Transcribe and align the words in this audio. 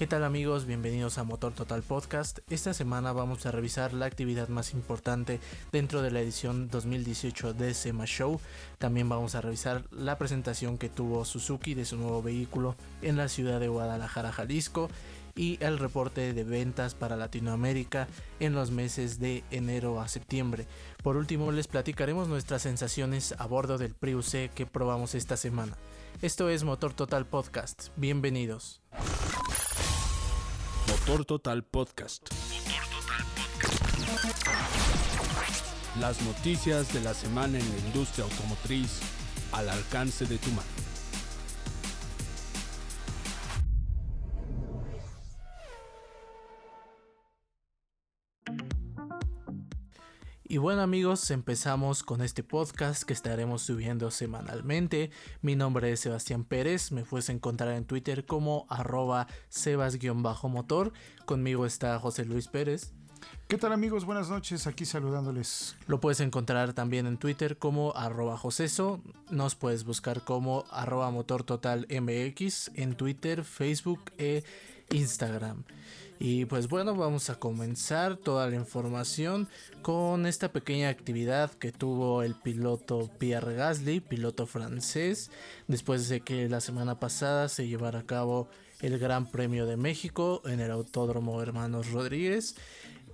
¿Qué 0.00 0.06
tal 0.06 0.24
amigos? 0.24 0.64
Bienvenidos 0.64 1.18
a 1.18 1.24
Motor 1.24 1.52
Total 1.52 1.82
Podcast. 1.82 2.38
Esta 2.48 2.72
semana 2.72 3.12
vamos 3.12 3.44
a 3.44 3.50
revisar 3.50 3.92
la 3.92 4.06
actividad 4.06 4.48
más 4.48 4.72
importante 4.72 5.40
dentro 5.72 6.00
de 6.00 6.10
la 6.10 6.22
edición 6.22 6.70
2018 6.70 7.52
de 7.52 7.74
SEMA 7.74 8.06
Show. 8.06 8.40
También 8.78 9.10
vamos 9.10 9.34
a 9.34 9.42
revisar 9.42 9.84
la 9.90 10.16
presentación 10.16 10.78
que 10.78 10.88
tuvo 10.88 11.26
Suzuki 11.26 11.74
de 11.74 11.84
su 11.84 11.98
nuevo 11.98 12.22
vehículo 12.22 12.76
en 13.02 13.18
la 13.18 13.28
ciudad 13.28 13.60
de 13.60 13.68
Guadalajara, 13.68 14.32
Jalisco 14.32 14.88
y 15.36 15.62
el 15.62 15.78
reporte 15.78 16.32
de 16.32 16.44
ventas 16.44 16.94
para 16.94 17.18
Latinoamérica 17.18 18.08
en 18.38 18.54
los 18.54 18.70
meses 18.70 19.18
de 19.18 19.44
enero 19.50 20.00
a 20.00 20.08
septiembre. 20.08 20.66
Por 21.02 21.18
último, 21.18 21.52
les 21.52 21.68
platicaremos 21.68 22.26
nuestras 22.26 22.62
sensaciones 22.62 23.34
a 23.36 23.44
bordo 23.44 23.76
del 23.76 23.94
Prius 23.94 24.30
C 24.30 24.50
que 24.54 24.64
probamos 24.64 25.14
esta 25.14 25.36
semana. 25.36 25.76
Esto 26.22 26.48
es 26.48 26.64
Motor 26.64 26.94
Total 26.94 27.26
Podcast. 27.26 27.88
Bienvenidos. 27.96 28.80
Motor 31.10 31.24
Total 31.24 31.64
Podcast. 31.64 32.28
Las 35.98 36.22
noticias 36.22 36.94
de 36.94 37.00
la 37.00 37.14
semana 37.14 37.58
en 37.58 37.68
la 37.68 37.78
industria 37.78 38.26
automotriz 38.26 39.00
al 39.50 39.70
alcance 39.70 40.24
de 40.26 40.38
tu 40.38 40.50
mano. 40.50 40.89
Y 50.50 50.58
bueno 50.58 50.82
amigos, 50.82 51.30
empezamos 51.30 52.02
con 52.02 52.22
este 52.22 52.42
podcast 52.42 53.04
que 53.04 53.12
estaremos 53.12 53.62
subiendo 53.62 54.10
semanalmente. 54.10 55.12
Mi 55.42 55.54
nombre 55.54 55.92
es 55.92 56.00
Sebastián 56.00 56.42
Pérez, 56.42 56.90
me 56.90 57.04
puedes 57.04 57.28
encontrar 57.28 57.72
en 57.74 57.84
Twitter 57.84 58.26
como 58.26 58.66
arroba 58.68 59.28
sebas-motor. 59.48 60.92
Conmigo 61.24 61.66
está 61.66 61.96
José 62.00 62.24
Luis 62.24 62.48
Pérez. 62.48 62.92
¿Qué 63.46 63.58
tal 63.58 63.72
amigos? 63.72 64.04
Buenas 64.04 64.28
noches, 64.28 64.66
aquí 64.66 64.86
saludándoles. 64.86 65.76
Lo 65.86 66.00
puedes 66.00 66.18
encontrar 66.18 66.72
también 66.72 67.06
en 67.06 67.16
Twitter 67.16 67.56
como 67.56 67.94
arroba 67.94 68.36
joseso, 68.36 69.00
nos 69.30 69.54
puedes 69.54 69.84
buscar 69.84 70.24
como 70.24 70.64
arroba 70.72 71.12
motor 71.12 71.44
total 71.44 71.86
mx 71.88 72.72
en 72.74 72.96
Twitter, 72.96 73.44
Facebook 73.44 74.00
e 74.18 74.42
Instagram. 74.90 75.62
Y 76.22 76.44
pues 76.44 76.68
bueno, 76.68 76.94
vamos 76.94 77.30
a 77.30 77.36
comenzar 77.36 78.18
toda 78.18 78.46
la 78.46 78.54
información 78.54 79.48
con 79.80 80.26
esta 80.26 80.52
pequeña 80.52 80.90
actividad 80.90 81.50
que 81.52 81.72
tuvo 81.72 82.22
el 82.22 82.34
piloto 82.34 83.08
Pierre 83.18 83.54
Gasly, 83.54 84.00
piloto 84.00 84.46
francés, 84.46 85.30
después 85.66 86.10
de 86.10 86.20
que 86.20 86.46
la 86.50 86.60
semana 86.60 87.00
pasada 87.00 87.48
se 87.48 87.68
llevara 87.68 88.00
a 88.00 88.06
cabo 88.06 88.50
el 88.82 88.98
Gran 88.98 89.30
Premio 89.30 89.64
de 89.64 89.78
México 89.78 90.42
en 90.44 90.60
el 90.60 90.70
Autódromo 90.70 91.40
Hermanos 91.40 91.90
Rodríguez. 91.90 92.54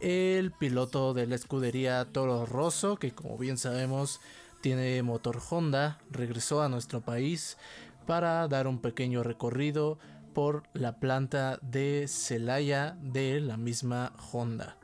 El 0.01 0.51
piloto 0.51 1.15
de 1.15 1.29
la 1.29 1.37
escudería 1.37 2.05
Toro 2.07 2.45
Rosso, 2.45 2.97
que 2.97 3.13
como 3.13 3.39
bien 3.39 3.57
sabemos 3.57 4.21
tiene 4.63 5.01
motor 5.05 5.41
Honda, 5.49 6.01
regresó 6.11 6.61
a 6.61 6.69
nuestro 6.69 7.03
país 7.03 7.57
para 8.05 8.49
dar 8.49 8.67
un 8.67 8.81
pequeño 8.81 9.23
recorrido 9.23 9.99
por 10.37 10.65
la 10.75 11.01
planta 11.01 11.59
de 11.63 12.05
Celaya 12.09 12.95
de 13.01 13.41
la 13.41 13.57
misma 13.57 14.13
Honda. 14.31 14.77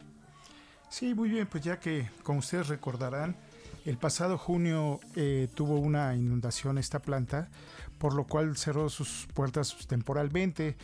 Sí, 0.89 1.13
muy 1.13 1.29
bien, 1.29 1.47
pues 1.47 1.63
ya 1.63 1.79
que 1.79 2.09
como 2.23 2.39
ustedes 2.39 2.69
recordarán, 2.69 3.37
el 3.85 3.99
pasado 3.99 4.39
junio 4.39 4.99
eh, 5.15 5.49
tuvo 5.55 5.79
una 5.79 6.17
inundación 6.17 6.79
esta 6.79 7.03
planta, 7.03 7.51
por 7.99 8.15
lo 8.15 8.25
cual 8.25 8.57
cerró 8.57 8.89
sus 8.89 9.29
puertas 9.35 9.77
temporalmente 9.87 10.79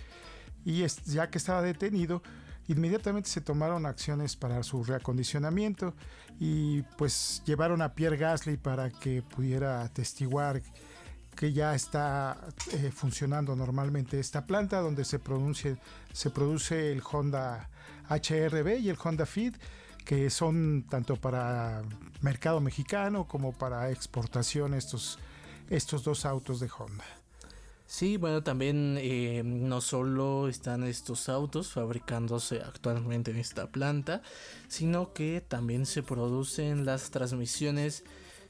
y 0.66 0.84
ya 1.06 1.30
que 1.30 1.39
estaba 1.39 1.62
detenido, 1.62 2.22
inmediatamente 2.66 3.30
se 3.30 3.41
tomaron 3.41 3.86
acciones 3.86 4.36
para 4.36 4.62
su 4.62 4.84
reacondicionamiento 4.84 5.94
y 6.39 6.83
pues 6.98 7.42
llevaron 7.46 7.80
a 7.80 7.95
Pierre 7.95 8.18
Gasly 8.18 8.58
para 8.58 8.90
que 8.90 9.23
pudiera 9.23 9.80
atestiguar 9.80 10.61
que 11.39 11.53
ya 11.53 11.73
está 11.73 12.37
eh, 12.73 12.91
funcionando 12.93 13.55
normalmente 13.55 14.19
esta 14.19 14.45
planta 14.45 14.81
donde 14.81 15.05
se, 15.05 15.21
se 16.13 16.31
produce 16.31 16.91
el 16.91 17.01
Honda 17.01 17.71
HRB 18.09 18.81
y 18.81 18.89
el 18.89 18.99
Honda 19.01 19.25
Fit 19.25 19.55
que 20.05 20.31
son 20.31 20.85
tanto 20.91 21.15
para 21.15 21.83
mercado 22.23 22.61
mexicano 22.61 23.29
como 23.29 23.53
para 23.53 23.89
exportación 23.93 24.75
estos, 24.75 25.21
estos 25.71 26.03
dos 26.03 26.27
autos 26.27 26.59
de 26.59 26.69
Honda. 26.77 27.05
Sí, 27.87 28.17
bueno, 28.17 28.43
también 28.43 28.97
eh, 28.99 29.43
no 29.45 29.81
solo 29.81 30.49
están 30.49 30.83
estos 30.83 31.29
autos 31.29 31.70
fabricándose 31.70 32.63
actualmente 32.63 33.31
en 33.31 33.37
esta 33.37 33.69
planta, 33.69 34.23
sino 34.67 35.13
que 35.13 35.41
también 35.47 35.87
se 35.87 36.03
producen 36.03 36.85
las 36.85 37.11
transmisiones 37.13 38.03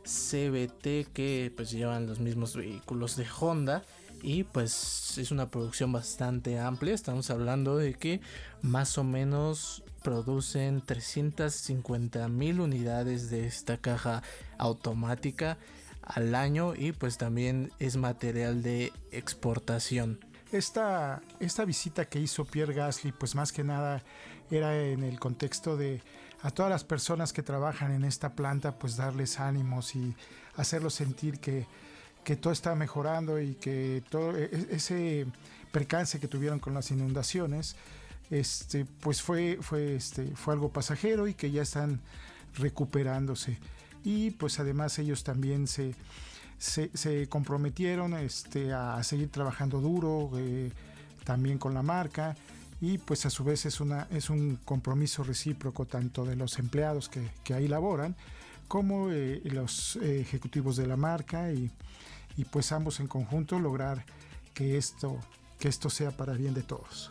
CBT 0.08 1.12
que 1.12 1.52
pues 1.54 1.70
llevan 1.70 2.06
los 2.06 2.18
mismos 2.18 2.56
vehículos 2.56 3.16
de 3.16 3.26
Honda 3.38 3.84
y 4.22 4.44
pues 4.44 5.18
es 5.18 5.30
una 5.30 5.50
producción 5.50 5.92
bastante 5.92 6.58
amplia. 6.58 6.94
Estamos 6.94 7.30
hablando 7.30 7.76
de 7.76 7.94
que 7.94 8.20
más 8.62 8.96
o 8.98 9.04
menos 9.04 9.84
producen 10.02 10.80
350 10.80 12.28
mil 12.28 12.60
unidades 12.60 13.30
de 13.30 13.46
esta 13.46 13.76
caja 13.76 14.22
automática 14.56 15.58
al 16.02 16.34
año 16.34 16.74
y 16.74 16.92
pues 16.92 17.18
también 17.18 17.70
es 17.78 17.96
material 17.96 18.62
de 18.62 18.92
exportación. 19.12 20.24
Esta, 20.50 21.20
esta 21.40 21.66
visita 21.66 22.06
que 22.06 22.18
hizo 22.18 22.46
Pierre 22.46 22.72
Gasly 22.72 23.12
pues 23.12 23.34
más 23.34 23.52
que 23.52 23.64
nada 23.64 24.02
era 24.50 24.82
en 24.82 25.04
el 25.04 25.20
contexto 25.20 25.76
de 25.76 26.00
a 26.42 26.50
todas 26.50 26.70
las 26.70 26.84
personas 26.84 27.32
que 27.32 27.42
trabajan 27.42 27.92
en 27.92 28.04
esta 28.04 28.32
planta, 28.32 28.78
pues 28.78 28.96
darles 28.96 29.40
ánimos 29.40 29.96
y 29.96 30.14
hacerlos 30.56 30.94
sentir 30.94 31.40
que, 31.40 31.66
todo 32.42 32.52
está 32.52 32.74
mejorando 32.74 33.40
y 33.40 33.54
que 33.54 34.02
todo 34.10 34.36
e, 34.36 34.50
e, 34.52 34.66
ese 34.72 35.26
percance 35.72 36.20
que 36.20 36.28
tuvieron 36.28 36.58
con 36.58 36.74
las 36.74 36.90
inundaciones, 36.90 37.74
este, 38.30 38.84
pues 39.00 39.22
fue, 39.22 39.58
fue, 39.62 39.96
este, 39.96 40.36
fue 40.36 40.52
algo 40.52 40.70
pasajero 40.70 41.26
y 41.26 41.32
que 41.32 41.50
ya 41.50 41.62
están 41.62 42.00
recuperándose. 42.54 43.58
Y 44.04 44.32
pues 44.32 44.60
además 44.60 44.98
ellos 44.98 45.24
también 45.24 45.66
se, 45.66 45.94
se, 46.58 47.28
comprometieron 47.30 48.12
este, 48.12 48.74
a 48.74 49.02
seguir 49.04 49.30
trabajando 49.30 49.80
duro, 49.80 50.30
eh, 50.36 50.70
también 51.24 51.56
con 51.56 51.72
la 51.72 51.82
marca 51.82 52.36
y 52.80 52.98
pues 52.98 53.26
a 53.26 53.30
su 53.30 53.44
vez 53.44 53.66
es, 53.66 53.80
una, 53.80 54.06
es 54.10 54.30
un 54.30 54.56
compromiso 54.56 55.24
recíproco 55.24 55.86
tanto 55.86 56.24
de 56.24 56.36
los 56.36 56.58
empleados 56.58 57.08
que, 57.08 57.54
ahí 57.54 57.66
laboran 57.66 58.16
como 58.68 59.10
eh, 59.10 59.40
los 59.44 59.96
eh, 59.96 60.20
ejecutivos 60.20 60.76
de 60.76 60.86
la 60.86 60.96
marca 60.96 61.52
y, 61.52 61.70
pues 62.52 62.70
ambos 62.70 63.00
en 63.00 63.08
conjunto 63.08 63.58
lograr 63.58 64.04
que 64.54 64.76
esto, 64.76 65.18
que 65.58 65.66
esto 65.66 65.90
sea 65.90 66.12
para 66.12 66.34
bien 66.34 66.54
de 66.54 66.62
todos. 66.62 67.10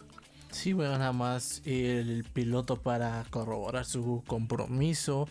Sí, 0.51 0.72
bueno, 0.72 0.97
nada 0.97 1.11
más 1.11 1.61
el 1.66 2.23
piloto 2.23 2.81
para 2.81 3.25
corroborar 3.29 3.85
su 3.85 4.23
compromiso 4.25 5.28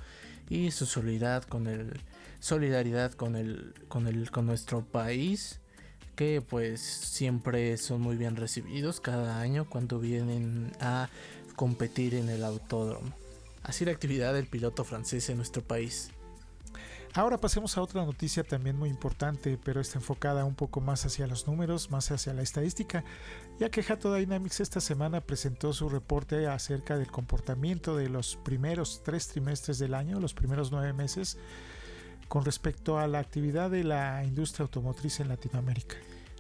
y 0.51 0.71
su 0.71 0.85
solidaridad 0.85 1.45
con 1.45 1.67
el 1.67 1.99
solidaridad 2.41 3.13
con 3.13 3.35
el 3.35 3.75
con 3.89 4.07
el 4.07 4.31
con 4.31 4.45
nuestro 4.45 4.85
país 4.85 5.61
que 6.17 6.43
pues 6.43 6.81
siempre 6.81 7.77
son 7.77 8.01
muy 8.01 8.17
bien 8.17 8.35
recibidos 8.37 9.01
cada 9.01 9.41
año 9.41 9.69
cuando 9.69 10.01
vienen 10.01 10.73
a 10.81 11.09
competir 11.55 12.15
en 12.15 12.29
el 12.29 12.43
autódromo. 12.43 13.13
Así 13.63 13.85
la 13.85 13.93
actividad 13.93 14.35
del 14.35 14.47
piloto 14.47 14.85
francés 14.85 15.29
en 15.29 15.37
nuestro 15.37 15.63
país. 15.63 16.11
Ahora 17.17 17.39
pasemos 17.39 17.79
a 17.79 17.83
otra 17.83 18.05
noticia 18.05 18.45
también 18.45 18.77
muy 18.77 18.91
importante, 18.91 19.59
pero 19.65 19.81
está 19.81 19.99
enfocada 19.99 20.45
un 20.45 20.55
poco 20.55 20.83
más 20.83 21.07
hacia 21.07 21.27
los 21.27 21.47
números, 21.47 21.91
más 21.91 22.11
hacia 22.11 22.35
la 22.35 22.43
estadística, 22.43 23.05
ya 23.59 23.71
que 23.71 23.81
Hato 23.81 24.13
Dynamics 24.13 24.61
esta 24.61 24.83
semana 24.83 25.23
presentó 25.23 25.73
su 25.73 25.89
reporte 25.89 26.47
acerca 26.47 26.99
del 26.99 27.11
comportamiento 27.11 27.97
de 27.97 28.11
los 28.11 28.37
primeros 28.37 29.01
tres 29.03 29.29
trimestres 29.29 29.79
del 29.79 29.95
año, 29.95 30.21
los 30.21 30.35
primeros 30.35 30.71
nueve 30.71 30.93
meses, 30.93 31.39
con 32.29 32.45
respecto 32.45 32.99
a 32.99 33.07
la 33.07 33.19
actividad 33.19 33.71
de 33.71 33.85
la 33.85 34.25
industria 34.25 34.65
automotriz 34.65 35.21
en 35.21 35.29
Latinoamérica. 35.29 35.97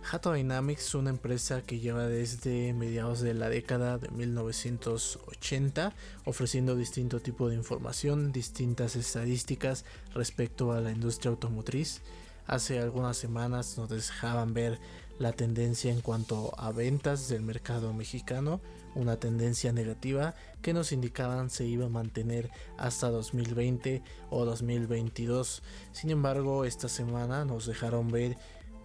Hato 0.08 0.32
Dynamics 0.32 0.86
es 0.86 0.94
una 0.94 1.10
empresa 1.10 1.62
que 1.62 1.80
lleva 1.80 2.06
desde 2.06 2.72
mediados 2.72 3.20
de 3.20 3.34
la 3.34 3.48
década 3.48 3.98
de 3.98 4.08
1980 4.10 5.92
ofreciendo 6.24 6.76
distinto 6.76 7.18
tipo 7.18 7.48
de 7.48 7.56
información, 7.56 8.30
distintas 8.30 8.94
estadísticas 8.94 9.84
respecto 10.14 10.70
a 10.72 10.80
la 10.80 10.92
industria 10.92 11.30
automotriz. 11.30 12.02
Hace 12.46 12.78
algunas 12.78 13.16
semanas 13.16 13.76
nos 13.78 13.88
dejaban 13.88 14.54
ver 14.54 14.78
la 15.18 15.32
tendencia 15.32 15.90
en 15.90 16.00
cuanto 16.00 16.52
a 16.56 16.70
ventas 16.70 17.28
del 17.28 17.42
mercado 17.42 17.92
mexicano, 17.92 18.60
una 18.96 19.16
tendencia 19.20 19.72
negativa 19.72 20.34
que 20.62 20.72
nos 20.72 20.90
indicaban 20.90 21.50
se 21.50 21.64
iba 21.64 21.86
a 21.86 21.90
mantener 21.90 22.50
hasta 22.78 23.10
2020 23.10 24.02
o 24.30 24.44
2022. 24.44 25.62
Sin 25.92 26.10
embargo, 26.10 26.64
esta 26.64 26.88
semana 26.88 27.44
nos 27.44 27.66
dejaron 27.66 28.10
ver 28.10 28.36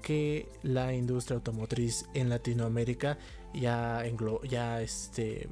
que 0.01 0.47
la 0.63 0.93
industria 0.93 1.37
automotriz 1.37 2.05
en 2.13 2.29
Latinoamérica 2.29 3.17
ya, 3.53 4.03
ya 4.49 4.81
este, 4.81 5.49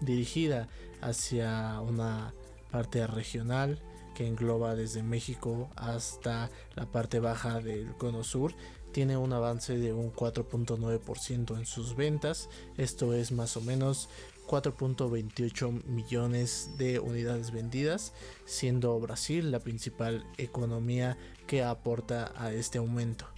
dirigida 0.00 0.68
hacia 1.00 1.80
una 1.80 2.32
parte 2.70 3.06
regional 3.06 3.80
que 4.14 4.26
engloba 4.26 4.74
desde 4.74 5.02
México 5.02 5.70
hasta 5.76 6.50
la 6.74 6.86
parte 6.86 7.20
baja 7.20 7.60
del 7.60 7.94
cono 7.96 8.24
sur 8.24 8.52
tiene 8.98 9.16
un 9.16 9.32
avance 9.32 9.78
de 9.78 9.92
un 9.92 10.12
4.9% 10.12 11.56
en 11.56 11.66
sus 11.66 11.94
ventas 11.94 12.48
esto 12.76 13.14
es 13.14 13.30
más 13.30 13.56
o 13.56 13.60
menos 13.60 14.08
4.28 14.48 15.84
millones 15.84 16.70
de 16.78 16.98
unidades 16.98 17.52
vendidas 17.52 18.12
siendo 18.44 18.98
Brasil 18.98 19.52
la 19.52 19.60
principal 19.60 20.26
economía 20.36 21.16
que 21.46 21.62
aporta 21.62 22.32
a 22.34 22.52
este 22.52 22.78
aumento. 22.78 23.28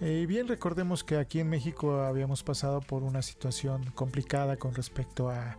Eh, 0.00 0.24
bien, 0.26 0.48
recordemos 0.48 1.04
que 1.04 1.18
aquí 1.18 1.40
en 1.40 1.50
México 1.50 2.00
habíamos 2.00 2.42
pasado 2.42 2.80
por 2.80 3.02
una 3.02 3.20
situación 3.20 3.90
complicada 3.94 4.56
con 4.56 4.74
respecto 4.74 5.28
a 5.28 5.58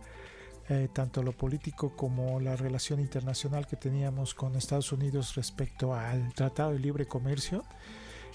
eh, 0.68 0.88
tanto 0.92 1.22
lo 1.22 1.30
político 1.30 1.94
como 1.94 2.40
la 2.40 2.56
relación 2.56 2.98
internacional 2.98 3.68
que 3.68 3.76
teníamos 3.76 4.34
con 4.34 4.56
Estados 4.56 4.90
Unidos 4.90 5.36
respecto 5.36 5.94
al 5.94 6.34
Tratado 6.34 6.72
de 6.72 6.80
Libre 6.80 7.06
Comercio 7.06 7.62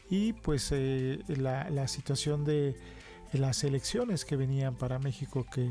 y 0.09 0.33
pues 0.33 0.69
eh, 0.71 1.19
la, 1.27 1.69
la, 1.69 1.87
situación 1.87 2.45
de 2.45 2.75
las 3.33 3.63
elecciones 3.63 4.25
que 4.25 4.35
venían 4.35 4.75
para 4.75 4.99
México 4.99 5.45
que 5.51 5.69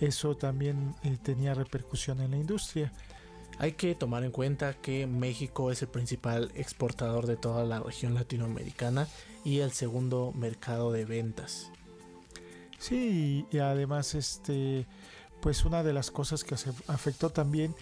eso 0.00 0.36
también 0.36 0.94
tenía 1.22 1.54
repercusión 1.54 2.20
en 2.20 2.30
la 2.30 2.36
industria. 2.36 2.92
Hay 3.58 3.72
que 3.72 3.94
tomar 3.94 4.22
en 4.24 4.30
cuenta 4.30 4.74
que 4.74 5.06
México 5.06 5.72
es 5.72 5.82
el 5.82 5.88
principal 5.88 6.52
exportador 6.54 7.26
de 7.26 7.36
toda 7.36 7.64
la 7.64 7.80
región 7.80 8.14
latinoamericana 8.14 9.08
y 9.44 9.58
el 9.58 9.72
segundo 9.72 10.32
mercado 10.36 10.92
de 10.92 11.04
ventas. 11.04 11.70
Sí, 12.78 13.46
y 13.50 13.58
además 13.58 14.14
este 14.14 14.86
pues 15.40 15.64
una 15.64 15.82
de 15.82 15.92
las 15.92 16.10
cosas 16.10 16.44
que 16.44 16.56
se 16.56 16.70
afectó 16.88 17.30
también 17.30 17.74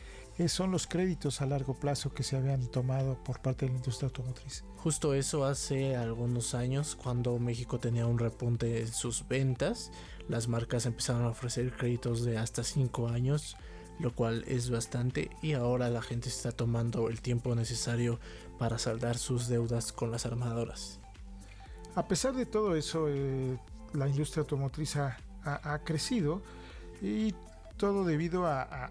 son 0.49 0.71
los 0.71 0.87
créditos 0.87 1.41
a 1.41 1.47
largo 1.47 1.75
plazo 1.75 2.13
que 2.13 2.23
se 2.23 2.37
habían 2.37 2.67
tomado 2.67 3.23
por 3.25 3.41
parte 3.41 3.67
de 3.67 3.73
la 3.73 3.79
industria 3.79 4.09
automotriz. 4.09 4.65
Justo 4.77 5.15
eso 5.15 5.45
hace 5.45 5.97
algunos 5.97 6.55
años 6.55 6.97
cuando 6.97 7.39
México 7.39 7.81
tenía 7.81 8.07
un 8.07 8.19
repunte 8.19 8.81
en 8.81 8.89
sus 8.89 9.27
ventas, 9.27 9.91
las 10.29 10.49
marcas 10.49 10.87
empezaron 10.87 11.25
a 11.25 11.29
ofrecer 11.29 11.73
créditos 11.77 12.25
de 12.25 12.39
hasta 12.39 12.63
5 12.63 13.09
años 13.09 13.57
lo 13.99 14.15
cual 14.15 14.45
es 14.47 14.71
bastante 14.71 15.31
y 15.43 15.55
ahora 15.55 15.89
la 15.89 16.03
gente 16.03 16.29
está 16.29 16.53
tomando 16.53 17.09
el 17.09 17.21
tiempo 17.21 17.55
necesario 17.55 18.21
para 18.59 18.79
saldar 18.79 19.17
sus 19.17 19.49
deudas 19.49 19.93
con 19.93 20.11
las 20.11 20.27
armadoras. 20.27 21.01
A 21.95 22.07
pesar 22.07 22.35
de 22.35 22.47
todo 22.47 22.77
eso, 22.77 23.07
eh, 23.09 23.59
la 23.95 24.09
industria 24.09 24.43
automotriz 24.43 24.97
ha, 24.97 25.17
crecido 25.85 26.43
y 27.01 27.33
todo 27.77 28.05
debido 28.05 28.47
a, 28.47 28.91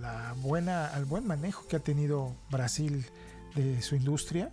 la 0.00 0.34
buena, 0.38 0.86
al 0.86 1.04
buen 1.04 1.26
manejo 1.26 1.66
que 1.66 1.76
ha 1.76 1.80
tenido 1.80 2.34
Brasil 2.50 3.06
de 3.54 3.82
su 3.82 3.96
industria, 3.96 4.50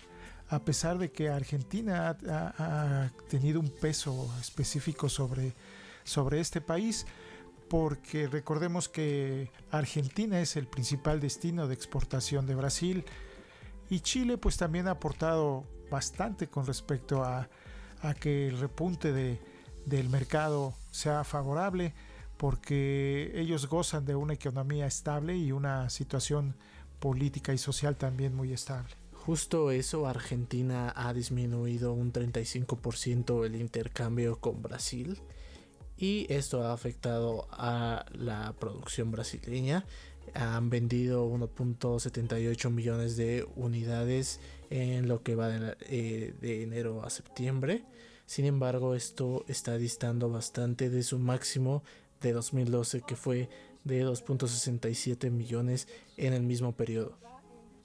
a 0.50 0.60
pesar 0.60 0.98
de 0.98 1.12
que 1.12 1.30
Argentina 1.30 2.18
ha, 2.28 3.10
tenido 3.30 3.60
un 3.60 3.70
peso 3.70 4.34
específico 4.40 5.10
sobre, 5.10 5.54
sobre 6.04 6.40
este 6.40 6.62
país 6.62 7.06
porque 7.70 8.28
recordemos 8.28 8.90
que 8.90 9.52
Argentina 9.70 10.40
es 10.42 10.56
el 10.56 10.66
principal 10.66 11.20
destino 11.20 11.68
de 11.68 11.76
exportación 11.76 12.48
de 12.48 12.56
Brasil 12.56 13.06
y 13.92 14.00
Chile 14.00 14.40
pues 14.40 14.58
también 14.58 14.88
ha 14.88 14.92
aportado 14.92 15.66
bastante 15.92 16.48
con 16.48 16.66
respecto 16.66 17.24
a, 17.24 17.48
que 18.20 18.48
el 18.48 18.60
repunte 18.60 19.12
de, 19.14 19.40
del 19.86 20.10
mercado 20.10 20.74
sea 20.90 21.24
favorable 21.24 21.94
porque 22.40 23.34
ellos 23.36 23.68
gozan 23.68 24.06
de 24.06 24.16
una 24.16 24.34
economía 24.34 24.88
estable 24.88 25.36
y 25.36 25.52
una 25.52 25.90
situación 25.90 26.56
política 27.02 27.54
y 27.54 27.58
social 27.58 27.98
también 27.98 28.34
muy 28.34 28.54
estable. 28.54 28.96
Justo 29.12 29.72
eso, 29.72 30.08
Argentina 30.08 30.94
ha 30.96 31.14
disminuido 31.14 31.92
un 31.92 32.14
35% 32.14 33.46
el 33.46 33.58
intercambio 33.58 34.40
con 34.40 34.62
Brasil 34.62 35.20
y 35.98 36.28
esto 36.30 36.64
ha 36.64 36.72
afectado 36.72 37.46
a 37.52 38.06
la 38.14 38.56
producción 38.58 39.12
brasileña. 39.12 39.86
Han 40.34 40.70
vendido 40.70 41.30
1.78 41.30 42.70
millones 42.70 43.18
de 43.18 43.46
unidades 43.58 44.40
en 44.70 45.10
lo 45.10 45.24
que 45.24 45.36
va 45.36 45.50
eh, 45.82 46.34
de, 46.40 46.64
enero 46.64 47.04
a 47.04 47.10
septiembre. 47.10 47.84
Sin 48.26 48.46
embargo, 48.46 48.96
esto 48.96 49.44
está 49.50 49.78
distando 49.78 50.30
bastante 50.30 50.90
de 50.90 51.04
su 51.04 51.20
máximo 51.20 51.84
de 52.22 52.34
2012 52.34 53.02
que 53.02 53.16
fue 53.16 53.50
de 53.84 54.06
2.67 54.06 55.32
millones 55.32 55.88
en 56.18 56.34
el 56.34 56.44
mismo 56.44 56.74
periodo. 56.74 57.18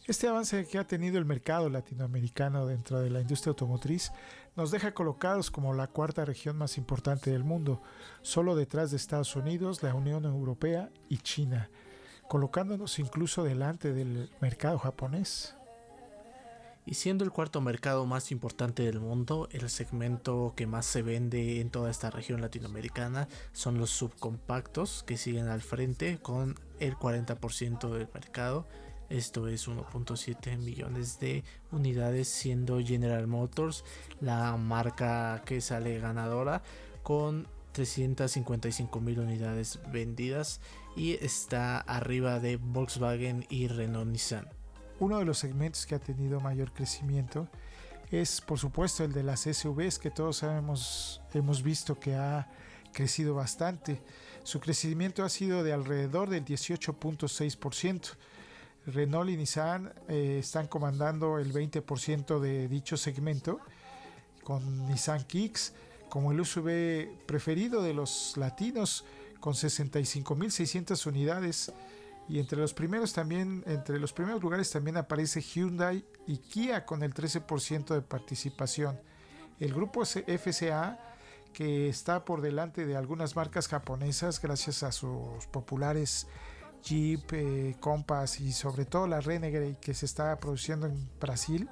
Este 0.06 0.28
avance 0.28 0.66
que 0.66 0.76
ha 0.76 0.86
tenido 0.86 1.18
el 1.18 1.24
mercado 1.24 1.70
latinoamericano 1.70 2.66
dentro 2.66 3.00
de 3.00 3.08
la 3.08 3.22
industria 3.22 3.52
automotriz 3.52 4.12
nos 4.54 4.70
deja 4.70 4.92
colocados 4.92 5.50
como 5.50 5.72
la 5.72 5.86
cuarta 5.86 6.26
región 6.26 6.58
más 6.58 6.76
importante 6.76 7.30
del 7.30 7.42
mundo, 7.42 7.80
solo 8.20 8.54
detrás 8.54 8.90
de 8.90 8.98
Estados 8.98 9.34
Unidos, 9.34 9.82
la 9.82 9.94
Unión 9.94 10.26
Europea 10.26 10.90
y 11.08 11.18
China, 11.18 11.70
colocándonos 12.28 12.98
incluso 12.98 13.44
delante 13.44 13.94
del 13.94 14.30
mercado 14.40 14.78
japonés. 14.78 15.54
Y 16.86 16.94
siendo 16.94 17.24
el 17.24 17.30
cuarto 17.30 17.60
mercado 17.60 18.04
más 18.06 18.30
importante 18.30 18.82
del 18.82 19.00
mundo, 19.00 19.48
el 19.52 19.70
segmento 19.70 20.52
que 20.54 20.66
más 20.66 20.84
se 20.84 21.02
vende 21.02 21.60
en 21.60 21.70
toda 21.70 21.90
esta 21.90 22.10
región 22.10 22.40
latinoamericana 22.40 23.28
son 23.52 23.78
los 23.78 23.90
subcompactos 23.90 25.02
que 25.04 25.16
siguen 25.16 25.48
al 25.48 25.62
frente 25.62 26.18
con 26.18 26.56
el 26.80 26.96
40% 26.96 27.90
del 27.90 28.08
mercado 28.12 28.66
esto 29.10 29.48
es 29.48 29.68
1.7 29.68 30.58
millones 30.58 31.18
de 31.20 31.44
unidades, 31.70 32.28
siendo 32.28 32.80
General 32.80 33.26
Motors 33.26 33.84
la 34.20 34.56
marca 34.56 35.42
que 35.44 35.60
sale 35.60 35.98
ganadora 35.98 36.62
con 37.02 37.46
355 37.72 39.00
mil 39.00 39.20
unidades 39.20 39.80
vendidas 39.92 40.60
y 40.96 41.12
está 41.24 41.78
arriba 41.78 42.40
de 42.40 42.56
Volkswagen 42.56 43.46
y 43.50 43.68
Renault 43.68 44.10
Nissan. 44.10 44.53
Uno 45.00 45.18
de 45.18 45.24
los 45.24 45.38
segmentos 45.38 45.86
que 45.86 45.94
ha 45.94 45.98
tenido 45.98 46.40
mayor 46.40 46.72
crecimiento 46.72 47.48
es 48.10 48.40
por 48.40 48.58
supuesto 48.58 49.04
el 49.04 49.12
de 49.12 49.22
las 49.22 49.40
SUVs 49.40 49.98
que 49.98 50.10
todos 50.10 50.38
sabemos, 50.38 51.20
hemos 51.32 51.62
visto 51.62 51.98
que 51.98 52.14
ha 52.14 52.48
crecido 52.92 53.34
bastante. 53.34 54.00
Su 54.44 54.60
crecimiento 54.60 55.24
ha 55.24 55.28
sido 55.28 55.62
de 55.62 55.72
alrededor 55.72 56.30
del 56.30 56.44
18.6%. 56.44 58.12
Renault 58.86 59.30
y 59.30 59.36
Nissan 59.36 59.92
eh, 60.08 60.38
están 60.40 60.68
comandando 60.68 61.38
el 61.38 61.52
20% 61.52 62.38
de 62.38 62.68
dicho 62.68 62.96
segmento, 62.96 63.58
con 64.42 64.86
Nissan 64.86 65.24
Kicks 65.24 65.72
como 66.14 66.30
el 66.30 66.44
SUV 66.44 67.08
preferido 67.26 67.82
de 67.82 67.92
los 67.92 68.36
latinos, 68.36 69.04
con 69.40 69.54
65.600 69.54 71.06
unidades. 71.06 71.72
Y 72.28 72.38
entre 72.38 72.58
los 72.58 72.72
primeros 72.72 73.12
también, 73.12 73.62
entre 73.66 73.98
los 73.98 74.12
primeros 74.12 74.42
lugares 74.42 74.70
también 74.70 74.96
aparece 74.96 75.42
Hyundai 75.42 76.04
y 76.26 76.38
Kia 76.38 76.86
con 76.86 77.02
el 77.02 77.12
13% 77.12 77.94
de 77.94 78.02
participación. 78.02 78.98
El 79.60 79.74
grupo 79.74 80.04
FCA 80.04 80.98
que 81.52 81.88
está 81.88 82.24
por 82.24 82.40
delante 82.40 82.84
de 82.84 82.96
algunas 82.96 83.36
marcas 83.36 83.68
japonesas 83.68 84.42
gracias 84.42 84.82
a 84.82 84.90
sus 84.90 85.46
populares 85.46 86.26
Jeep, 86.82 87.32
eh, 87.32 87.76
Compass 87.80 88.40
y 88.40 88.52
sobre 88.52 88.84
todo 88.84 89.06
la 89.06 89.20
Renegade 89.20 89.78
que 89.80 89.94
se 89.94 90.04
está 90.04 90.36
produciendo 90.38 90.86
en 90.86 91.08
Brasil 91.18 91.68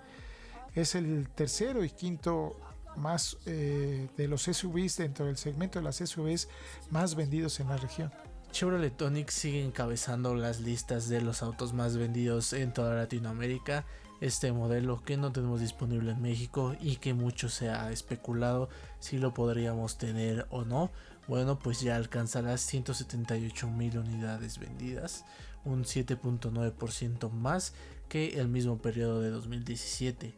es 0.75 0.95
el 0.95 1.29
tercero 1.29 1.85
y 1.85 1.91
quinto 1.91 2.57
más 2.97 3.37
eh, 3.47 4.09
de 4.17 4.29
los 4.29 4.43
SUVs 4.43 4.97
dentro 4.97 5.27
del 5.27 5.37
segmento 5.37 5.79
de 5.79 5.85
las 5.85 5.97
SUVs 5.97 6.49
más 6.91 7.15
vendidos 7.15 7.61
en 7.61 7.69
la 7.69 7.77
región. 7.77 8.11
Chevrolet 8.53 8.97
Tonic 8.97 9.31
sigue 9.31 9.65
encabezando 9.65 10.35
las 10.35 10.61
listas 10.61 11.09
de 11.09 11.21
los 11.21 11.43
autos 11.43 11.73
más 11.73 11.97
vendidos 11.97 12.53
en 12.53 12.73
toda 12.73 12.95
Latinoamérica. 12.95 13.85
Este 14.21 14.53
modelo 14.53 15.03
que 15.03 15.17
no 15.17 15.33
tenemos 15.33 15.61
disponible 15.61 16.13
en 16.13 16.23
México 16.23 16.77
y 16.81 16.97
que 16.97 17.13
mucho 17.13 17.49
se 17.49 17.71
ha 17.71 17.91
especulado 17.91 18.69
si 19.01 19.19
lo 19.19 19.35
podríamos 19.35 19.99
tener 19.99 20.47
o 20.51 20.65
no 20.65 20.93
bueno, 21.29 21.59
pues 21.59 21.81
ya 21.81 21.97
alcanza 21.97 22.43
las 22.43 22.61
178 22.63 23.69
mil 23.69 23.99
unidades 23.99 24.59
vendidas, 24.59 25.25
un 25.65 25.85
7.9% 25.85 27.31
más 27.31 27.75
que 28.09 28.41
el 28.41 28.49
mismo 28.49 28.79
periodo 28.79 29.21
de 29.21 29.31
2017. 29.31 30.35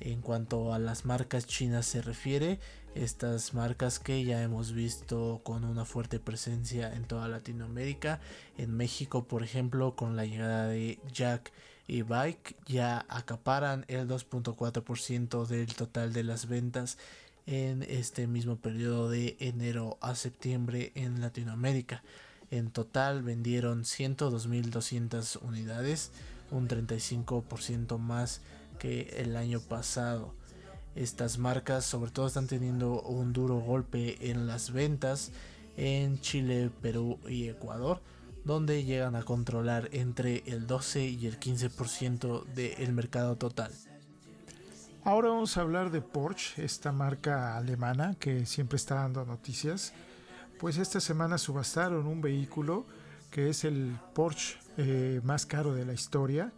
En 0.00 0.20
cuanto 0.20 0.74
a 0.74 0.78
las 0.78 1.04
marcas 1.04 1.46
chinas 1.46 1.86
se 1.86 2.02
refiere, 2.02 2.58
estas 2.96 3.54
marcas 3.54 3.98
que 3.98 4.24
ya 4.24 4.42
hemos 4.42 4.72
visto 4.72 5.40
con 5.44 5.64
una 5.64 5.84
fuerte 5.84 6.18
presencia 6.18 6.92
en 6.92 7.04
toda 7.04 7.28
Latinoamérica, 7.28 8.20
en 8.56 8.76
México 8.76 9.24
por 9.24 9.42
ejemplo 9.42 9.94
con 9.96 10.16
la 10.16 10.24
llegada 10.24 10.66
de 10.66 10.98
Jack 11.12 11.52
y 11.86 12.02
Bike 12.02 12.56
ya 12.66 13.04
acaparan 13.08 13.84
el 13.88 14.08
2.4% 14.08 15.46
del 15.46 15.74
total 15.74 16.12
de 16.12 16.24
las 16.24 16.48
ventas 16.48 16.98
en 17.46 17.82
este 17.84 18.26
mismo 18.26 18.56
periodo 18.56 19.08
de 19.08 19.36
enero 19.38 19.98
a 20.00 20.14
septiembre 20.14 20.92
en 20.94 21.20
Latinoamérica. 21.20 22.02
En 22.50 22.70
total 22.70 23.22
vendieron 23.22 23.84
102.200 23.84 25.42
unidades, 25.42 26.10
un 26.50 26.68
35% 26.68 27.98
más 27.98 28.40
que 28.78 29.14
el 29.18 29.36
año 29.36 29.60
pasado. 29.60 30.34
Estas 30.96 31.36
marcas 31.36 31.84
sobre 31.84 32.10
todo 32.10 32.26
están 32.26 32.46
teniendo 32.46 33.02
un 33.02 33.34
duro 33.34 33.60
golpe 33.60 34.30
en 34.30 34.46
las 34.46 34.72
ventas 34.72 35.30
en 35.76 36.18
Chile, 36.20 36.70
Perú 36.80 37.18
y 37.28 37.48
Ecuador, 37.48 38.00
donde 38.44 38.84
llegan 38.84 39.14
a 39.14 39.22
controlar 39.22 39.90
entre 39.92 40.42
el 40.46 40.66
12 40.66 41.04
y 41.04 41.26
el 41.26 41.38
15% 41.38 42.44
del 42.46 42.92
mercado 42.94 43.36
total. 43.36 43.72
Ahora 45.04 45.28
vamos 45.28 45.56
a 45.56 45.60
hablar 45.60 45.90
de 45.90 46.00
Porsche, 46.00 46.64
esta 46.64 46.92
marca 46.92 47.56
alemana 47.56 48.16
que 48.18 48.46
siempre 48.46 48.76
está 48.76 48.96
dando 48.96 49.24
noticias. 49.24 49.92
Pues 50.58 50.78
esta 50.78 51.00
semana 51.00 51.36
subastaron 51.36 52.06
un 52.06 52.22
vehículo 52.22 52.86
que 53.30 53.50
es 53.50 53.64
el 53.64 53.96
Porsche 54.14 54.56
eh, 54.78 55.20
más 55.22 55.44
caro 55.44 55.74
de 55.74 55.84
la 55.84 55.92
historia. 55.92 56.52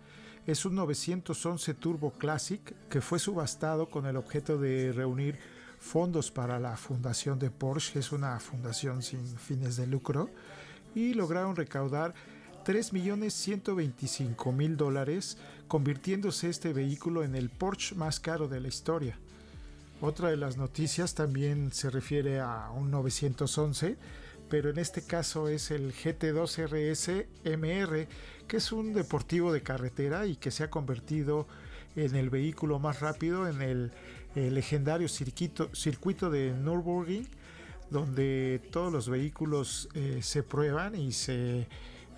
Es 0.48 0.64
un 0.64 0.74
911 0.76 1.74
Turbo 1.74 2.12
Classic 2.12 2.74
que 2.88 3.02
fue 3.02 3.18
subastado 3.18 3.90
con 3.90 4.06
el 4.06 4.16
objeto 4.16 4.56
de 4.56 4.94
reunir 4.94 5.38
fondos 5.78 6.30
para 6.30 6.58
la 6.58 6.78
fundación 6.78 7.38
de 7.38 7.50
Porsche, 7.50 7.98
es 7.98 8.12
una 8.12 8.40
fundación 8.40 9.02
sin 9.02 9.26
fines 9.36 9.76
de 9.76 9.86
lucro, 9.86 10.30
y 10.94 11.12
lograron 11.12 11.54
recaudar 11.54 12.14
3.125.000 12.64 14.76
dólares, 14.76 15.36
convirtiéndose 15.68 16.48
este 16.48 16.72
vehículo 16.72 17.24
en 17.24 17.34
el 17.34 17.50
Porsche 17.50 17.94
más 17.94 18.18
caro 18.18 18.48
de 18.48 18.60
la 18.60 18.68
historia. 18.68 19.18
Otra 20.00 20.30
de 20.30 20.38
las 20.38 20.56
noticias 20.56 21.14
también 21.14 21.72
se 21.72 21.90
refiere 21.90 22.40
a 22.40 22.70
un 22.70 22.90
911, 22.90 23.98
pero 24.48 24.70
en 24.70 24.78
este 24.78 25.02
caso 25.02 25.48
es 25.48 25.70
el 25.70 25.92
GT2 25.92 26.68
RS 26.68 27.26
MR, 27.44 28.08
que 28.48 28.56
es 28.56 28.72
un 28.72 28.92
deportivo 28.92 29.52
de 29.52 29.62
carretera 29.62 30.26
y 30.26 30.36
que 30.36 30.50
se 30.50 30.64
ha 30.64 30.70
convertido 30.70 31.46
en 31.94 32.16
el 32.16 32.30
vehículo 32.30 32.78
más 32.78 33.00
rápido 33.00 33.48
en 33.48 33.62
el, 33.62 33.92
legendario 34.34 35.08
circuito, 35.08 35.68
circuito 35.74 36.30
de 36.30 36.52
Nürburgring, 36.52 37.26
donde 37.90 38.60
todos 38.70 38.92
los 38.92 39.08
vehículos 39.08 39.88
eh, 39.94 40.20
se 40.22 40.42
prueban 40.42 40.94
y 40.94 41.12
se 41.12 41.66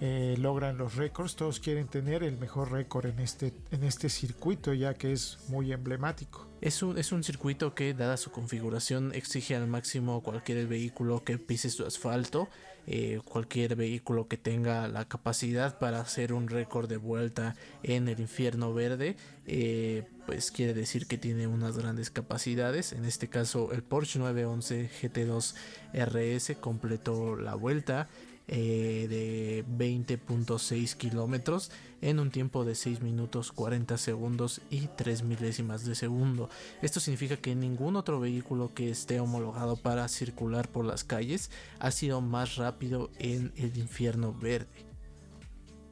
eh, 0.01 0.35
logran 0.39 0.77
los 0.77 0.97
récords. 0.97 1.37
Todos 1.37 1.61
quieren 1.61 1.87
tener 1.87 2.23
el 2.23 2.37
mejor 2.37 2.73
récord 2.73 3.07
en 3.07 3.21
este, 3.21 3.55
en 3.71 3.85
este 3.85 4.09
circuito, 4.09 4.75
ya 4.75 4.95
que 4.95 5.13
es 5.13 5.39
muy 5.49 5.73
emblemático. 5.73 6.47
Es 6.61 6.83
un, 6.83 6.99
es 6.99 7.13
un 7.13 7.25
circuito 7.25 7.75
que, 7.75 7.95
dada 7.95 8.17
su 8.17 8.31
configuración, 8.31 9.15
exige 9.15 9.57
al 9.57 9.67
máximo 9.67 10.23
cualquier 10.23 10.67
vehículo 10.67 11.25
que 11.25 11.39
pise 11.39 11.71
su 11.71 11.87
asfalto, 11.87 12.49
eh, 12.87 13.21
cualquier 13.25 13.77
vehículo 13.77 14.29
que 14.29 14.37
tenga 14.37 14.89
la 14.89 15.05
capacidad 15.07 15.79
para 15.79 16.01
hacer 16.01 16.33
un 16.33 16.49
récord 16.49 16.89
de 16.89 16.97
vuelta 16.97 17.55
en 17.83 18.09
el 18.09 18.21
infierno 18.21 18.75
verde, 18.75 19.17
eh, 19.47 20.05
pues 20.27 20.51
quiere 20.51 20.75
decir 20.75 21.07
que 21.07 21.19
tiene 21.19 21.47
unas 21.47 21.77
grandes 21.77 22.11
capacidades. 22.11 22.93
En 22.93 23.05
este 23.05 23.29
caso, 23.29 23.73
el 23.73 23.83
Porsche 23.83 24.19
911 24.19 24.91
GT2 25.03 25.55
RS 25.93 26.57
completó 26.61 27.37
la 27.37 27.55
vuelta 27.55 28.09
eh, 28.53 29.07
de 29.09 29.65
20.6 29.65 30.97
kilómetros 30.97 31.71
en 32.01 32.19
un 32.19 32.33
tiempo 32.33 32.65
de 32.65 32.75
6 32.75 33.01
minutos 33.01 33.53
40 33.53 33.97
segundos 33.97 34.61
y 34.71 34.89
3 34.89 35.23
milésimas 35.23 35.85
de 35.85 35.95
segundo. 35.95 36.51
Esto 36.83 36.99
significa 36.99 37.37
que 37.37 37.55
ningún 37.55 37.95
otro 37.95 38.19
vehículo 38.19 38.75
que 38.75 38.91
esté 38.91 39.21
homologado 39.21 39.77
para 39.77 40.09
circular 40.09 40.69
por 40.69 40.85
las 40.85 41.05
calles 41.05 41.53
ha 41.79 41.93
sido 41.93 42.21
más 42.23 42.57
rápido 42.57 43.11
en 43.21 43.53
el 43.55 43.79
infierno 43.79 44.35
verde. 44.35 44.91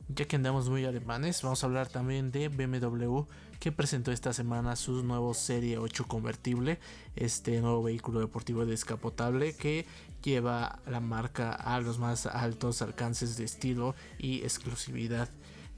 Ya 0.09 0.25
que 0.25 0.35
andamos 0.35 0.69
muy 0.69 0.85
alemanes, 0.85 1.43
vamos 1.43 1.63
a 1.63 1.67
hablar 1.67 1.89
también 1.89 2.33
de 2.33 2.49
BMW 2.49 3.21
que 3.61 3.73
presentó 3.73 4.13
esta 4.13 4.33
semana 4.33 4.77
su 4.77 5.03
nuevo 5.03 5.35
Serie 5.35 5.79
8 5.79 6.07
convertible, 6.07 6.79
este 7.17 7.61
nuevo 7.61 7.83
vehículo 7.83 8.21
deportivo 8.21 8.65
descapotable 8.65 9.55
que 9.55 9.85
lleva 10.23 10.81
la 10.87 11.01
marca 11.01 11.53
a 11.53 11.81
los 11.81 11.99
más 11.99 12.27
altos 12.27 12.83
alcances 12.83 13.37
de 13.37 13.45
estilo 13.45 13.95
y 14.19 14.43
exclusividad. 14.43 15.29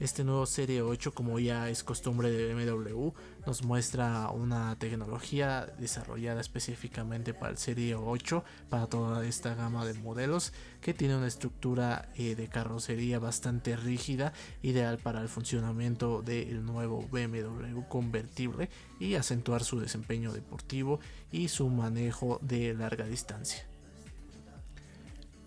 Este 0.01 0.23
nuevo 0.23 0.47
Serie 0.47 0.81
8, 0.81 1.13
como 1.13 1.37
ya 1.37 1.69
es 1.69 1.83
costumbre 1.83 2.31
de 2.31 2.55
BMW, 2.55 3.11
nos 3.45 3.63
muestra 3.63 4.31
una 4.31 4.75
tecnología 4.79 5.67
desarrollada 5.77 6.41
específicamente 6.41 7.35
para 7.35 7.51
el 7.51 7.59
Serie 7.59 7.93
8, 7.93 8.43
para 8.67 8.87
toda 8.87 9.23
esta 9.27 9.53
gama 9.53 9.85
de 9.85 9.93
modelos, 9.93 10.53
que 10.81 10.95
tiene 10.95 11.17
una 11.17 11.27
estructura 11.27 12.09
eh, 12.15 12.33
de 12.33 12.47
carrocería 12.47 13.19
bastante 13.19 13.75
rígida, 13.75 14.33
ideal 14.63 14.97
para 14.97 15.21
el 15.21 15.29
funcionamiento 15.29 16.23
del 16.23 16.65
nuevo 16.65 17.07
BMW 17.11 17.81
convertible 17.87 18.71
y 18.99 19.13
acentuar 19.13 19.63
su 19.63 19.79
desempeño 19.79 20.33
deportivo 20.33 20.99
y 21.31 21.49
su 21.49 21.69
manejo 21.69 22.39
de 22.41 22.73
larga 22.73 23.05
distancia. 23.05 23.70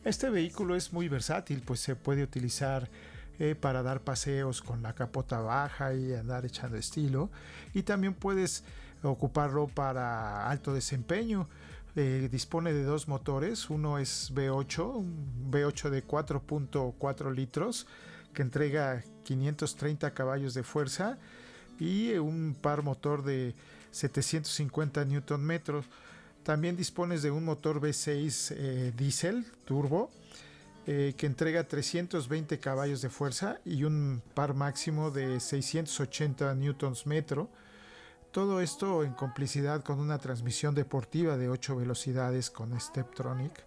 Este 0.04 0.28
vehículo 0.28 0.76
es 0.76 0.92
muy 0.92 1.08
versátil, 1.08 1.62
pues 1.64 1.80
se 1.80 1.96
puede 1.96 2.22
utilizar 2.22 2.90
eh, 3.38 3.54
para 3.54 3.82
dar 3.82 4.02
paseos 4.02 4.60
con 4.60 4.82
la 4.82 4.94
capota 4.94 5.40
baja 5.40 5.94
y 5.94 6.12
andar 6.12 6.44
echando 6.44 6.76
estilo. 6.76 7.30
Y 7.72 7.84
también 7.84 8.12
puedes 8.12 8.64
ocuparlo 9.02 9.66
para 9.66 10.50
alto 10.50 10.74
desempeño. 10.74 11.48
Eh, 11.96 12.28
dispone 12.30 12.74
de 12.74 12.82
dos 12.82 13.08
motores, 13.08 13.70
uno 13.70 13.98
es 13.98 14.30
V8, 14.34 14.94
un 14.94 15.50
V8 15.50 15.88
de 15.88 16.06
4.4 16.06 17.34
litros 17.34 17.86
que 18.34 18.42
entrega 18.42 19.02
530 19.22 20.12
caballos 20.12 20.52
de 20.52 20.64
fuerza 20.64 21.16
y 21.80 22.12
un 22.14 22.56
par 22.60 22.82
motor 22.82 23.24
de 23.24 23.54
750 23.92 25.04
Nm 25.06 25.38
metros 25.38 25.86
también 26.44 26.76
dispones 26.76 27.22
de 27.22 27.30
un 27.30 27.44
motor 27.44 27.80
V6 27.80 28.54
eh, 28.56 28.92
diésel 28.96 29.44
turbo 29.64 30.10
eh, 30.86 31.14
que 31.16 31.26
entrega 31.26 31.64
320 31.66 32.60
caballos 32.60 33.00
de 33.00 33.08
fuerza 33.08 33.58
y 33.64 33.84
un 33.84 34.22
par 34.34 34.52
máximo 34.52 35.10
de 35.10 35.40
680 35.40 36.54
newtons 36.54 37.06
metro. 37.06 37.48
Todo 38.30 38.60
esto 38.60 39.02
en 39.02 39.14
complicidad 39.14 39.82
con 39.82 39.98
una 39.98 40.18
transmisión 40.18 40.74
deportiva 40.74 41.38
de 41.38 41.48
8 41.48 41.76
velocidades 41.76 42.50
con 42.50 42.78
Steptronic. 42.78 43.64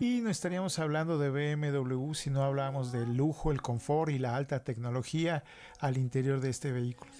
Y 0.00 0.20
no 0.22 0.30
estaríamos 0.30 0.78
hablando 0.80 1.18
de 1.18 1.30
BMW 1.30 2.14
si 2.14 2.30
no 2.30 2.42
hablamos 2.42 2.90
del 2.90 3.16
lujo, 3.16 3.52
el 3.52 3.62
confort 3.62 4.10
y 4.10 4.18
la 4.18 4.34
alta 4.34 4.64
tecnología 4.64 5.44
al 5.78 5.98
interior 5.98 6.40
de 6.40 6.50
este 6.50 6.72
vehículo. 6.72 7.12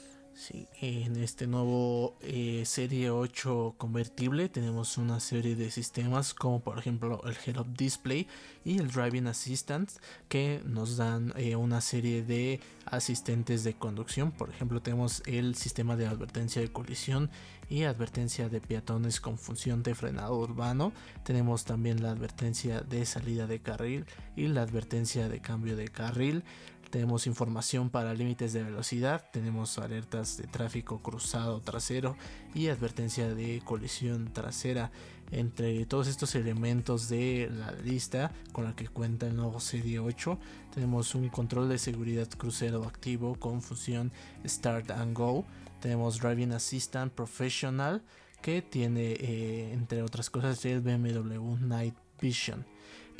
En 0.80 1.16
este 1.16 1.46
nuevo 1.46 2.16
eh, 2.22 2.62
Serie 2.64 3.10
8 3.10 3.74
convertible 3.76 4.48
tenemos 4.48 4.96
una 4.96 5.20
serie 5.20 5.54
de 5.54 5.70
sistemas 5.70 6.32
como 6.32 6.60
por 6.60 6.78
ejemplo 6.78 7.20
el 7.24 7.36
Head 7.44 7.60
Up 7.60 7.76
Display 7.76 8.26
y 8.64 8.78
el 8.78 8.90
Driving 8.90 9.26
Assistant 9.26 9.90
que 10.28 10.62
nos 10.64 10.96
dan 10.96 11.34
eh, 11.36 11.56
una 11.56 11.82
serie 11.82 12.22
de 12.22 12.60
asistentes 12.86 13.64
de 13.64 13.74
conducción. 13.74 14.32
Por 14.32 14.48
ejemplo 14.48 14.80
tenemos 14.80 15.22
el 15.26 15.56
sistema 15.56 15.96
de 15.96 16.06
advertencia 16.06 16.62
de 16.62 16.72
colisión 16.72 17.30
y 17.68 17.82
advertencia 17.82 18.48
de 18.48 18.60
peatones 18.62 19.20
con 19.20 19.36
función 19.36 19.82
de 19.82 19.94
frenado 19.94 20.38
urbano. 20.38 20.92
Tenemos 21.22 21.64
también 21.64 22.02
la 22.02 22.12
advertencia 22.12 22.80
de 22.80 23.04
salida 23.04 23.46
de 23.46 23.60
carril 23.60 24.06
y 24.36 24.48
la 24.48 24.62
advertencia 24.62 25.28
de 25.28 25.40
cambio 25.40 25.76
de 25.76 25.88
carril 25.88 26.44
tenemos 26.90 27.26
información 27.26 27.88
para 27.88 28.14
límites 28.14 28.52
de 28.52 28.62
velocidad, 28.62 29.24
tenemos 29.32 29.78
alertas 29.78 30.36
de 30.36 30.46
tráfico 30.46 31.00
cruzado 31.00 31.60
trasero 31.60 32.16
y 32.54 32.68
advertencia 32.68 33.32
de 33.34 33.62
colisión 33.64 34.32
trasera. 34.32 34.90
Entre 35.32 35.86
todos 35.86 36.08
estos 36.08 36.34
elementos 36.34 37.08
de 37.08 37.48
la 37.52 37.70
lista 37.70 38.32
con 38.52 38.64
la 38.64 38.74
que 38.74 38.88
cuenta 38.88 39.28
el 39.28 39.36
nuevo 39.36 39.60
Serie 39.60 40.00
8, 40.00 40.38
tenemos 40.74 41.14
un 41.14 41.28
control 41.28 41.68
de 41.68 41.78
seguridad 41.78 42.28
crucero 42.28 42.84
activo 42.84 43.36
con 43.36 43.62
función 43.62 44.10
Start 44.44 44.90
and 44.90 45.16
Go. 45.16 45.44
Tenemos 45.80 46.18
Driving 46.18 46.52
Assistant 46.52 47.12
Professional 47.12 48.02
que 48.42 48.60
tiene, 48.60 49.12
eh, 49.12 49.72
entre 49.72 50.02
otras 50.02 50.30
cosas, 50.30 50.64
el 50.64 50.80
BMW 50.80 51.56
Night 51.60 51.94
Vision. 52.20 52.64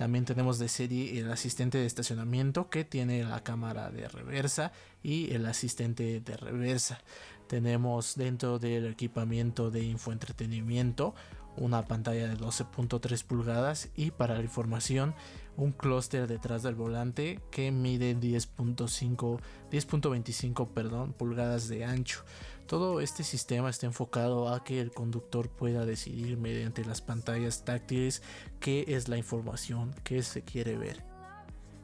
También 0.00 0.24
tenemos 0.24 0.58
de 0.58 0.70
serie 0.70 1.20
el 1.20 1.30
asistente 1.30 1.76
de 1.76 1.84
estacionamiento 1.84 2.70
que 2.70 2.86
tiene 2.86 3.22
la 3.22 3.44
cámara 3.44 3.90
de 3.90 4.08
reversa 4.08 4.72
y 5.02 5.30
el 5.34 5.44
asistente 5.44 6.22
de 6.22 6.36
reversa. 6.38 7.02
Tenemos 7.48 8.14
dentro 8.16 8.58
del 8.58 8.86
equipamiento 8.86 9.70
de 9.70 9.82
infoentretenimiento 9.82 11.14
una 11.58 11.84
pantalla 11.84 12.28
de 12.28 12.38
12.3 12.38 13.24
pulgadas 13.24 13.90
y 13.94 14.10
para 14.10 14.36
la 14.36 14.42
información 14.42 15.14
un 15.58 15.72
clúster 15.72 16.26
detrás 16.26 16.62
del 16.62 16.76
volante 16.76 17.40
que 17.50 17.70
mide 17.70 18.16
10.5 18.16 19.38
10.25 19.70 20.68
perdón 20.68 21.12
pulgadas 21.12 21.68
de 21.68 21.84
ancho 21.84 22.24
todo 22.70 23.00
este 23.00 23.24
sistema 23.24 23.68
está 23.68 23.86
enfocado 23.86 24.48
a 24.48 24.62
que 24.62 24.80
el 24.80 24.92
conductor 24.92 25.48
pueda 25.48 25.84
decidir 25.84 26.36
mediante 26.36 26.84
las 26.84 27.00
pantallas 27.00 27.64
táctiles 27.64 28.22
qué 28.60 28.84
es 28.86 29.08
la 29.08 29.18
información 29.18 29.92
que 30.04 30.22
se 30.22 30.42
quiere 30.42 30.76
ver 30.76 31.02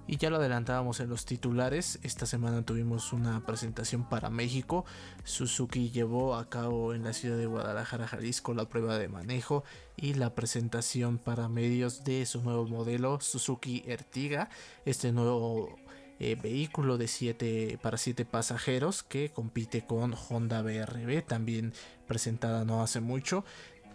y 0.06 0.18
ya 0.18 0.30
lo 0.30 0.36
adelantábamos 0.36 1.00
en 1.00 1.08
los 1.08 1.24
titulares, 1.24 1.98
esta 2.04 2.26
semana 2.26 2.62
tuvimos 2.62 3.12
una 3.12 3.44
presentación 3.44 4.08
para 4.08 4.30
México. 4.30 4.84
Suzuki 5.24 5.90
llevó 5.90 6.36
a 6.36 6.48
cabo 6.48 6.94
en 6.94 7.02
la 7.02 7.12
ciudad 7.12 7.36
de 7.36 7.46
Guadalajara, 7.46 8.06
Jalisco, 8.06 8.54
la 8.54 8.68
prueba 8.68 8.98
de 8.98 9.08
manejo 9.08 9.64
y 9.96 10.14
la 10.14 10.36
presentación 10.36 11.18
para 11.18 11.48
medios 11.48 12.04
de 12.04 12.24
su 12.24 12.40
nuevo 12.42 12.68
modelo 12.68 13.20
Suzuki 13.20 13.82
Ertiga, 13.86 14.48
este 14.84 15.10
nuevo 15.10 15.76
eh, 16.18 16.36
vehículo 16.40 16.98
de 16.98 17.08
siete, 17.08 17.78
para 17.82 17.98
7 17.98 18.24
pasajeros 18.24 19.02
que 19.02 19.30
compite 19.30 19.86
con 19.86 20.14
Honda 20.14 20.62
BRB, 20.62 21.22
también 21.26 21.72
presentada 22.06 22.64
no 22.64 22.82
hace 22.82 23.00
mucho. 23.00 23.44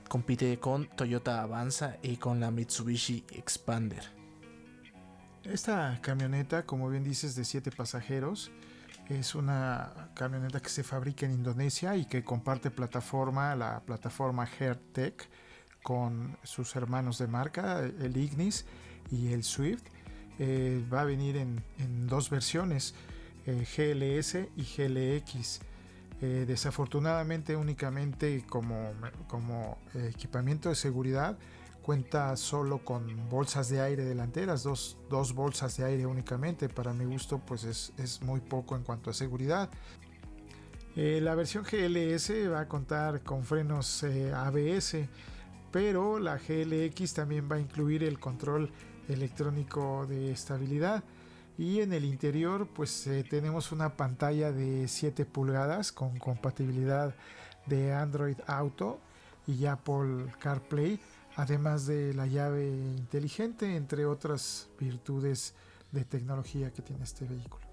Compite 0.07 0.59
con 0.59 0.87
Toyota 0.87 1.41
Avanza 1.41 1.97
y 2.03 2.17
con 2.17 2.39
la 2.39 2.51
Mitsubishi 2.51 3.23
Expander. 3.31 4.03
Esta 5.43 5.99
camioneta, 6.01 6.65
como 6.65 6.89
bien 6.89 7.03
dices, 7.03 7.35
de 7.35 7.45
7 7.45 7.71
pasajeros, 7.71 8.51
es 9.09 9.35
una 9.35 10.09
camioneta 10.13 10.61
que 10.61 10.69
se 10.69 10.83
fabrica 10.83 11.25
en 11.25 11.33
Indonesia 11.33 11.95
y 11.95 12.05
que 12.05 12.23
comparte 12.23 12.71
plataforma, 12.71 13.55
la 13.55 13.81
plataforma 13.81 14.47
Hairtech, 14.59 15.27
con 15.81 16.37
sus 16.43 16.75
hermanos 16.75 17.17
de 17.17 17.27
marca, 17.27 17.79
el 17.79 18.15
Ignis 18.17 18.65
y 19.09 19.33
el 19.33 19.43
Swift. 19.43 19.83
Eh, 20.39 20.83
va 20.91 21.01
a 21.01 21.05
venir 21.05 21.37
en, 21.37 21.61
dos 22.07 22.29
versiones, 22.29 22.95
eh, 23.45 23.65
GLS 23.65 24.47
y 24.55 24.63
GLX. 24.63 25.59
Eh, 26.23 26.45
desafortunadamente 26.47 27.55
únicamente 27.55 28.43
como, 28.47 28.91
como 29.27 29.79
equipamiento 29.95 30.69
de 30.69 30.75
seguridad 30.75 31.35
cuenta 31.81 32.37
solo 32.37 32.85
con 32.85 33.27
bolsas 33.27 33.67
de 33.69 33.81
aire 33.81 34.05
delanteras, 34.05 34.61
dos, 34.61 34.97
bolsas 35.33 35.77
de 35.77 35.85
aire 35.85 36.05
únicamente. 36.05 36.69
Para 36.69 36.93
mi 36.93 37.05
gusto, 37.05 37.39
pues 37.39 37.63
es, 37.97 38.21
muy 38.21 38.39
poco 38.39 38.75
en 38.75 38.83
cuanto 38.83 39.09
a 39.09 39.13
seguridad. 39.13 39.69
La 40.95 41.33
versión 41.33 41.63
GLS 41.63 42.51
va 42.51 42.61
a 42.61 42.67
contar 42.67 43.23
con 43.23 43.43
frenos 43.43 44.03
ABS, 44.03 45.07
pero 45.71 46.19
la 46.19 46.37
GLX 46.37 47.15
también 47.15 47.49
va 47.51 47.55
a 47.55 47.59
incluir 47.59 48.03
el 48.03 48.19
control 48.19 48.71
electrónico 49.07 50.05
de 50.07 50.31
estabilidad. 50.31 51.03
Y 51.57 51.81
en 51.81 51.93
el 51.93 52.05
interior, 52.05 52.67
pues 52.73 53.05
eh, 53.07 53.23
tenemos 53.29 53.71
una 53.71 53.95
pantalla 53.95 54.51
de 54.51 54.87
7 54.87 55.25
pulgadas 55.25 55.91
con 55.91 56.17
compatibilidad 56.17 57.13
de 57.65 57.93
Android 57.93 58.37
Auto 58.47 58.99
y 59.47 59.65
Apple 59.65 60.25
CarPlay 60.39 60.99
además 61.35 61.85
de 61.85 62.13
la 62.13 62.27
llave 62.27 62.67
inteligente, 62.67 63.75
entre 63.75 64.05
otras 64.05 64.67
virtudes 64.79 65.53
de 65.91 66.05
tecnología 66.05 66.71
que 66.71 66.81
tiene 66.81 67.03
este 67.03 67.25
vehículo. 67.25 67.70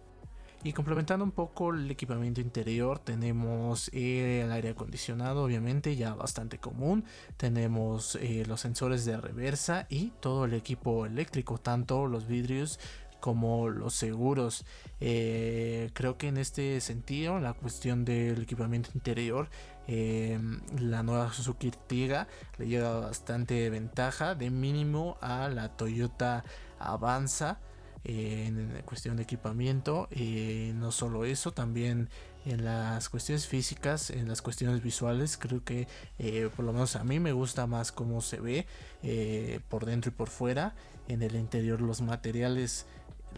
Y 0.65 0.73
complementando 0.73 1.25
un 1.25 1.31
poco 1.31 1.73
el 1.73 1.88
equipamiento 1.91 2.41
interior, 2.41 2.99
tenemos 2.99 3.88
el 3.93 4.50
aire 4.50 4.71
acondicionado, 4.71 5.45
obviamente 5.45 5.95
ya 5.95 6.15
bastante 6.15 6.59
común. 6.59 7.05
Tenemos 7.37 8.17
eh, 8.17 8.45
los 8.47 8.61
sensores 8.61 9.05
de 9.05 9.17
reversa 9.19 9.87
y 9.88 10.12
todo 10.21 10.47
el 10.47 10.55
equipo 10.55 11.07
eléctrico, 11.07 11.59
tanto 11.59 12.09
los 12.09 12.27
vidrios 12.27 12.81
como 13.21 13.69
los 13.69 13.95
seguros. 13.95 14.65
Eh, 15.00 15.91
creo 15.93 16.19
que 16.19 16.27
en 16.27 16.38
este 16.38 16.81
sentido, 16.81 17.38
la 17.38 17.53
cuestión 17.53 18.05
del 18.05 18.43
equipamiento 18.43 18.91
interior 18.95 19.49
Em, 19.91 20.61
la 20.79 21.03
nueva 21.03 21.33
Suzuki 21.33 21.69
Ertiga 21.69 22.29
le 22.59 22.67
llega 22.69 23.00
bastante 23.00 23.71
ventaja 23.71 24.35
de 24.35 24.50
mínimo 24.50 25.17
a 25.23 25.49
la 25.49 25.71
Toyota 25.79 26.45
Avanza 26.79 27.59
eh, 28.05 28.46
en 28.46 28.83
cuestión 28.85 29.16
de 29.16 29.23
equipamiento. 29.25 30.09
y 30.11 30.73
no 30.75 30.92
solo 30.92 31.25
eso, 31.25 31.53
también 31.53 32.09
en 32.44 32.64
las 32.64 33.09
cuestiones 33.09 33.46
físicas, 33.46 34.11
en 34.11 34.29
las 34.29 34.42
cuestiones 34.42 34.83
visuales, 34.83 35.37
creo 35.37 35.62
que 35.64 35.87
eh, 36.18 36.49
por 36.55 36.64
lo 36.64 36.73
menos 36.73 36.96
a 36.96 37.05
mí 37.05 37.20
me 37.20 37.33
gusta 37.33 37.66
más 37.66 37.92
cómo 37.92 38.20
se 38.20 38.40
ve 38.40 38.66
eh, 39.03 39.61
por 39.68 39.85
dentro 39.85 40.11
y 40.11 40.14
por 40.14 40.29
fuera. 40.29 40.75
En 41.09 41.23
el 41.23 41.37
interior 41.37 41.81
los 41.81 42.01
materiales 42.01 42.87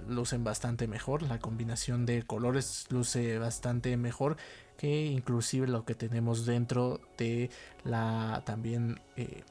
lucen 0.08 0.44
bastante 0.44 0.86
mejor, 0.86 1.22
la 1.22 1.38
combinación 1.38 2.06
de 2.06 2.22
colores 2.22 2.86
luce 2.90 3.38
bastante 3.38 3.96
mejor 3.96 4.36
que 4.76 5.06
inclusive 5.06 5.66
lo 5.66 5.84
que 5.84 5.94
tenemos 5.94 6.46
dentro 6.46 7.00
de 7.18 7.50
la 7.84 8.42
también 8.46 9.00
eh, 9.16 9.42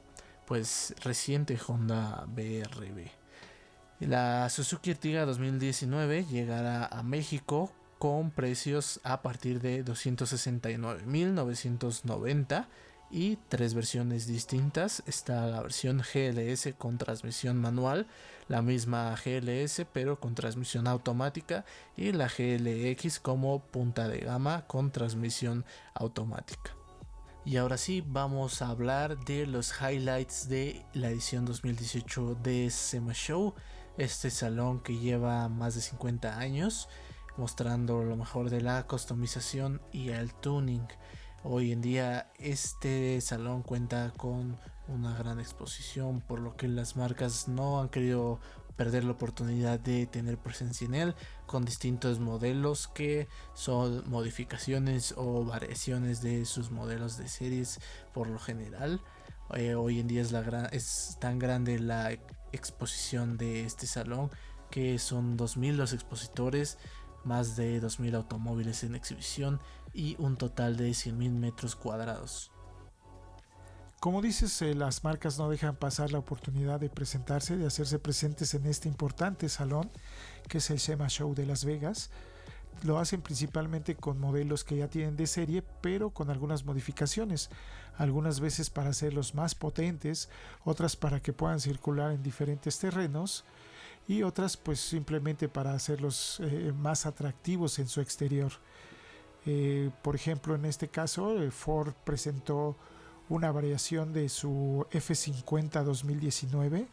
pues 0.46 0.94
reciente 1.04 1.56
Honda 1.68 2.24
BRB. 2.26 3.19
La 4.00 4.48
Suzuki 4.48 4.90
Ertiga 4.92 5.26
2019 5.26 6.24
llegará 6.24 6.86
a 6.86 7.02
México 7.02 7.70
con 7.98 8.30
precios 8.30 8.98
a 9.04 9.20
partir 9.20 9.60
de 9.60 9.84
269.990 9.84 12.66
y 13.10 13.36
tres 13.50 13.74
versiones 13.74 14.26
distintas. 14.26 15.02
Está 15.06 15.46
la 15.46 15.60
versión 15.60 15.98
GLS 15.98 16.70
con 16.78 16.96
transmisión 16.96 17.58
manual, 17.58 18.06
la 18.48 18.62
misma 18.62 19.14
GLS 19.22 19.84
pero 19.92 20.18
con 20.18 20.34
transmisión 20.34 20.86
automática 20.86 21.66
y 21.94 22.12
la 22.12 22.28
GLX 22.28 23.20
como 23.20 23.60
punta 23.60 24.08
de 24.08 24.20
gama 24.20 24.66
con 24.66 24.92
transmisión 24.92 25.66
automática. 25.92 26.74
Y 27.44 27.56
ahora 27.56 27.76
sí, 27.76 28.04
vamos 28.06 28.62
a 28.62 28.68
hablar 28.68 29.18
de 29.24 29.46
los 29.46 29.72
highlights 29.80 30.48
de 30.48 30.84
la 30.92 31.10
edición 31.10 31.44
2018 31.44 32.36
de 32.42 32.70
SEMA 32.70 33.14
Show, 33.14 33.54
este 34.00 34.30
salón 34.30 34.80
que 34.80 34.96
lleva 34.96 35.48
más 35.50 35.74
de 35.74 35.82
50 35.82 36.38
años, 36.38 36.88
mostrando 37.36 38.02
lo 38.02 38.16
mejor 38.16 38.48
de 38.48 38.62
la 38.62 38.86
customización 38.86 39.82
y 39.92 40.08
el 40.08 40.32
tuning. 40.32 40.88
Hoy 41.44 41.72
en 41.72 41.82
día 41.82 42.30
este 42.38 43.20
salón 43.20 43.62
cuenta 43.62 44.12
con 44.16 44.58
una 44.88 45.14
gran 45.18 45.38
exposición, 45.38 46.22
por 46.22 46.40
lo 46.40 46.56
que 46.56 46.66
las 46.66 46.96
marcas 46.96 47.46
no 47.46 47.80
han 47.80 47.90
querido 47.90 48.40
perder 48.74 49.04
la 49.04 49.12
oportunidad 49.12 49.78
de 49.78 50.06
tener 50.06 50.38
presencia 50.38 50.86
en 50.86 50.94
él 50.94 51.14
con 51.44 51.66
distintos 51.66 52.20
modelos 52.20 52.88
que 52.88 53.28
son 53.52 54.08
modificaciones 54.08 55.12
o 55.18 55.44
variaciones 55.44 56.22
de 56.22 56.46
sus 56.46 56.70
modelos 56.70 57.18
de 57.18 57.28
series 57.28 57.80
por 58.14 58.28
lo 58.28 58.38
general. 58.38 59.02
Eh, 59.54 59.74
hoy 59.74 59.98
en 59.98 60.06
día 60.06 60.22
es, 60.72 61.16
tan 61.20 61.38
grande 61.38 61.78
la 61.78 62.12
exposición 62.52 63.36
de 63.36 63.64
este 63.64 63.86
salón 63.86 64.30
que 64.70 64.98
son 64.98 65.36
2.000 65.36 65.72
los 65.74 65.92
expositores, 65.92 66.78
más 67.24 67.56
de 67.56 67.82
2.000 67.82 68.14
automóviles 68.14 68.84
en 68.84 68.94
exhibición 68.94 69.60
y 69.92 70.14
un 70.18 70.36
total 70.36 70.76
de 70.76 70.90
100.000 70.90 71.32
metros 71.32 71.74
cuadrados. 71.74 72.52
Como 73.98 74.22
dices, 74.22 74.62
eh, 74.62 74.74
las 74.74 75.04
marcas 75.04 75.38
no 75.38 75.50
dejan 75.50 75.76
pasar 75.76 76.12
la 76.12 76.18
oportunidad 76.18 76.80
de 76.80 76.88
presentarse, 76.88 77.56
de 77.56 77.66
hacerse 77.66 77.98
presentes 77.98 78.54
en 78.54 78.66
este 78.66 78.88
importante 78.88 79.48
salón 79.48 79.90
que 80.48 80.58
es 80.58 80.70
el 80.70 80.78
SEMA 80.78 81.08
Show 81.08 81.34
de 81.34 81.46
Las 81.46 81.64
Vegas. 81.64 82.10
Lo 82.82 82.98
hacen 82.98 83.20
principalmente 83.20 83.94
con 83.94 84.18
modelos 84.18 84.64
que 84.64 84.76
ya 84.76 84.88
tienen 84.88 85.16
de 85.16 85.26
serie, 85.26 85.62
pero 85.80 86.10
con 86.10 86.30
algunas 86.30 86.64
modificaciones. 86.64 87.50
Algunas 87.98 88.40
veces 88.40 88.70
para 88.70 88.90
hacerlos 88.90 89.34
más 89.34 89.54
potentes, 89.54 90.30
otras 90.64 90.96
para 90.96 91.20
que 91.20 91.32
puedan 91.32 91.60
circular 91.60 92.12
en 92.12 92.22
diferentes 92.22 92.78
terrenos 92.78 93.44
y 94.08 94.22
otras 94.22 94.56
pues 94.56 94.80
simplemente 94.80 95.48
para 95.48 95.74
hacerlos 95.74 96.40
eh, 96.40 96.72
más 96.74 97.04
atractivos 97.06 97.78
en 97.78 97.86
su 97.86 98.00
exterior. 98.00 98.52
Eh, 99.46 99.90
por 100.02 100.14
ejemplo, 100.14 100.54
en 100.54 100.64
este 100.64 100.88
caso, 100.88 101.42
eh, 101.42 101.50
Ford 101.50 101.92
presentó 102.04 102.76
una 103.28 103.52
variación 103.52 104.12
de 104.12 104.28
su 104.28 104.86
F50 104.90 105.84
2019 105.84 106.88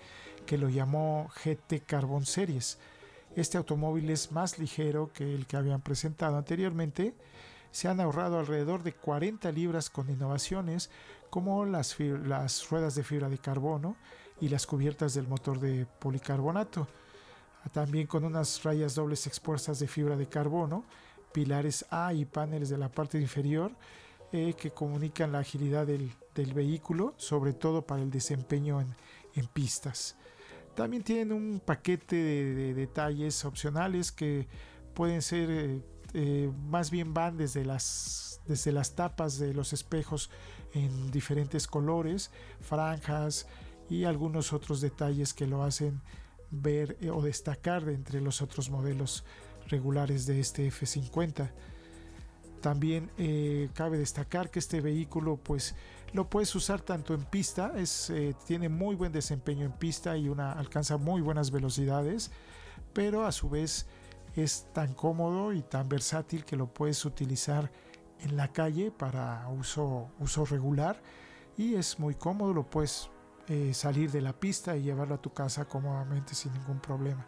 que 0.45 0.57
lo 0.57 0.69
llamó 0.69 1.29
GT 1.43 1.83
Carbon 1.85 2.25
Series. 2.25 2.77
Este 3.37 3.59
automóvil 3.59 4.09
es 4.09 4.31
más 4.31 4.57
ligero 4.57 5.11
que 5.13 5.35
el 5.35 5.45
que 5.45 5.57
habían 5.57 5.81
presentado 5.81 6.37
anteriormente. 6.37 7.13
Se 7.69 7.87
han 7.87 7.99
ahorrado 7.99 8.39
alrededor 8.39 8.81
de 8.81 8.93
40 8.93 9.51
libras 9.51 9.91
con 9.91 10.09
innovaciones 10.09 10.89
como 11.29 11.63
las, 11.63 11.99
ruedas 11.99 12.95
de 12.95 13.03
fibra 13.03 13.29
de 13.29 13.37
carbono 13.37 13.95
y 14.41 14.49
las 14.49 14.65
cubiertas 14.65 15.13
del 15.13 15.27
motor 15.27 15.59
de 15.59 15.85
policarbonato. 15.85 16.87
También 17.71 18.07
con 18.07 18.23
unas 18.23 18.63
rayas 18.63 18.95
dobles 18.95 19.27
expuestas 19.27 19.77
de 19.77 19.87
fibra 19.87 20.17
de 20.17 20.27
carbono 20.27 20.83
pilares 21.31 21.85
A 21.91 22.15
y 22.15 22.25
paneles 22.25 22.69
de 22.69 22.79
la 22.79 22.89
parte 22.89 23.19
inferior 23.19 23.71
eh, 24.31 24.55
que 24.57 24.71
comunican 24.71 25.31
la 25.31 25.39
agilidad 25.39 25.85
del 25.85 26.53
vehículo, 26.55 27.13
sobre 27.17 27.53
todo 27.53 27.83
para 27.83 28.01
el 28.01 28.09
desempeño 28.09 28.81
en, 28.81 29.47
pistas. 29.53 30.15
También 30.77 31.01
tienen 31.01 31.31
un 31.31 31.59
paquete 31.59 32.15
de, 32.15 32.73
detalles 32.75 33.45
opcionales 33.45 34.11
que 34.11 34.47
pueden 34.93 35.23
ser, 35.23 35.49
eh, 35.49 35.81
eh, 36.13 36.51
más 36.69 36.91
bien 36.91 37.15
van 37.15 37.35
desde 37.35 37.65
las, 37.65 38.41
desde 38.45 38.71
las 38.71 38.93
tapas 38.93 39.39
de 39.39 39.55
los 39.55 39.73
espejos 39.73 40.29
en 40.75 41.09
diferentes 41.09 41.65
colores, 41.65 42.29
franjas 42.61 43.47
y 43.89 44.03
algunos 44.03 44.53
otros 44.53 44.79
detalles 44.79 45.33
que 45.33 45.47
lo 45.47 45.63
hacen 45.63 45.99
ver 46.51 46.95
o 47.11 47.23
destacar 47.23 47.83
de 47.83 47.95
entre 47.95 48.21
los 48.21 48.43
otros 48.43 48.69
modelos 48.69 49.23
regulares 49.69 50.27
de 50.27 50.39
este 50.39 50.67
F50. 50.67 51.49
También 52.61 53.09
eh, 53.17 53.69
cabe 53.73 53.97
destacar 53.97 54.51
que 54.51 54.59
este 54.59 54.79
vehículo 54.81 55.37
pues 55.37 55.73
lo 56.13 56.29
puedes 56.29 56.53
usar 56.55 56.81
tanto 56.81 57.13
en 57.13 57.23
pista, 57.23 57.73
es, 57.75 58.09
eh, 58.09 58.35
tiene 58.45 58.69
muy 58.69 58.95
buen 58.95 59.11
desempeño 59.11 59.65
en 59.65 59.73
pista 59.73 60.17
y 60.17 60.29
una, 60.29 60.53
alcanza 60.53 60.97
muy 60.97 61.21
buenas 61.21 61.51
velocidades, 61.51 62.31
pero 62.93 63.25
a 63.25 63.31
su 63.31 63.49
vez 63.49 63.87
es 64.35 64.67
tan 64.73 64.93
cómodo 64.93 65.53
y 65.53 65.61
tan 65.61 65.89
versátil 65.89 66.45
que 66.45 66.55
lo 66.55 66.67
puedes 66.67 67.03
utilizar 67.05 67.71
en 68.21 68.37
la 68.37 68.51
calle 68.51 68.91
para 68.91 69.47
uso, 69.49 70.09
uso 70.19 70.45
regular 70.45 71.01
y 71.57 71.75
es 71.75 71.99
muy 71.99 72.15
cómodo, 72.15 72.53
lo 72.53 72.69
puedes 72.69 73.09
eh, 73.47 73.73
salir 73.73 74.11
de 74.11 74.21
la 74.21 74.33
pista 74.33 74.75
y 74.75 74.83
llevarlo 74.83 75.15
a 75.15 75.21
tu 75.21 75.33
casa 75.33 75.65
cómodamente 75.65 76.35
sin 76.35 76.53
ningún 76.53 76.79
problema 76.79 77.25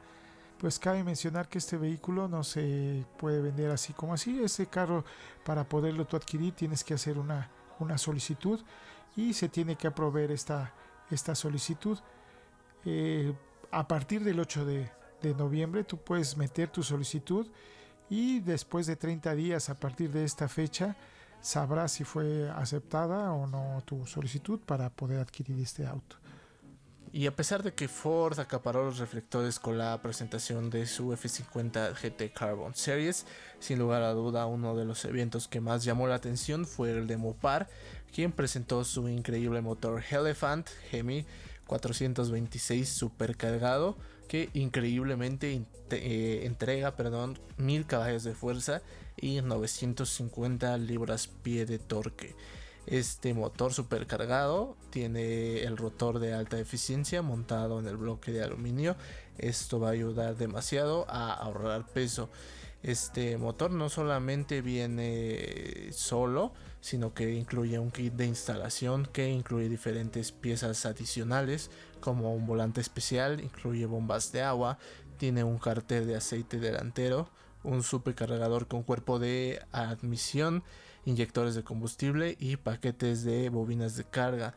pues 0.59 0.77
cabe 0.77 1.03
mencionar 1.03 1.47
que 1.47 1.57
este 1.57 1.77
vehículo 1.77 2.27
no 2.27 2.43
se 2.43 3.05
puede 3.17 3.41
vender 3.41 3.71
así 3.71 3.93
como 3.93 4.13
así. 4.13 4.43
Este 4.43 4.67
carro, 4.67 5.05
para 5.45 5.67
poderlo 5.67 6.05
tú 6.05 6.17
adquirir, 6.17 6.53
tienes 6.53 6.83
que 6.83 6.93
hacer 6.93 7.17
una, 7.17 7.49
una 7.79 7.97
solicitud 7.97 8.59
y 9.15 9.33
se 9.33 9.49
tiene 9.49 9.75
que 9.75 9.87
aprobar 9.87 10.31
esta, 10.31 10.73
esta 11.09 11.35
solicitud. 11.35 11.97
Eh, 12.85 13.33
a 13.71 13.87
partir 13.87 14.23
del 14.23 14.39
8 14.39 14.65
de, 14.65 14.91
de 15.21 15.33
noviembre 15.33 15.83
tú 15.83 15.97
puedes 15.97 16.37
meter 16.37 16.69
tu 16.69 16.83
solicitud 16.83 17.47
y 18.09 18.39
después 18.39 18.87
de 18.87 18.95
30 18.95 19.35
días 19.35 19.69
a 19.69 19.79
partir 19.79 20.11
de 20.11 20.23
esta 20.23 20.47
fecha 20.47 20.95
sabrás 21.41 21.91
si 21.93 22.03
fue 22.03 22.49
aceptada 22.49 23.31
o 23.33 23.47
no 23.47 23.81
tu 23.85 24.05
solicitud 24.05 24.59
para 24.59 24.89
poder 24.89 25.19
adquirir 25.19 25.59
este 25.59 25.85
auto. 25.85 26.17
Y 27.11 27.25
a 27.25 27.35
pesar 27.35 27.63
de 27.63 27.73
que 27.73 27.87
Ford 27.87 28.39
acaparó 28.39 28.85
los 28.85 28.99
reflectores 28.99 29.59
con 29.59 29.77
la 29.77 29.99
presentación 30.01 30.69
de 30.69 30.85
su 30.85 31.11
F50 31.11 31.93
GT 31.93 32.31
Carbon 32.33 32.75
Series, 32.75 33.25
sin 33.59 33.79
lugar 33.79 34.03
a 34.03 34.13
duda 34.13 34.45
uno 34.45 34.75
de 34.75 34.85
los 34.85 35.03
eventos 35.05 35.47
que 35.47 35.59
más 35.59 35.83
llamó 35.83 36.07
la 36.07 36.15
atención 36.15 36.65
fue 36.65 36.91
el 36.91 37.07
de 37.07 37.17
Mopar, 37.17 37.67
quien 38.13 38.31
presentó 38.31 38.83
su 38.83 39.09
increíble 39.09 39.61
motor 39.61 40.03
Elephant 40.11 40.67
Hemi 40.91 41.25
426 41.65 42.87
supercargado 42.87 43.97
que 44.27 44.49
increíblemente 44.53 45.65
eh, 45.89 46.41
entrega 46.43 46.95
perdón, 46.95 47.39
1000 47.57 47.85
caballos 47.87 48.23
de 48.23 48.35
fuerza 48.35 48.81
y 49.17 49.41
950 49.41 50.77
libras 50.77 51.27
pie 51.27 51.65
de 51.65 51.79
torque. 51.79 52.35
Este 52.89 53.35
motor 53.35 53.71
supercargado 53.71 54.75
tiene 54.89 55.61
el 55.61 55.77
rotor 55.77 56.17
de 56.17 56.33
alta 56.33 56.59
eficiencia 56.59 57.21
montado 57.21 57.79
en 57.79 57.85
el 57.85 57.97
bloque 57.97 58.31
de 58.31 58.43
aluminio. 58.43 58.95
Esto 59.37 59.79
va 59.79 59.89
a 59.89 59.91
ayudar 59.91 60.37
demasiado 60.37 61.05
a 61.07 61.31
ahorrar 61.31 61.85
peso. 61.85 62.31
Este 62.81 63.37
motor 63.37 63.69
no 63.69 63.89
solamente 63.89 64.63
viene 64.63 65.89
solo, 65.91 66.51
sino 66.81 67.13
que 67.13 67.31
incluye 67.31 67.77
un 67.77 67.91
kit 67.91 68.13
de 68.13 68.25
instalación 68.25 69.05
que 69.05 69.29
incluye 69.29 69.69
diferentes 69.69 70.31
piezas 70.31 70.87
adicionales 70.87 71.69
como 71.99 72.33
un 72.33 72.47
volante 72.47 72.81
especial, 72.81 73.39
incluye 73.39 73.85
bombas 73.85 74.31
de 74.31 74.41
agua, 74.41 74.79
tiene 75.17 75.43
un 75.43 75.59
cartel 75.59 76.07
de 76.07 76.15
aceite 76.15 76.57
delantero, 76.57 77.29
un 77.63 77.83
supercargador 77.83 78.67
con 78.67 78.81
cuerpo 78.81 79.19
de 79.19 79.61
admisión, 79.71 80.63
inyectores 81.05 81.55
de 81.55 81.63
combustible 81.63 82.35
y 82.39 82.57
paquetes 82.57 83.23
de 83.23 83.49
bobinas 83.49 83.95
de 83.95 84.03
carga. 84.03 84.55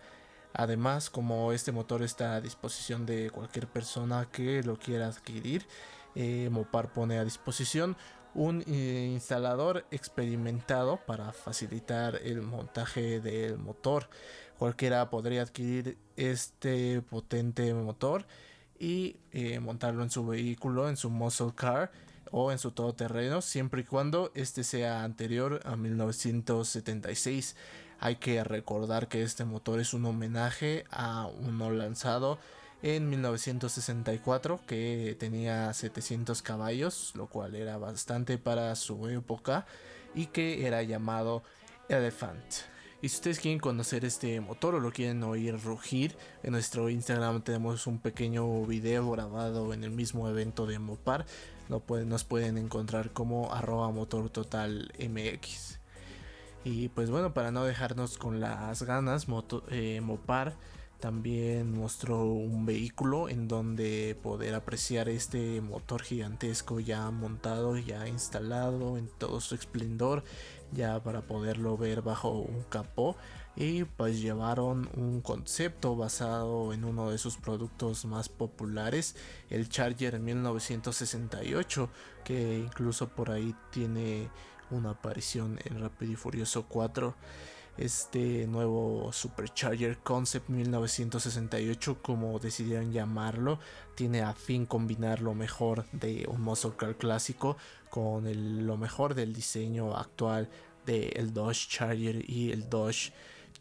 Además, 0.55 1.09
como 1.09 1.53
este 1.53 1.73
motor 1.73 2.03
está 2.03 2.35
a 2.35 2.41
disposición 2.41 3.07
de 3.07 3.31
cualquier 3.31 3.67
persona 3.67 4.29
que 4.31 4.63
lo 4.63 4.79
quiera 4.79 5.07
adquirir, 5.07 5.67
eh, 6.15 6.49
Mopar 6.51 6.93
pone 6.93 7.19
a 7.19 7.25
disposición 7.25 7.97
un 8.35 8.63
eh, 8.67 9.11
instalador 9.13 9.87
experimentado 9.91 10.99
para 11.07 11.33
facilitar 11.33 12.17
el 12.23 12.43
montaje 12.43 13.21
del 13.21 13.59
motor. 13.59 14.09
Cualquiera 14.59 15.11
podría 15.11 15.43
adquirir 15.43 15.99
este 16.17 17.03
potente 17.03 17.73
motor 17.75 18.27
y 18.79 19.17
eh, 19.33 19.61
montarlo 19.61 20.03
en 20.03 20.11
su 20.11 20.27
vehículo, 20.27 20.89
en 20.89 20.97
su 20.97 21.11
muscle 21.11 21.53
car 21.55 21.91
o 22.33 22.51
en 22.51 22.59
su 22.59 22.73
todoterreno, 22.73 23.41
siempre 23.43 23.83
y 23.83 23.85
cuando 23.85 24.33
este 24.35 24.65
sea 24.65 25.05
anterior 25.05 25.61
a 25.65 25.77
1976. 25.77 27.55
Hay 28.01 28.17
que 28.17 28.43
recordar 28.43 29.07
que 29.07 29.23
este 29.23 29.45
motor 29.45 29.79
es 29.79 29.95
un 29.95 30.05
homenaje 30.07 30.85
a 30.91 31.27
uno 31.27 31.71
lanzado 31.71 32.41
en 32.83 33.09
1964 33.09 34.61
que 34.67 35.17
tenía 35.21 35.73
700 35.73 36.43
caballos, 36.43 37.13
lo 37.15 37.29
cual 37.29 37.55
era 37.55 37.79
bastante 37.79 38.39
para 38.39 38.75
su 38.75 39.09
época 39.09 39.67
y 40.17 40.27
que 40.27 40.67
era 40.67 40.83
llamado 40.83 41.45
Elephant. 41.89 42.43
Y 43.03 43.09
si 43.09 43.17
ustedes 43.17 43.41
quieren 43.41 43.59
conocer 43.59 44.05
este 44.05 44.41
motor 44.41 44.77
o 44.77 44.81
lo 44.81 44.93
quieren 44.93 45.25
oír 45.25 45.59
rugir, 45.61 46.17
en 46.45 46.53
nuestro 46.53 46.89
Instagram 46.89 47.43
tenemos 47.43 47.89
un 47.89 47.99
pequeño 47.99 48.65
video 48.65 49.11
grabado 49.11 49.75
en 49.75 49.83
el 49.83 49.91
mismo 49.91 50.29
evento 50.29 50.67
de 50.67 50.79
Mopar. 50.79 51.27
Nos 51.69 52.25
pueden 52.25 52.59
encontrar 52.59 53.13
como 53.13 53.53
arroba 53.53 53.91
motor 53.91 54.31
total 54.31 54.93
mx. 54.99 55.81
Y 56.65 56.89
pues 56.89 57.11
bueno, 57.11 57.35
para 57.35 57.51
no 57.51 57.65
dejarnos 57.65 58.19
con 58.19 58.41
las 58.41 58.83
ganas, 58.83 59.27
eh, 59.71 60.01
Mopar 60.01 60.55
también 61.01 61.77
mostró 61.77 62.25
un 62.25 62.65
vehículo 62.65 63.29
en 63.29 63.49
donde 63.49 64.17
poder 64.23 64.55
apreciar 64.55 65.09
este 65.09 65.61
motor 65.61 66.03
gigantesco 66.03 66.79
ya 66.79 67.11
montado, 67.11 67.77
ya 67.77 68.07
instalado 68.07 68.97
en 68.97 69.09
todo 69.19 69.41
su 69.41 69.57
esplendor 69.57 70.23
ya 70.73 71.03
para 71.03 71.23
poderlo 71.23 71.77
ver 71.77 72.03
bajo 72.03 72.31
un 72.31 72.63
capó 72.69 73.17
y 73.55 73.85
pues 73.85 74.21
llevaron 74.21 74.89
un 74.97 75.21
concepto 75.21 75.95
basado 75.95 76.73
en 76.73 76.85
uno 76.85 77.11
de 77.11 77.19
sus 77.19 77.37
productos 77.37 78.05
más 78.05 78.29
populares 78.29 79.15
el 79.51 79.69
Charger 79.69 80.19
1968 80.19 81.91
que 82.25 82.59
incluso 82.59 83.09
por 83.09 83.31
ahí 83.31 83.55
tiene 83.71 84.31
una 84.71 84.91
aparición 84.91 85.59
en 85.65 85.81
Rápido 85.81 86.13
y 86.13 86.17
Furioso 86.17 86.65
4 86.67 87.15
este 87.77 88.47
nuevo 88.47 89.13
Supercharger 89.13 89.99
Concept 89.99 90.49
1968 90.49 92.03
como 92.03 92.39
decidieron 92.39 92.93
llamarlo 92.93 93.59
tiene 93.95 94.23
a 94.23 94.33
fin 94.33 94.65
combinar 94.65 95.21
lo 95.21 95.35
mejor 95.35 95.85
de 95.93 96.27
un 96.29 96.41
muscle 96.41 96.73
car 96.77 96.97
clásico 96.97 97.57
con 97.91 98.67
lo 98.67 98.77
mejor 98.79 99.15
del 99.15 99.35
diseño 99.35 99.95
actual 99.95 100.49
del 100.87 101.33
Dodge 101.33 101.69
Charger 101.69 102.29
y 102.29 102.51
el 102.51 102.69
Dodge 102.69 103.13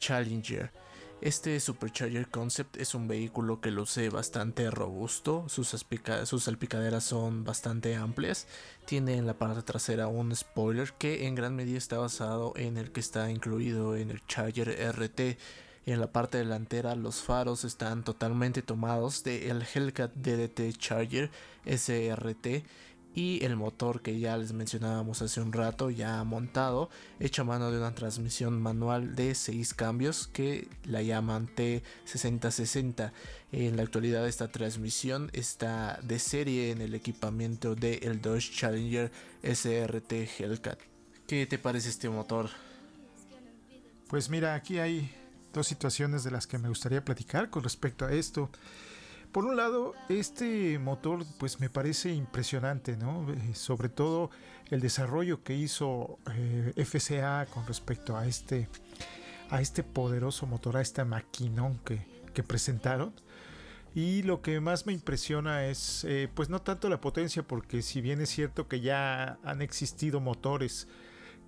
Challenger 0.02 0.72
este 1.22 1.60
Supercharger 1.60 2.28
Concept 2.30 2.78
es 2.78 2.96
un 2.96 3.08
vehículo 3.08 3.62
que 3.62 3.70
luce 3.70 4.10
bastante 4.10 4.72
robusto, 4.72 5.46
sus, 5.50 5.68
salpicaderas 5.68 7.04
son 7.04 7.44
bastante 7.44 7.96
amplias, 7.96 8.48
tiene 8.86 9.18
en 9.18 9.28
la 9.28 9.36
parte 9.36 9.62
trasera 9.62 10.08
un 10.08 10.36
spoiler 10.36 10.94
que 10.94 11.28
en 11.28 11.36
gran 11.36 11.56
medida 11.56 11.78
está 11.78 12.00
basado 12.00 12.54
en 12.56 12.76
el 12.78 12.92
que 12.92 13.02
está 13.02 13.30
incluido 13.30 13.96
en 13.96 14.10
el 14.10 14.26
Charger 14.26 14.70
RT. 14.92 15.38
En 15.86 16.00
la 16.00 16.12
parte 16.12 16.40
delantera 16.40 16.96
los 16.96 17.22
faros 17.22 17.66
están 17.66 18.04
totalmente 18.04 18.64
tomados 18.64 19.24
del 19.24 19.62
Hellcat 19.62 20.16
DDT 20.16 20.76
Charger 20.76 21.30
SRT 21.68 22.66
y 23.14 23.44
el 23.44 23.56
motor 23.56 24.02
que 24.02 24.20
ya 24.20 24.38
les 24.38 24.54
mencionábamos 24.54 25.22
hace 25.22 25.42
un 25.42 25.52
rato 25.52 25.90
ya 25.90 26.24
montado 26.24 26.90
hecho 27.20 27.42
a 27.42 27.46
mano 27.46 27.72
de 27.72 27.78
una 27.78 27.94
transmisión 27.94 28.62
manual 28.62 29.16
de 29.16 29.36
6 29.36 29.74
cambios 29.74 30.28
que 30.28 30.68
la 30.86 31.02
llaman 31.02 31.50
T6060 31.56 33.12
en 33.52 33.76
la 33.76 33.84
actualidad 33.84 34.28
esta 34.28 34.50
transmisión 34.50 35.30
está 35.34 36.00
de 36.04 36.20
serie 36.20 36.72
en 36.72 36.82
el 36.82 36.96
equipamiento 36.96 37.76
del 37.76 38.00
el 38.02 38.22
Dodge 38.22 38.52
Challenger 38.52 39.12
SRT 39.44 40.14
Hellcat. 40.40 40.80
¿qué 41.32 41.46
te 41.46 41.58
parece 41.58 41.88
este 41.88 42.10
motor? 42.10 42.50
Pues 44.10 44.30
mira 44.30 44.54
aquí 44.54 44.80
hay 44.80 45.10
dos 45.54 45.66
situaciones 45.66 46.26
de 46.26 46.32
las 46.32 46.46
que 46.46 46.58
me 46.58 46.68
gustaría 46.68 47.06
platicar 47.06 47.50
con 47.50 47.64
respecto 47.64 48.06
a 48.06 48.12
esto 48.12 48.50
por 49.32 49.46
un 49.46 49.56
lado, 49.56 49.94
este 50.10 50.78
motor 50.80 51.26
pues 51.40 51.60
me 51.60 51.70
parece 51.70 52.14
impresionante, 52.14 52.98
¿no? 52.98 53.32
Eh, 53.32 53.54
sobre 53.54 53.90
todo 53.90 54.30
el 54.70 54.82
desarrollo 54.82 55.44
que 55.44 55.56
hizo 55.56 56.20
eh, 56.34 56.74
FCA 56.86 57.46
con 57.48 57.66
respecto 57.68 58.18
a 58.18 58.28
este, 58.28 58.68
a 59.50 59.62
este 59.62 59.84
poderoso 59.84 60.46
motor, 60.46 60.78
a 60.78 60.82
esta 60.82 61.06
maquinón 61.06 61.80
que, 61.80 62.06
que 62.34 62.44
presentaron. 62.44 63.14
Y 63.94 64.24
lo 64.24 64.42
que 64.42 64.60
más 64.62 64.86
me 64.86 64.94
impresiona 64.94 65.66
es, 65.66 66.06
eh, 66.06 66.30
pues 66.34 66.50
no 66.50 66.62
tanto 66.62 66.88
la 66.88 67.02
potencia, 67.02 67.44
porque 67.44 67.82
si 67.82 68.00
bien 68.00 68.22
es 68.22 68.30
cierto 68.30 68.68
que 68.68 68.80
ya 68.80 69.38
han 69.44 69.62
existido 69.62 70.22
motores 70.22 70.88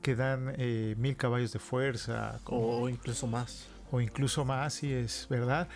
que 0.01 0.15
dan 0.15 0.53
eh, 0.57 0.95
mil 0.97 1.15
caballos 1.15 1.53
de 1.53 1.59
fuerza. 1.59 2.41
O 2.45 2.89
incluso 2.89 3.27
más. 3.27 3.67
O 3.91 4.01
incluso 4.01 4.43
más, 4.43 4.73
si 4.73 4.91
es 4.91 5.27
verdad. 5.29 5.69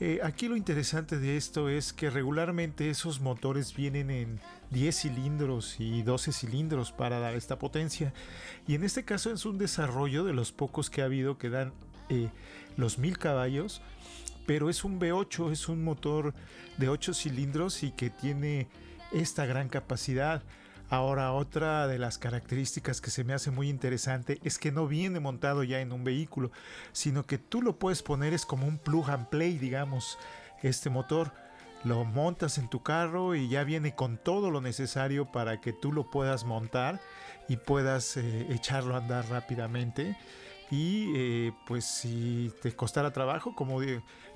Eh, 0.00 0.20
aquí 0.22 0.48
lo 0.48 0.56
interesante 0.56 1.18
de 1.18 1.36
esto 1.36 1.68
es 1.68 1.92
que 1.92 2.10
regularmente 2.10 2.90
esos 2.90 3.20
motores 3.20 3.74
vienen 3.74 4.10
en 4.10 4.40
10 4.70 4.96
cilindros 4.96 5.76
y 5.78 6.02
12 6.02 6.32
cilindros 6.32 6.92
para 6.92 7.20
dar 7.20 7.34
esta 7.34 7.58
potencia. 7.58 8.12
Y 8.66 8.74
en 8.74 8.84
este 8.84 9.04
caso 9.04 9.32
es 9.32 9.46
un 9.46 9.58
desarrollo 9.58 10.24
de 10.24 10.32
los 10.32 10.52
pocos 10.52 10.90
que 10.90 11.02
ha 11.02 11.04
habido 11.04 11.38
que 11.38 11.50
dan 11.50 11.72
los 12.76 12.98
mil 12.98 13.18
caballos 13.18 13.80
pero 14.46 14.68
es 14.68 14.84
un 14.84 15.00
V8, 15.00 15.52
es 15.52 15.68
un 15.68 15.84
motor 15.84 16.34
de 16.76 16.88
8 16.88 17.14
cilindros 17.14 17.82
y 17.82 17.92
que 17.92 18.10
tiene 18.10 18.68
esta 19.12 19.46
gran 19.46 19.68
capacidad. 19.68 20.42
Ahora, 20.90 21.32
otra 21.32 21.86
de 21.86 21.98
las 21.98 22.18
características 22.18 23.00
que 23.00 23.10
se 23.10 23.24
me 23.24 23.32
hace 23.32 23.50
muy 23.50 23.68
interesante 23.68 24.38
es 24.44 24.58
que 24.58 24.70
no 24.70 24.86
viene 24.86 25.18
montado 25.18 25.64
ya 25.64 25.80
en 25.80 25.92
un 25.92 26.04
vehículo, 26.04 26.50
sino 26.92 27.24
que 27.24 27.38
tú 27.38 27.62
lo 27.62 27.78
puedes 27.78 28.02
poner 28.02 28.34
es 28.34 28.44
como 28.44 28.66
un 28.66 28.78
plug 28.78 29.10
and 29.10 29.28
play, 29.28 29.58
digamos, 29.58 30.18
este 30.62 30.90
motor. 30.90 31.32
Lo 31.84 32.04
montas 32.04 32.58
en 32.58 32.68
tu 32.68 32.82
carro 32.82 33.34
y 33.34 33.48
ya 33.48 33.64
viene 33.64 33.94
con 33.94 34.18
todo 34.18 34.50
lo 34.50 34.60
necesario 34.60 35.30
para 35.30 35.60
que 35.60 35.72
tú 35.72 35.92
lo 35.92 36.10
puedas 36.10 36.44
montar 36.44 37.00
y 37.48 37.56
puedas 37.56 38.16
eh, 38.16 38.46
echarlo 38.50 38.94
a 38.94 38.98
andar 38.98 39.28
rápidamente. 39.28 40.16
Y 40.70 41.12
eh, 41.14 41.52
pues 41.66 41.84
si 41.84 42.52
te 42.62 42.74
costara 42.74 43.12
trabajo, 43.12 43.54
como 43.54 43.80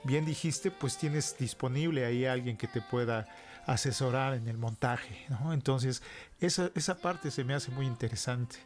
bien 0.04 0.24
dijiste, 0.24 0.70
pues 0.70 0.98
tienes 0.98 1.37
disponible 1.38 2.04
ahí 2.04 2.26
alguien 2.26 2.56
que 2.56 2.68
te 2.68 2.82
pueda 2.82 3.26
asesorar 3.68 4.35
en 4.35 4.48
el 4.48 4.57
montaje. 4.57 5.26
Entonces, 5.52 6.02
esa, 6.40 6.70
esa 6.74 6.98
parte 6.98 7.31
se 7.31 7.44
me 7.44 7.54
hace 7.54 7.70
muy 7.70 7.87
interesante. 7.87 8.57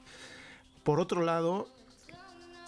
Por 0.85 1.01
otro 1.01 1.23
lado, 1.23 1.69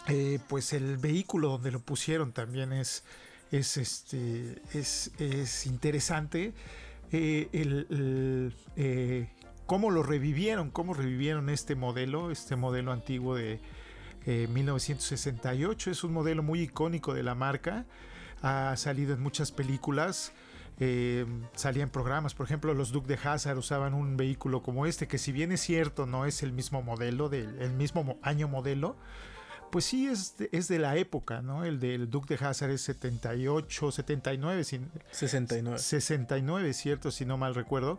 eh, 0.09 0.40
pues 0.49 0.73
el 0.73 0.99
vehículo 0.99 1.49
donde 1.49 1.70
lo 1.70 1.81
pusieron 1.81 2.33
también 2.33 2.73
es, 2.73 3.05
es, 3.53 3.77
este, 3.77 4.61
es, 4.73 5.66
interesante. 5.66 6.53
Eh, 7.12 7.49
el, 7.53 8.53
cómo 9.66 9.92
lo 9.92 10.03
revivieron, 10.03 10.70
cómo 10.70 10.92
revivieron 10.92 11.49
este 11.49 11.77
modelo, 11.77 12.33
este 12.33 12.57
modelo 12.57 12.90
antiguo 12.90 13.37
de 13.37 13.61
1968. 14.27 15.88
Eh, 15.88 15.92
es 15.92 16.03
un 16.03 16.12
modelo 16.12 16.42
muy 16.42 16.62
icónico 16.62 17.14
de 17.14 17.23
la 17.23 17.37
marca. 17.37 17.87
Ha 18.42 18.77
salido 18.77 19.14
en 19.14 19.20
muchas 19.20 19.53
películas. 19.53 20.33
Eh, 20.81 21.25
salía 21.55 21.85
en 21.85 21.91
programas, 21.91 22.35
por 22.35 22.47
ejemplo, 22.47 22.75
los 22.75 22.91
Duke 22.91 23.07
de 23.07 23.19
Hazard 23.23 23.59
usaban 23.59 23.95
un 23.95 24.17
vehículo 24.17 24.63
como 24.63 24.87
este, 24.87 25.07
que 25.07 25.19
si 25.19 25.31
bien 25.31 25.53
es 25.53 25.61
cierto, 25.61 26.07
no 26.07 26.27
es 26.27 26.43
el 26.43 26.53
mismo 26.53 26.83
modelo, 26.83 27.29
del 27.29 27.61
el 27.63 27.73
mismo 27.73 28.19
año 28.23 28.49
modelo, 28.49 28.97
pues 29.71 29.85
sí 29.87 30.07
es 30.07 30.37
de, 30.37 30.49
es 30.53 30.69
de 30.69 30.79
la 30.79 30.97
época, 30.97 31.43
¿no? 31.43 31.65
El 31.65 31.81
del 31.81 32.11
Duke 32.11 32.37
de 32.37 32.45
Hazard 32.45 32.71
es 32.71 32.83
78, 32.83 33.91
79, 33.91 34.65
69. 35.11 35.79
69, 35.79 36.73
cierto, 36.75 37.11
si 37.11 37.25
no 37.25 37.37
mal 37.39 37.55
recuerdo. 37.55 37.99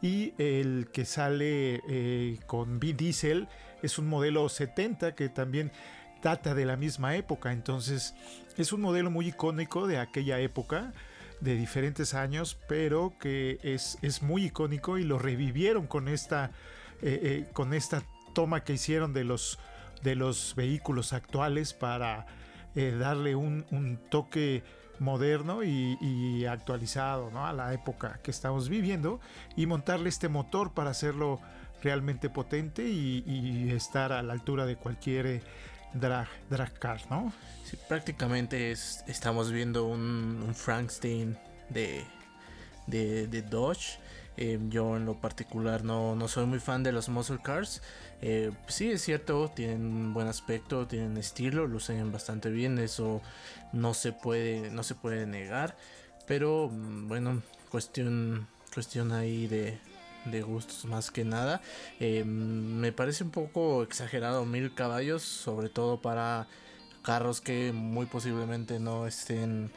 Y 0.00 0.34
el 0.38 0.88
que 0.92 1.04
sale 1.04 1.82
eh, 1.88 2.38
con 2.46 2.78
Vin 2.78 2.96
Diesel 2.96 3.48
es 3.82 3.98
un 3.98 4.06
modelo 4.06 4.48
70 4.48 5.14
que 5.16 5.28
también 5.28 5.72
data 6.22 6.54
de 6.54 6.64
la 6.64 6.76
misma 6.76 7.16
época. 7.16 7.52
Entonces 7.52 8.14
es 8.56 8.72
un 8.72 8.80
modelo 8.80 9.10
muy 9.10 9.28
icónico 9.28 9.86
de 9.86 9.98
aquella 9.98 10.38
época 10.38 10.92
de 11.40 11.54
diferentes 11.54 12.14
años, 12.14 12.58
pero 12.68 13.12
que 13.20 13.58
es, 13.62 13.98
es 14.02 14.22
muy 14.22 14.46
icónico 14.46 14.98
y 14.98 15.04
lo 15.04 15.18
revivieron 15.18 15.86
con 15.86 16.08
esta, 16.08 16.50
eh, 17.02 17.20
eh, 17.22 17.50
con 17.52 17.74
esta 17.74 18.02
toma 18.34 18.64
que 18.64 18.74
hicieron 18.74 19.12
de 19.12 19.24
los, 19.24 19.58
de 20.02 20.16
los 20.16 20.54
vehículos 20.56 21.12
actuales 21.12 21.74
para 21.74 22.26
eh, 22.74 22.96
darle 22.98 23.34
un, 23.34 23.98
toque 24.10 24.62
moderno 24.98 25.62
y, 25.62 26.44
actualizado 26.46 27.30
a 27.44 27.52
la 27.52 27.72
época 27.72 28.20
que 28.22 28.30
estamos 28.30 28.68
viviendo 28.68 29.20
y 29.56 29.66
montarle 29.66 30.08
este 30.08 30.28
motor 30.28 30.72
para 30.72 30.90
hacerlo 30.90 31.40
realmente 31.82 32.30
potente 32.30 32.88
y, 32.88 33.70
estar 33.70 34.12
a 34.12 34.22
la 34.22 34.32
altura 34.32 34.66
de 34.66 34.76
cualquier 34.76 35.42
drag, 35.92 36.28
drag 36.50 36.72
car, 36.78 37.00
¿no? 37.10 37.32
prácticamente 37.88 38.70
es, 38.70 39.04
estamos 39.06 39.52
viendo 39.52 39.86
un, 39.86 40.52
Frankenstein 40.54 41.36
de, 41.68 42.04
de, 42.86 43.42
Dodge. 43.42 43.98
Eh, 44.36 44.58
yo 44.68 44.96
en 44.96 45.04
lo 45.04 45.20
particular 45.20 45.82
no, 45.82 46.14
no, 46.14 46.28
soy 46.28 46.46
muy 46.46 46.60
fan 46.60 46.82
de 46.82 46.92
los 46.92 47.08
muscle 47.08 47.38
cars. 47.42 47.82
Eh, 48.22 48.52
sí 48.68 48.90
es 48.90 49.02
cierto, 49.02 49.50
tienen 49.54 50.14
buen 50.14 50.28
aspecto, 50.28 50.86
tienen 50.86 51.16
estilo, 51.16 51.66
lucen 51.66 52.12
bastante 52.12 52.50
bien, 52.50 52.78
eso 52.78 53.20
no 53.72 53.94
se 53.94 54.12
puede, 54.12 54.70
no 54.70 54.82
se 54.82 54.94
puede 54.94 55.26
negar. 55.26 55.76
Pero 56.26 56.68
mm, 56.68 57.08
bueno, 57.08 57.42
cuestión, 57.70 58.46
cuestión 58.72 59.12
ahí 59.12 59.46
de, 59.48 59.78
de 60.24 60.42
gustos 60.42 60.84
más 60.84 61.10
que 61.10 61.24
nada. 61.24 61.60
Eh, 62.00 62.24
me 62.24 62.92
parece 62.92 63.24
un 63.24 63.30
poco 63.30 63.82
exagerado 63.82 64.44
mil 64.44 64.74
caballos, 64.74 65.22
sobre 65.22 65.68
todo 65.68 66.00
para 66.00 66.46
carros 67.02 67.40
que 67.40 67.72
muy 67.72 68.06
posiblemente 68.06 68.78
no 68.80 69.06
estén 69.06 69.70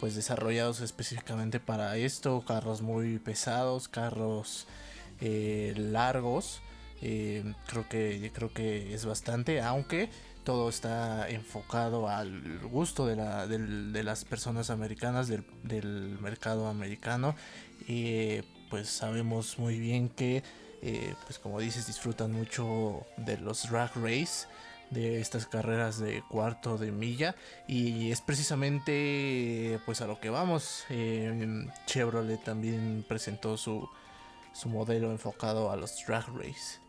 pues 0.00 0.14
desarrollados 0.14 0.80
específicamente 0.80 1.58
para 1.58 1.96
esto, 1.96 2.44
carros 2.46 2.82
muy 2.82 3.18
pesados, 3.18 3.88
carros 3.88 4.66
eh, 5.20 5.74
largos. 5.76 6.60
Eh, 7.00 7.54
creo 7.66 7.88
que 7.88 8.30
creo 8.34 8.52
que 8.52 8.94
es 8.94 9.04
bastante, 9.04 9.60
aunque 9.60 10.10
todo 10.44 10.68
está 10.68 11.28
enfocado 11.28 12.08
al 12.08 12.60
gusto 12.60 13.06
de, 13.06 13.16
la, 13.16 13.46
de 13.46 14.02
las 14.02 14.24
personas 14.24 14.70
americanas, 14.70 15.28
del, 15.28 15.44
del 15.62 16.18
mercado 16.20 16.68
americano. 16.68 17.34
Pues 18.70 18.88
sabemos 18.88 19.58
muy 19.58 19.78
bien 19.78 20.08
que, 20.08 20.42
eh, 20.82 21.14
pues 21.26 21.38
como 21.38 21.60
dices, 21.60 21.86
disfrutan 21.86 22.32
mucho 22.32 23.06
de 23.16 23.38
los 23.38 23.68
drag 23.70 23.90
race, 23.96 24.46
de 24.90 25.20
estas 25.20 25.46
carreras 25.46 25.98
de 25.98 26.22
cuarto 26.30 26.78
de 26.78 26.90
milla 26.90 27.34
y 27.66 28.10
es 28.10 28.22
precisamente 28.22 29.78
pues 29.84 30.00
a 30.00 30.06
lo 30.06 30.18
que 30.18 30.30
vamos. 30.30 30.84
Eh, 30.88 31.66
Chevrolet 31.86 32.42
también 32.42 33.04
presentó 33.06 33.56
su, 33.56 33.88
su 34.52 34.68
modelo 34.68 35.10
enfocado 35.10 35.70
a 35.70 35.76
los 35.76 36.04
drag 36.06 36.26
race. 36.28 36.80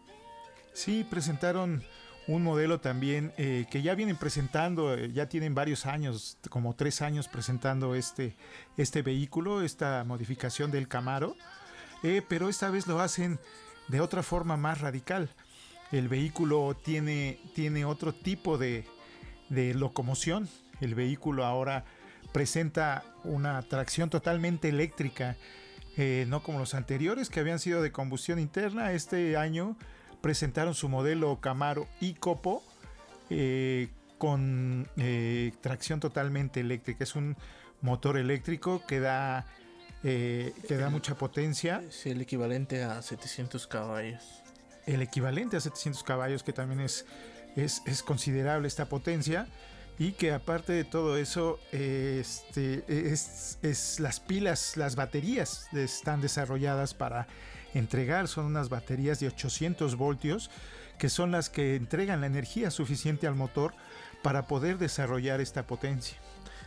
Sí, 0.73 1.05
presentaron 1.09 1.83
un 2.29 2.43
modelo 2.43 2.79
también 2.79 3.33
eh, 3.37 3.65
que 3.71 3.81
ya 3.81 3.95
vienen 3.95 4.15
presentando, 4.15 4.95
ya 4.95 5.27
tienen 5.27 5.55
varios 5.55 5.87
años, 5.87 6.37
como 6.49 6.75
tres 6.75 7.01
años 7.01 7.27
presentando 7.27 7.95
este, 7.95 8.35
este 8.77 9.01
vehículo, 9.01 9.63
esta 9.63 10.03
modificación 10.03 10.69
del 10.69 10.87
Camaro. 10.87 11.35
Eh, 12.03 12.21
pero 12.27 12.49
esta 12.49 12.69
vez 12.69 12.87
lo 12.87 12.99
hacen 12.99 13.39
de 13.87 14.01
otra 14.01 14.23
forma 14.23 14.57
más 14.57 14.81
radical. 14.81 15.29
El 15.91 16.07
vehículo 16.07 16.75
tiene, 16.75 17.39
tiene 17.55 17.85
otro 17.85 18.13
tipo 18.13 18.57
de, 18.57 18.85
locomoción. 19.49 20.47
El 20.79 20.95
vehículo 20.95 21.45
ahora 21.45 21.85
presenta 22.31 23.03
una 23.23 23.61
tracción 23.63 24.09
totalmente 24.09 24.69
eléctrica, 24.69 25.35
eh, 25.97 26.25
no 26.29 26.43
como 26.43 26.59
los 26.59 26.75
anteriores 26.75 27.29
que 27.29 27.39
habían 27.39 27.59
sido 27.59 27.81
de 27.81 27.91
combustión 27.91 28.39
interna. 28.39 28.93
Este 28.93 29.35
año 29.35 29.75
presentaron 30.21 30.75
su 30.75 30.87
modelo 30.87 31.39
Camaro 31.41 31.87
y 31.99 32.13
Copo 32.13 32.63
eh, 33.29 33.89
con 34.19 34.87
tracción 35.61 35.99
totalmente 35.99 36.59
eléctrica. 36.59 37.03
Es 37.03 37.15
un 37.15 37.35
motor 37.81 38.17
eléctrico 38.17 38.85
que 38.85 38.99
da 38.99 39.45
eh, 40.03 40.53
que 40.67 40.77
da 40.77 40.89
mucha 40.89 41.15
potencia. 41.15 41.83
Sí, 41.89 42.11
el 42.11 42.21
equivalente 42.21 42.83
a 42.83 43.01
700 43.01 43.67
caballos. 43.67 44.23
El 44.85 45.01
equivalente 45.01 45.57
a 45.57 45.59
700 45.59 46.03
caballos, 46.03 46.43
que 46.43 46.53
también 46.53 46.79
es, 46.79 47.05
es, 47.55 48.03
considerable 48.03 48.67
esta 48.67 48.85
potencia. 48.85 49.47
Y 49.97 50.13
que 50.13 50.31
aparte 50.31 50.71
de 50.71 50.85
todo 50.85 51.17
eso, 51.17 51.59
este, 51.73 52.85
es, 52.87 53.97
las 53.99 54.21
pilas, 54.21 54.77
las 54.77 54.95
baterías 54.95 55.67
están 55.73 56.21
desarrolladas 56.21 56.93
para 56.93 57.27
entregar. 57.73 58.29
Son 58.29 58.45
unas 58.45 58.69
baterías 58.69 59.19
de 59.19 59.27
800 59.27 59.97
voltios 59.97 60.49
que 60.97 61.09
son 61.09 61.31
las 61.31 61.49
que 61.49 61.75
entregan 61.75 62.21
la 62.21 62.27
energía 62.27 62.71
suficiente 62.71 63.25
al 63.25 63.35
motor 63.35 63.73
para 64.21 64.47
poder 64.47 64.77
desarrollar 64.77 65.41
esta 65.41 65.65
potencia. 65.65 66.17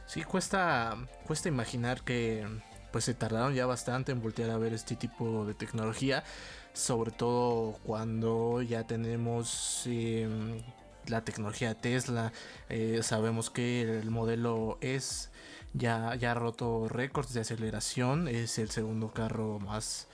Sí, 0.07 0.23
cuesta, 0.23 0.97
cuesta 1.27 1.49
imaginar 1.49 2.03
que 2.03 2.47
pues 2.93 3.05
se 3.05 3.15
tardaron 3.15 3.55
ya 3.55 3.67
bastante 3.67 4.13
en 4.13 4.21
voltear 4.21 4.51
a 4.51 4.59
ver 4.59 4.73
este 4.75 4.97
tipo 4.97 5.45
de 5.47 5.55
tecnología, 5.55 6.23
sobre 6.73 7.11
todo 7.11 7.73
cuando 7.85 8.63
ya 8.63 8.87
tenemos 8.87 9.83
em, 9.87 10.63
la 11.07 11.25
tecnología 11.25 11.75
Tesla. 11.75 12.33
Eh, 12.69 13.01
sabemos 13.03 13.51
que 13.51 13.83
el 13.83 14.11
modelo 14.11 14.79
es 14.81 15.31
ya, 15.75 16.11
ha 16.11 16.35
roto 16.35 16.89
récords 16.89 17.33
de 17.33 17.41
aceleración. 17.41 18.29
Es 18.29 18.59
el 18.59 18.71
segundo 18.71 19.13
carro 19.13 19.59
más, 19.59 20.09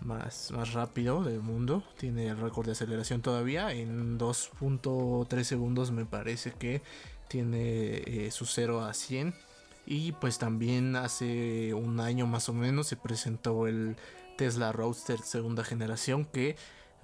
más, 0.00 0.50
más 0.50 0.72
rápido 0.72 1.22
del 1.24 1.40
mundo. 1.40 1.84
Tiene 1.98 2.28
el 2.28 2.38
récord 2.38 2.66
de 2.66 2.72
aceleración 2.72 3.22
todavía. 3.22 3.72
En 3.72 4.18
2.3 4.18 5.42
segundos 5.44 5.90
me 5.92 6.04
parece 6.04 6.52
que 6.52 6.82
tiene 7.28 8.02
eh, 8.06 8.30
su 8.30 8.46
0 8.46 8.84
a 8.84 8.94
100. 8.94 9.34
Y 9.86 10.12
pues 10.12 10.38
también 10.38 10.96
hace 10.96 11.72
un 11.72 12.00
año 12.00 12.26
más 12.26 12.48
o 12.48 12.52
menos 12.52 12.88
se 12.88 12.96
presentó 12.96 13.68
el 13.68 13.96
Tesla 14.36 14.72
Roadster 14.72 15.20
segunda 15.20 15.64
generación 15.64 16.24
que 16.24 16.56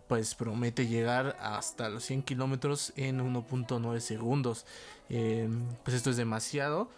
pues 0.08 0.34
promete 0.34 0.86
llegar 0.88 1.38
hasta 1.40 1.88
los 1.88 2.04
100 2.04 2.24
kilómetros 2.24 2.92
en 2.96 3.20
1.9 3.20 4.00
segundos. 4.00 4.66
Eh, 5.08 5.48
pues 5.84 5.96
esto 5.96 6.10
es 6.10 6.16
demasiado. 6.16 6.90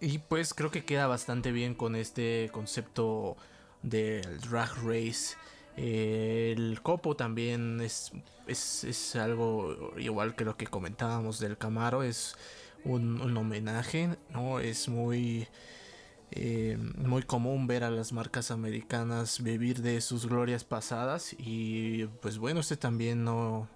Y 0.00 0.18
pues 0.18 0.54
creo 0.54 0.70
que 0.70 0.84
queda 0.84 1.06
bastante 1.06 1.50
bien 1.50 1.74
con 1.74 1.96
este 1.96 2.50
concepto 2.52 3.36
del 3.82 4.40
drag 4.40 4.70
race. 4.84 5.36
Eh, 5.76 6.54
el 6.56 6.80
copo 6.82 7.16
también 7.16 7.80
es, 7.80 8.12
es, 8.46 9.16
algo 9.16 9.92
igual 9.98 10.36
que 10.36 10.44
lo 10.44 10.56
que 10.56 10.66
comentábamos 10.66 11.40
del 11.40 11.58
Camaro. 11.58 12.02
Es 12.02 12.36
un, 12.84 13.36
homenaje, 13.36 14.16
¿no? 14.30 14.60
Es 14.60 14.88
muy... 14.88 15.48
Eh, 16.36 16.76
muy 16.96 17.22
común 17.22 17.68
ver 17.68 17.84
a 17.84 17.90
las 17.90 18.12
marcas 18.12 18.50
americanas 18.50 19.40
vivir 19.40 19.82
de 19.82 20.00
sus 20.00 20.26
glorias 20.26 20.64
pasadas 20.64 21.36
y 21.38 22.06
pues 22.22 22.38
bueno 22.38 22.58
este 22.58 22.76
también 22.76 23.22
no 23.22 23.68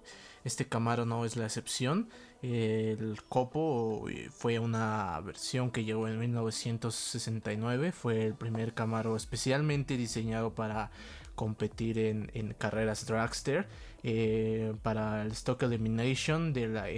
este 0.43 0.67
Camaro 0.67 1.05
no 1.05 1.23
es 1.23 1.37
la 1.37 1.45
excepción 1.45 2.09
el 2.41 3.21
Copo 3.27 4.07
fue 4.31 4.59
una 4.59 5.19
versión 5.21 5.71
que 5.71 5.83
llegó 5.83 6.07
en 6.07 6.19
1969. 6.19 7.91
Fue 7.91 8.25
el 8.25 8.33
primer 8.33 8.73
Camaro 8.73 9.15
especialmente 9.15 9.97
diseñado 9.97 10.55
para 10.55 10.91
competir 11.35 11.99
en, 11.99 12.55
carreras 12.57 13.05
dragster. 13.05 13.67
Eh, 14.03 14.73
para 14.81 15.23
el 15.23 15.31
Stock 15.31 15.61
Elimination 15.63 16.53
de 16.53 16.67
la 16.69 16.89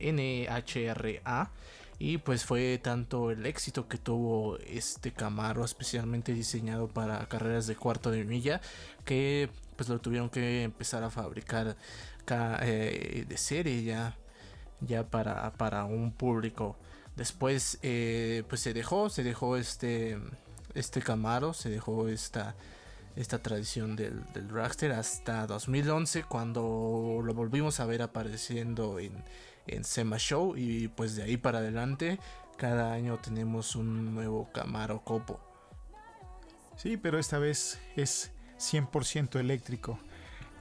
NHRA. 0.00 1.50
Y 1.98 2.18
pues 2.18 2.44
fue 2.44 2.78
tanto 2.82 3.30
el 3.30 3.46
éxito 3.46 3.88
que 3.88 3.98
tuvo 3.98 4.58
este 4.58 5.12
Camaro 5.12 5.64
especialmente 5.64 6.34
diseñado 6.34 6.88
para 6.88 7.24
carreras 7.28 7.68
de 7.68 7.76
cuarto 7.76 8.10
de 8.10 8.24
milla 8.24 8.60
que 9.04 9.48
pues 9.76 9.88
lo 9.88 10.00
tuvieron 10.00 10.28
que 10.28 10.64
empezar 10.64 11.04
a 11.04 11.10
fabricar 11.10 11.76
eh, 12.62 13.24
de 13.28 13.36
serie 13.36 13.84
ya 13.84 14.16
ya 14.80 15.04
para, 15.08 15.52
para 15.52 15.84
un 15.84 16.12
público. 16.12 16.76
Después 17.16 17.78
eh, 17.82 18.42
pues 18.48 18.60
se 18.60 18.72
dejó, 18.72 19.08
se 19.08 19.22
dejó 19.22 19.56
este, 19.56 20.18
este 20.74 21.00
Camaro, 21.00 21.54
se 21.54 21.70
dejó 21.70 22.08
esta, 22.08 22.54
esta 23.16 23.40
tradición 23.40 23.96
del, 23.96 24.24
del 24.32 24.48
dragster 24.48 24.92
hasta 24.92 25.46
2011 25.46 26.24
cuando 26.24 27.20
lo 27.24 27.34
volvimos 27.34 27.80
a 27.80 27.86
ver 27.86 28.02
apareciendo 28.02 28.98
en, 28.98 29.12
en 29.66 29.84
SEMA 29.84 30.18
Show 30.18 30.56
y 30.56 30.88
pues 30.88 31.16
de 31.16 31.22
ahí 31.22 31.36
para 31.36 31.58
adelante 31.58 32.18
cada 32.56 32.92
año 32.92 33.18
tenemos 33.18 33.76
un 33.76 34.14
nuevo 34.14 34.50
Camaro 34.52 35.02
Copo. 35.02 35.40
Sí, 36.76 36.96
pero 36.96 37.18
esta 37.18 37.38
vez 37.38 37.78
es 37.96 38.32
100% 38.58 39.38
eléctrico. 39.38 39.98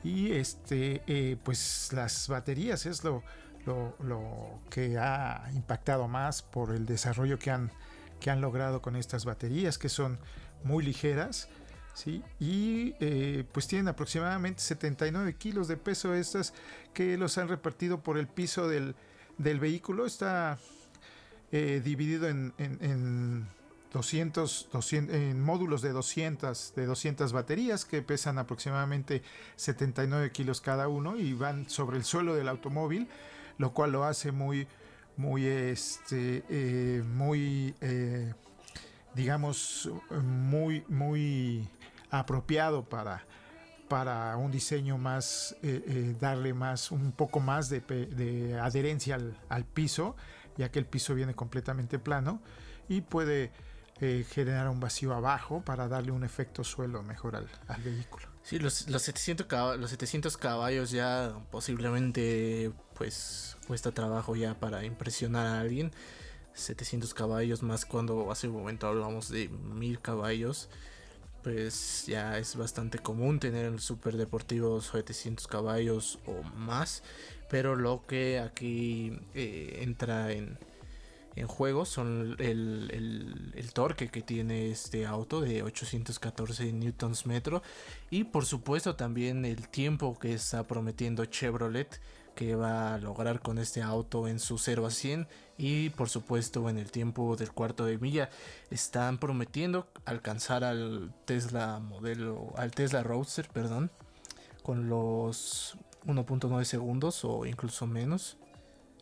Y 0.03 0.33
este, 0.33 1.01
eh, 1.07 1.37
pues 1.43 1.89
las 1.93 2.27
baterías 2.27 2.85
es 2.85 3.03
lo, 3.03 3.23
lo, 3.65 4.59
que 4.69 4.97
ha 4.97 5.49
impactado 5.53 6.07
más 6.07 6.41
por 6.41 6.71
el 6.71 6.85
desarrollo 6.85 7.39
que 7.39 7.51
han, 7.51 7.71
que 8.19 8.29
han 8.29 8.41
logrado 8.41 8.81
con 8.81 8.95
estas 8.95 9.23
baterías, 9.25 9.77
que 9.77 9.89
son 9.89 10.19
muy 10.63 10.83
ligeras. 10.83 11.47
¿Sí? 11.93 12.23
Y 12.39 12.95
eh, 12.99 13.43
pues 13.51 13.67
tienen 13.67 13.87
aproximadamente 13.87 14.61
79 14.61 15.35
kilos 15.35 15.67
de 15.67 15.77
peso 15.77 16.13
estas 16.13 16.53
que 16.93 17.17
los 17.17 17.37
han 17.37 17.47
repartido 17.47 18.01
por 18.01 18.17
el 18.17 18.27
piso 18.27 18.67
del, 18.67 18.95
vehículo. 19.37 20.05
Está 20.05 20.57
eh, 21.51 21.81
dividido 21.83 22.27
en, 22.27 22.53
en, 22.57 23.47
200, 23.91 24.69
200, 24.71 25.15
en 25.15 25.41
módulos 25.41 25.83
de 25.83 25.91
200, 25.91 26.73
de 26.75 26.85
200 26.87 27.31
baterías 27.31 27.85
que 27.85 28.01
pesan 28.01 28.39
aproximadamente 28.39 29.21
79 29.55 30.31
kilos 30.31 30.61
cada 30.61 30.87
uno 30.87 31.15
y 31.15 31.33
van 31.33 31.69
sobre 31.69 31.97
el 31.97 32.03
suelo 32.03 32.33
del 32.33 32.47
automóvil 32.47 33.07
lo 33.57 33.73
cual 33.73 33.91
lo 33.91 34.03
hace 34.03 34.31
muy, 34.31 34.67
muy, 35.17 35.45
este, 35.45 36.43
eh, 36.49 37.03
muy, 37.05 37.73
eh, 37.81 38.33
digamos, 39.15 39.89
muy, 40.21 40.83
muy 40.87 41.67
apropiado 42.19 42.83
para, 42.83 43.25
para 43.87 44.35
un 44.37 44.51
diseño 44.51 44.97
más, 44.97 45.55
eh, 45.63 46.15
darle 46.19 46.53
más, 46.53 46.91
un 46.91 47.11
poco 47.11 47.39
más 47.39 47.69
de, 47.69 48.57
adherencia 48.61 49.17
al, 49.49 49.65
piso, 49.65 50.15
ya 50.57 50.71
que 50.71 50.79
el 50.79 50.85
piso 50.85 51.15
viene 51.15 51.33
completamente 51.33 51.99
plano 51.99 52.41
y 52.87 53.01
puede 53.01 53.51
generar 54.31 54.67
un 54.67 54.81
vacío 54.81 55.13
abajo 55.13 55.61
para 55.63 55.87
darle 55.87 56.11
un 56.11 56.25
efecto 56.25 56.65
suelo 56.65 57.03
mejor 57.03 57.37
al, 57.37 57.47
al 57.69 57.81
vehículo. 57.81 58.27
Sí, 58.43 58.59
los, 58.59 58.89
los, 58.89 59.01
700 59.03 59.47
caballos, 59.47 59.79
los 59.79 59.89
700 59.91 60.35
caballos 60.35 60.91
ya 60.91 61.33
posiblemente 61.49 62.73
pues 62.93 63.55
cuesta 63.67 63.91
trabajo 63.91 64.35
ya 64.35 64.59
para 64.59 64.83
impresionar 64.83 65.47
a 65.47 65.59
alguien. 65.61 65.91
700 66.53 67.13
caballos 67.13 67.63
más 67.63 67.85
cuando 67.85 68.31
hace 68.31 68.49
un 68.49 68.55
momento 68.55 68.87
hablamos 68.87 69.29
de 69.29 69.47
1000 69.47 70.01
caballos. 70.01 70.69
Pues 71.43 72.05
ya 72.07 72.37
es 72.37 72.55
bastante 72.55 72.99
común 72.99 73.39
tener 73.39 73.79
super 73.81 74.15
deportivos 74.15 74.91
700 74.93 75.45
caballos 75.47 76.19
o 76.25 76.41
más. 76.55 77.03
Pero 77.49 77.75
lo 77.75 78.05
que 78.07 78.39
aquí 78.39 79.19
eh, 79.35 79.79
entra 79.81 80.31
en, 80.31 80.57
en 81.35 81.47
juego 81.47 81.85
son 81.85 82.35
el, 82.39 83.69
torque 83.73 84.09
que 84.09 84.21
tiene 84.21 84.69
este 84.69 85.05
auto 85.05 85.41
de 85.41 85.63
814 85.63 86.71
newtons 86.73 87.25
metro 87.25 87.63
y 88.11 88.25
por 88.25 88.45
supuesto 88.45 88.95
también 88.95 89.45
el 89.45 89.67
tiempo 89.67 90.17
que 90.19 90.33
está 90.33 90.67
prometiendo 90.67 91.25
Chevrolet 91.25 91.99
que 92.35 92.55
va 92.55 92.95
a 92.95 92.97
lograr 92.97 93.41
con 93.41 93.57
este 93.57 93.81
auto 93.81 94.27
en 94.27 94.39
su 94.39 94.57
0 94.57 94.85
a 94.85 94.91
100 94.91 95.27
y 95.57 95.89
por 95.91 96.09
supuesto 96.09 96.67
en 96.69 96.77
el 96.77 96.91
tiempo 96.91 97.35
del 97.35 97.51
cuarto 97.51 97.85
de 97.85 97.97
milla. 97.97 98.29
Están 98.71 99.17
prometiendo 99.17 99.87
alcanzar 100.05 100.63
al 100.63 101.13
Tesla 101.25 101.79
modelo 101.79 102.53
al 102.57 102.71
Tesla 102.71 103.03
Roadster 103.03 103.47
perdón 103.49 103.91
con 104.63 104.89
los 104.89 105.77
1.9 106.05 106.63
segundos 106.63 107.23
o 107.23 107.45
incluso 107.45 107.85
menos. 107.87 108.37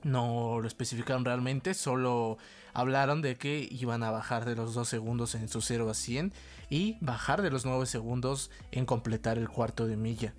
No 0.03 0.59
lo 0.59 0.67
especificaron 0.67 1.23
realmente, 1.23 1.75
solo 1.75 2.39
hablaron 2.73 3.21
de 3.21 3.35
que 3.35 3.67
iban 3.69 4.01
a 4.01 4.09
bajar 4.09 4.45
de 4.45 4.55
los 4.55 4.73
2 4.73 4.89
segundos 4.89 5.35
en 5.35 5.47
su 5.47 5.61
0 5.61 5.89
a 5.89 5.93
100 5.93 6.33
y 6.71 6.97
bajar 7.01 7.43
de 7.43 7.51
los 7.51 7.65
9 7.65 7.85
segundos 7.85 8.49
en 8.71 8.87
completar 8.87 9.37
el 9.37 9.47
cuarto 9.47 9.85
de 9.85 9.97
milla. 9.97 10.33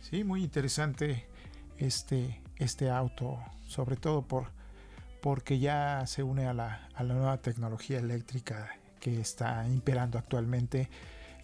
Sí, 0.00 0.24
muy 0.24 0.42
interesante 0.42 1.26
este, 1.78 2.40
este 2.56 2.90
auto, 2.90 3.38
sobre 3.66 3.96
todo 3.96 4.22
por, 4.22 4.50
porque 5.20 5.58
ya 5.58 6.04
se 6.06 6.22
une 6.22 6.46
a 6.46 6.54
la, 6.54 6.88
nueva 7.00 7.38
tecnología 7.38 7.98
eléctrica 7.98 8.76
que 9.00 9.20
está 9.20 9.66
imperando 9.68 10.18
actualmente 10.18 10.88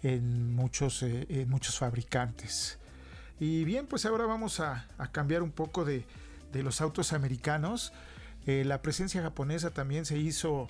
en 0.03 0.53
muchos, 0.55 1.03
eh, 1.03 1.45
muchos 1.47 1.77
fabricantes. 1.77 2.79
Y 3.39 3.63
bien, 3.63 3.87
pues 3.87 4.05
ahora 4.05 4.25
vamos 4.25 4.59
a 4.59 4.87
cambiar 5.11 5.43
un 5.43 5.51
poco 5.51 5.85
de, 5.85 6.05
de 6.51 6.63
los 6.63 6.81
autos 6.81 7.13
americanos. 7.13 7.93
Eh, 8.45 8.63
la 8.65 8.81
presencia 8.81 9.21
japonesa 9.21 9.71
también 9.71 10.05
se 10.05 10.17
hizo, 10.17 10.67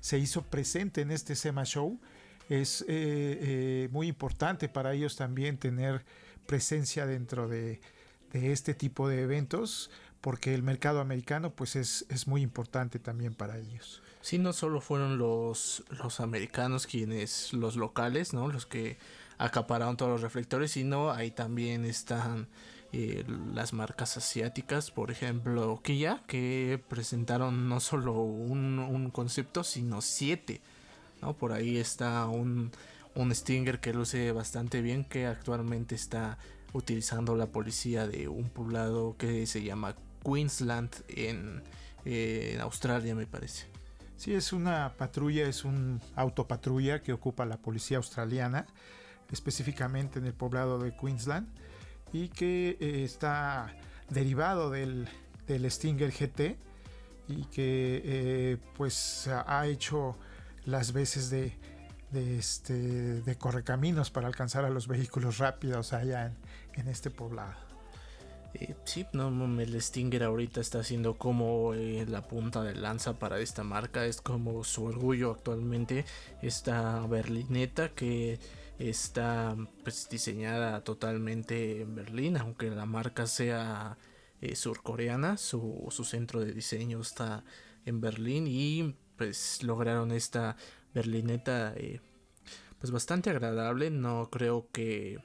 se 0.00 0.18
hizo 0.18 0.42
presente 0.42 1.00
en 1.00 1.10
este 1.10 1.34
SEMA 1.34 1.64
Show. 1.64 2.00
Es 2.48 2.84
eh, 2.88 3.88
muy 3.92 4.08
importante 4.08 4.68
para 4.68 4.94
ellos 4.94 5.16
también 5.16 5.58
tener 5.58 6.04
presencia 6.46 7.04
dentro 7.06 7.48
de, 7.48 7.80
este 8.32 8.74
tipo 8.74 9.08
de 9.08 9.22
eventos 9.22 9.90
porque 10.20 10.54
el 10.54 10.62
mercado 10.62 11.00
americano 11.00 11.50
pues 11.50 11.76
es, 11.76 12.04
es, 12.08 12.26
muy 12.26 12.42
importante 12.42 12.98
también 12.98 13.34
para 13.34 13.58
ellos. 13.58 14.02
Sí, 14.20 14.38
no 14.38 14.52
solo 14.52 14.80
fueron 14.80 15.16
los, 15.16 15.84
los 15.90 16.20
americanos 16.20 16.86
quienes, 16.86 17.52
los 17.52 17.76
locales, 17.76 18.34
¿no? 18.34 18.48
Los 18.48 18.66
que 18.66 18.98
acapararon 19.38 19.96
todos 19.96 20.10
los 20.10 20.22
reflectores, 20.22 20.72
sino 20.72 21.12
ahí 21.12 21.30
también 21.30 21.84
están 21.84 22.48
eh, 22.92 23.24
las 23.54 23.72
marcas 23.72 24.16
asiáticas, 24.16 24.90
por 24.90 25.10
ejemplo 25.10 25.80
Kia, 25.82 26.22
que 26.26 26.82
presentaron 26.88 27.68
no 27.68 27.80
solo 27.80 28.14
un, 28.14 29.10
concepto, 29.12 29.62
sino 29.62 30.02
siete. 30.02 30.60
¿no? 31.22 31.34
Por 31.34 31.52
ahí 31.52 31.76
está 31.76 32.26
un, 32.26 32.72
un 33.14 33.34
Stinger 33.34 33.80
que 33.80 33.92
luce 33.92 34.32
bastante 34.32 34.80
bien, 34.80 35.04
que 35.04 35.26
actualmente 35.26 35.94
está 35.94 36.38
utilizando 36.72 37.36
la 37.36 37.46
policía 37.46 38.06
de 38.06 38.28
un 38.28 38.48
poblado 38.48 39.16
que 39.16 39.46
se 39.46 39.62
llama 39.62 39.96
Queensland 40.24 40.90
en, 41.08 41.62
en 42.04 42.60
Australia, 42.60 43.14
me 43.14 43.26
parece. 43.26 43.66
Sí, 44.18 44.34
es 44.34 44.52
una 44.52 44.94
patrulla, 44.98 45.46
es 45.46 45.64
un 45.64 46.00
autopatrulla 46.16 47.02
que 47.02 47.12
ocupa 47.12 47.46
la 47.46 47.56
policía 47.56 47.98
australiana, 47.98 48.66
específicamente 49.30 50.18
en 50.18 50.26
el 50.26 50.34
poblado 50.34 50.80
de 50.80 50.92
Queensland, 50.96 51.48
y 52.12 52.28
que 52.28 52.76
eh, 52.80 53.04
está 53.04 53.72
derivado 54.10 54.70
del, 54.70 55.08
del, 55.46 55.70
Stinger 55.70 56.10
GT 56.10 56.56
y 57.28 57.44
que 57.44 58.02
eh, 58.04 58.56
pues 58.76 59.28
ha 59.28 59.66
hecho 59.68 60.16
las 60.64 60.92
veces 60.92 61.30
de, 61.30 61.56
este, 62.12 63.20
de 63.20 63.38
correcaminos 63.38 64.10
para 64.10 64.26
alcanzar 64.26 64.64
a 64.64 64.70
los 64.70 64.88
vehículos 64.88 65.38
rápidos 65.38 65.92
allá 65.92 66.26
en, 66.26 66.36
en 66.78 66.88
este 66.88 67.10
poblado. 67.10 67.68
Eh, 68.54 68.74
sí, 68.84 69.06
no, 69.12 69.28
el 69.60 69.80
Stinger 69.80 70.24
ahorita 70.24 70.60
está 70.60 70.80
haciendo 70.80 71.18
como 71.18 71.74
eh, 71.74 72.06
la 72.08 72.22
punta 72.22 72.62
de 72.62 72.74
lanza 72.74 73.18
para 73.18 73.40
esta 73.40 73.62
marca, 73.62 74.06
es 74.06 74.20
como 74.20 74.64
su 74.64 74.84
orgullo 74.84 75.32
actualmente, 75.32 76.06
esta 76.40 77.06
berlineta 77.06 77.90
que 77.90 78.40
está 78.78 79.54
pues 79.84 80.08
diseñada 80.08 80.82
totalmente 80.82 81.82
en 81.82 81.94
Berlín, 81.94 82.36
aunque 82.38 82.70
la 82.70 82.86
marca 82.86 83.26
sea 83.26 83.98
eh, 84.40 84.56
surcoreana, 84.56 85.36
su, 85.36 85.86
su 85.90 86.04
centro 86.04 86.40
de 86.40 86.52
diseño 86.52 87.00
está 87.00 87.44
en 87.84 88.00
Berlín 88.00 88.46
y 88.46 88.96
pues 89.16 89.62
lograron 89.62 90.10
esta 90.10 90.56
berlineta 90.94 91.74
pues 92.78 92.92
bastante 92.92 93.30
agradable, 93.30 93.90
no 93.90 94.30
creo 94.30 94.68
que 94.72 95.18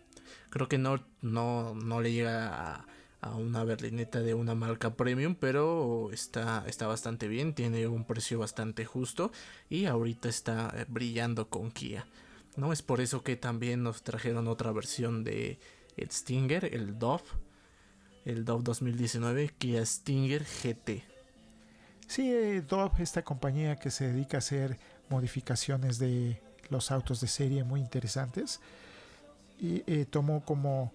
creo 0.50 0.68
que 0.68 0.78
no, 0.78 1.04
no, 1.22 1.76
no 1.76 2.02
le 2.02 2.12
llega 2.12 2.76
a 2.76 2.86
a 3.24 3.36
una 3.36 3.64
berlineta 3.64 4.20
de 4.20 4.34
una 4.34 4.54
marca 4.54 4.96
premium, 4.96 5.36
pero 5.36 6.12
está, 6.12 6.66
está 6.68 6.88
bastante 6.88 7.30
bien, 7.30 7.56
tiene 7.56 7.88
un 7.88 8.04
precio 8.04 8.40
bastante 8.40 8.84
justo 8.84 9.32
y 9.70 9.86
ahorita 9.86 10.28
está 10.28 10.74
eh, 10.76 10.86
brillando 10.90 11.50
con 11.50 11.72
Kia. 11.72 12.06
¿no? 12.58 12.74
Es 12.74 12.82
por 12.82 13.00
eso 13.00 13.24
que 13.24 13.38
también 13.38 13.82
nos 13.82 14.04
trajeron 14.04 14.50
otra 14.50 14.74
versión 14.74 15.24
de 15.24 15.58
Stinger, 15.98 16.66
el 16.66 17.00
Dove, 17.00 17.24
el 18.26 18.44
Dove 18.44 18.64
2019, 18.64 19.54
Kia 19.58 19.86
Stinger 19.86 20.44
GT. 20.44 21.04
Sí, 22.08 22.30
eh, 22.30 22.62
Dove, 22.62 23.02
esta 23.02 23.24
compañía 23.24 23.78
que 23.78 23.90
se 23.90 24.12
dedica 24.12 24.38
a 24.38 24.40
hacer 24.40 24.78
modificaciones 25.10 25.98
de 25.98 26.42
los 26.70 26.92
autos 26.92 27.22
de 27.22 27.28
serie 27.28 27.64
muy 27.64 27.80
interesantes, 27.80 28.60
y 29.64 29.82
eh, 29.88 30.06
tomó 30.06 30.44
como 30.44 30.92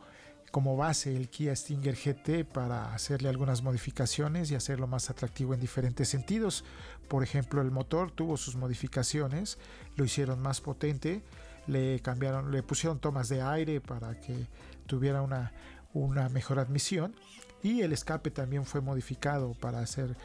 como 0.51 0.77
base 0.77 1.14
el 1.14 1.29
Kia 1.29 1.55
Stinger 1.55 1.95
GT 1.95 2.45
para 2.45 2.95
hacerle 2.95 3.29
algunas 3.29 3.62
modificaciones 3.62 4.51
y 4.51 4.55
hacerlo 4.55 4.87
más 4.87 5.11
atractivo 5.11 5.53
en 5.53 5.61
diferentes 5.61 6.09
sentidos. 6.09 6.64
Por 7.07 7.23
ejemplo, 7.23 7.61
el 7.61 7.71
motor 7.71 8.11
tuvo 8.11 8.39
sus 8.39 8.57
modificaciones, 8.57 9.59
lo 9.97 10.07
hicieron 10.07 10.41
más 10.41 10.62
potente, 10.62 11.23
le 11.66 12.01
cambiaron, 12.01 12.51
le 12.51 12.62
pusieron 12.62 12.99
tomas 12.99 13.29
de 13.29 13.43
aire 13.43 13.83
para 13.83 14.19
que 14.21 14.47
tuviera 14.87 15.21
una, 15.21 15.53
una 15.93 16.31
mejor 16.31 16.59
admisión 16.59 17.14
y 17.62 17.83
el 17.83 17.93
escape 17.93 18.31
también 18.31 18.64
fue 18.64 18.81
modificado 18.81 19.53
para 19.53 19.81
hacer 19.81 20.16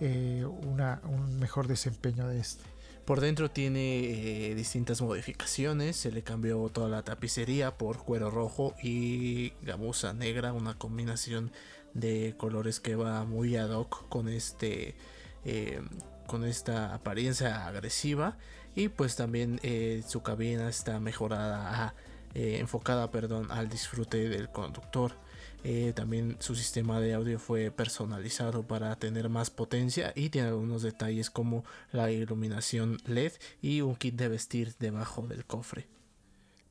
eh, 0.00 0.44
una, 0.66 1.00
un 1.04 1.38
mejor 1.38 1.68
desempeño 1.68 2.26
de 2.26 2.40
este. 2.40 2.64
Por 3.04 3.20
dentro 3.20 3.50
tiene 3.50 4.50
eh, 4.50 4.54
distintas 4.54 5.02
modificaciones, 5.02 5.96
se 5.96 6.12
le 6.12 6.22
cambió 6.22 6.68
toda 6.68 6.88
la 6.88 7.02
tapicería 7.02 7.76
por 7.76 7.98
cuero 7.98 8.30
rojo 8.30 8.74
y 8.82 9.52
gamuza 9.62 10.12
negra, 10.12 10.52
una 10.52 10.78
combinación 10.78 11.50
de 11.94 12.34
colores 12.36 12.78
que 12.78 12.94
va 12.94 13.24
muy 13.24 13.56
ad 13.56 13.70
hoc 13.70 14.08
con 14.08 14.28
este 14.28 14.94
eh, 15.44 15.80
con 16.26 16.44
esta 16.44 16.94
apariencia 16.94 17.66
agresiva. 17.66 18.36
Y 18.76 18.88
pues 18.88 19.16
también 19.16 19.58
eh, 19.64 20.04
su 20.06 20.22
cabina 20.22 20.68
está 20.68 21.00
mejorada 21.00 21.94
enfocada 22.32 23.10
perdón 23.10 23.50
al 23.50 23.68
disfrute 23.68 24.28
del 24.28 24.50
conductor 24.50 25.14
eh, 25.62 25.92
también 25.94 26.36
su 26.40 26.54
sistema 26.54 27.00
de 27.00 27.12
audio 27.12 27.38
fue 27.38 27.70
personalizado 27.70 28.62
para 28.62 28.96
tener 28.96 29.28
más 29.28 29.50
potencia 29.50 30.12
y 30.16 30.30
tiene 30.30 30.48
algunos 30.48 30.82
detalles 30.82 31.28
como 31.28 31.64
la 31.92 32.10
iluminación 32.10 32.98
LED 33.06 33.32
y 33.60 33.82
un 33.82 33.96
kit 33.96 34.14
de 34.14 34.28
vestir 34.28 34.74
debajo 34.78 35.26
del 35.26 35.44
cofre. 35.44 35.86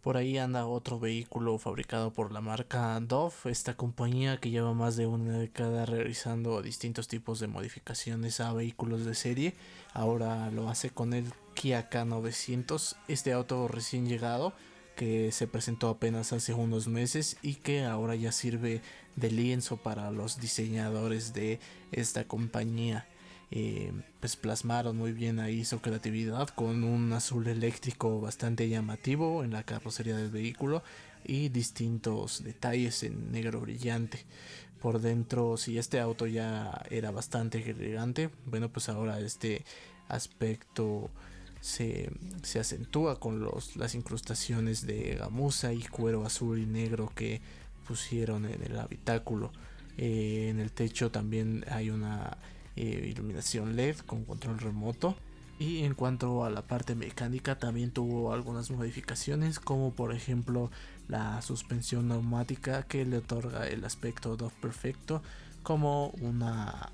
Por 0.01 0.15
ahí 0.15 0.37
anda 0.37 0.65
otro 0.65 0.97
vehículo 0.97 1.57
fabricado 1.57 2.13
por 2.13 2.31
la 2.31 2.39
marca 2.39 2.97
Dove, 3.01 3.33
esta 3.45 3.75
compañía 3.75 4.37
que 4.37 4.49
lleva 4.49 4.73
más 4.73 4.95
de 4.95 5.05
una 5.05 5.37
década 5.37 5.85
realizando 5.85 6.61
distintos 6.61 7.09
tipos 7.09 7.39
de 7.39 7.47
modificaciones 7.47 8.39
a 8.39 8.53
vehículos 8.53 9.03
de 9.05 9.13
serie. 9.13 9.55
Ahora 9.93 10.49
lo 10.51 10.69
hace 10.69 10.89
con 10.89 11.13
el 11.13 11.25
Kia 11.53 11.89
K900, 11.89 12.95
este 13.09 13.33
auto 13.33 13.67
recién 13.67 14.07
llegado 14.07 14.53
que 14.99 15.31
se 15.31 15.47
presentó 15.47 15.87
apenas 15.87 16.33
hace 16.33 16.53
unos 16.53 16.89
meses 16.89 17.37
y 17.41 17.55
que 17.55 17.85
ahora 17.85 18.15
ya 18.15 18.33
sirve 18.33 18.81
de 19.15 19.31
lienzo 19.31 19.77
para 19.77 20.11
los 20.11 20.41
diseñadores 20.41 21.31
de 21.31 21.61
esta 21.93 22.25
compañía. 22.25 23.07
Eh, 23.49 23.93
pues 24.19 24.35
plasmaron 24.35 24.97
muy 24.97 25.13
bien 25.13 25.39
ahí 25.39 25.63
su 25.63 25.79
creatividad 25.79 26.49
con 26.49 26.83
un 26.83 27.13
azul 27.13 27.47
eléctrico 27.47 28.19
bastante 28.19 28.67
llamativo 28.67 29.45
en 29.45 29.51
la 29.51 29.63
carrocería 29.63 30.17
del 30.17 30.31
vehículo 30.31 30.83
y 31.23 31.47
distintos 31.47 32.43
detalles 32.43 33.01
en 33.03 33.31
negro 33.31 33.61
brillante 33.61 34.25
por 34.81 34.99
dentro 34.99 35.55
si 35.55 35.77
este 35.77 35.99
auto 35.99 36.27
ya 36.27 36.83
era 36.91 37.09
bastante 37.09 37.57
elegante 37.71 38.29
bueno 38.45 38.69
pues 38.69 38.87
ahora 38.87 39.19
este 39.19 39.65
aspecto 40.09 41.09
se, 41.61 42.11
acentúa 42.59 43.19
con 43.19 43.39
los, 43.39 43.75
las 43.75 43.95
incrustaciones 43.95 44.85
de 44.85 45.15
gamuza 45.15 45.73
y 45.73 45.83
cuero 45.83 46.25
azul 46.25 46.59
y 46.59 46.65
negro 46.65 47.11
que 47.13 47.41
pusieron 47.87 48.45
en 48.45 48.63
el 48.63 48.79
habitáculo. 48.79 49.51
Eh, 49.97 50.47
en 50.49 50.59
el 50.59 50.71
techo 50.71 51.11
también 51.11 51.65
hay 51.69 51.89
una 51.89 52.37
eh, 52.75 53.07
iluminación 53.11 53.75
LED 53.75 53.97
con 53.97 54.23
control 54.25 54.59
remoto. 54.59 55.15
Y 55.59 55.83
en 55.83 55.93
cuanto 55.93 56.45
a 56.45 56.49
la 56.49 56.61
parte 56.61 56.95
mecánica 56.95 57.59
también 57.59 57.91
tuvo 57.91 58.31
algunas 58.31 58.71
modificaciones 58.71 59.59
como 59.59 59.93
por 59.93 60.13
ejemplo 60.13 60.71
la 61.09 61.41
suspensión 61.41 62.07
neumática 62.07 62.83
que 62.83 63.05
le 63.05 63.17
otorga 63.17 63.67
el 63.67 63.83
aspecto 63.83 64.37
Dove 64.37 64.53
perfecto 64.61 65.21
como 65.61 66.11
una, 66.21 66.93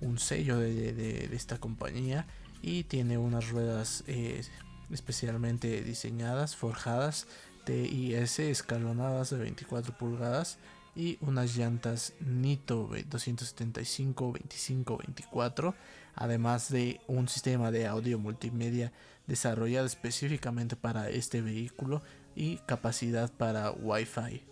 un 0.00 0.18
sello 0.18 0.56
de 0.56 1.28
esta 1.34 1.58
compañía 1.58 2.26
y 2.62 2.84
tiene 2.84 3.18
unas 3.18 3.50
ruedas 3.50 4.04
eh, 4.06 4.42
especialmente 4.90 5.82
diseñadas, 5.82 6.56
forjadas 6.56 7.26
TIS 7.64 8.38
escalonadas 8.38 9.30
de 9.30 9.38
24 9.38 9.96
pulgadas 9.96 10.58
y 10.96 11.18
unas 11.20 11.56
llantas 11.56 12.14
Nito 12.20 12.90
275, 13.08 14.32
25, 14.32 14.98
24, 14.98 15.74
además 16.14 16.70
de 16.70 17.00
un 17.06 17.28
sistema 17.28 17.70
de 17.70 17.86
audio 17.86 18.18
multimedia 18.18 18.92
desarrollado 19.26 19.86
específicamente 19.86 20.74
para 20.74 21.10
este 21.10 21.42
vehículo 21.42 22.02
y 22.34 22.56
capacidad 22.66 23.30
para 23.30 23.70
Wi-Fi. 23.70 24.42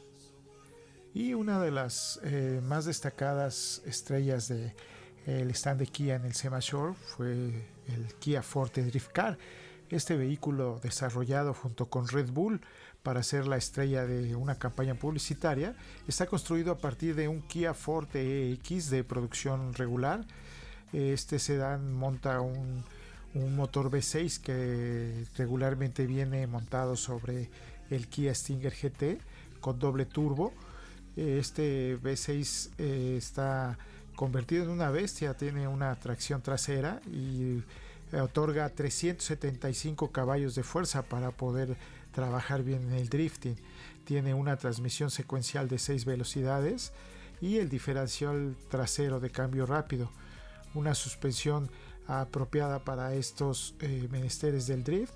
Y 1.14 1.32
una 1.32 1.59
de 1.61 1.70
las 1.70 2.20
eh, 2.22 2.61
más 2.62 2.84
destacadas 2.84 3.80
estrellas 3.86 4.48
de 4.48 4.74
el 5.27 5.51
stand 5.51 5.81
de 5.81 5.87
Kia 5.87 6.16
en 6.16 6.24
el 6.24 6.35
SEMA 6.35 6.61
Shore 6.61 6.95
fue 6.95 7.33
el 7.33 8.14
Kia 8.18 8.43
Forte 8.43 8.83
Drift 8.83 9.12
Car, 9.12 9.37
este 9.91 10.16
vehículo 10.16 10.81
desarrollado 10.83 11.55
junto 11.55 11.87
con 11.87 12.09
Red 12.09 12.31
Bull 12.31 12.61
para 13.03 13.22
ser 13.22 13.47
la 13.47 13.57
estrella 13.57 14.05
de 14.05 14.35
una 14.35 14.57
campaña 14.57 14.97
publicitaria, 14.97 15.77
está 16.09 16.27
construido 16.27 16.72
a 16.72 16.79
partir 16.79 17.14
de 17.14 17.29
un 17.29 17.41
Kia 17.43 17.72
Forte 17.72 18.51
EX 18.51 18.91
de 18.91 19.05
producción 19.05 19.74
regular. 19.74 20.24
Este 20.93 21.39
sedán 21.39 21.93
monta 21.93 22.41
un, 22.41 22.85
motor 23.55 23.91
V6 23.91 24.41
que 24.41 25.24
regularmente 25.37 26.07
viene 26.07 26.47
montado 26.47 26.97
sobre 26.97 27.51
el 27.91 28.09
Kia 28.09 28.35
Stinger 28.35 28.72
GT 28.72 29.20
con 29.61 29.79
doble 29.79 30.07
turbo. 30.07 30.53
Este 31.16 31.99
V6 31.99 32.70
eh, 32.79 33.14
está 33.18 33.79
convertido 34.17 34.64
en 34.64 34.71
una 34.71 34.91
bestia, 34.91 35.35
tiene 35.35 35.69
una 35.69 35.95
tracción 35.97 36.43
trasera 36.43 37.01
y 37.07 37.62
otorga 38.12 38.69
375 38.71 40.11
caballos 40.11 40.55
de 40.55 40.62
fuerza 40.62 41.03
para 41.03 41.31
poder 41.31 41.77
trabajar 42.12 42.62
bien 42.62 42.83
en 42.83 42.95
el 42.95 43.09
drifting. 43.09 43.57
Tiene 44.05 44.35
una 44.35 44.57
transmisión 44.57 45.11
secuencial 45.11 45.69
de 45.69 45.79
6 45.79 46.05
velocidades 46.05 46.93
y 47.41 47.59
el 47.59 47.69
diferencial 47.69 48.57
trasero 48.71 49.21
de 49.21 49.31
cambio 49.31 49.67
rápido. 49.67 50.11
Una 50.75 50.95
suspensión 50.95 51.71
apropiada 52.07 52.79
para 52.81 53.14
estos 53.14 53.75
eh, 53.81 54.09
menesteres 54.11 54.67
del 54.67 54.85
drift 54.85 55.14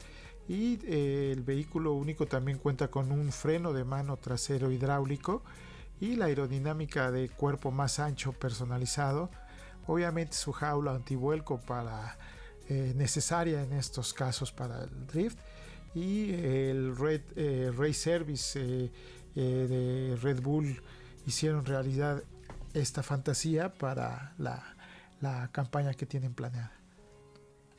y 0.48 0.78
eh, 0.84 1.30
el 1.32 1.42
vehículo 1.42 1.92
único 1.92 2.26
también 2.26 2.58
cuenta 2.58 2.88
con 2.88 3.12
un 3.12 3.30
freno 3.30 3.72
de 3.72 3.84
mano 3.84 4.16
trasero 4.16 4.72
hidráulico 4.72 5.42
y 6.00 6.16
la 6.16 6.26
aerodinámica 6.26 7.10
de 7.10 7.28
cuerpo 7.28 7.70
más 7.70 7.98
ancho 7.98 8.32
personalizado. 8.32 9.30
Obviamente 9.86 10.34
su 10.34 10.52
jaula 10.52 10.92
antivuelco 10.92 11.60
para 11.60 12.16
eh, 12.68 12.92
necesaria 12.96 13.62
en 13.62 13.72
estos 13.72 14.14
casos 14.14 14.52
para 14.52 14.84
el 14.84 15.06
drift 15.06 15.38
y 15.94 16.32
el 16.32 16.96
Red 16.96 17.22
eh, 17.36 17.72
Race 17.76 17.94
Service 17.94 18.58
eh, 18.58 18.90
de 19.34 20.16
Red 20.22 20.40
Bull 20.40 20.80
hicieron 21.26 21.64
realidad 21.64 22.22
esta 22.72 23.02
fantasía 23.02 23.74
para 23.74 24.34
la, 24.38 24.76
la 25.20 25.48
campaña 25.52 25.94
que 25.94 26.06
tienen 26.06 26.32
planeada. 26.34 26.79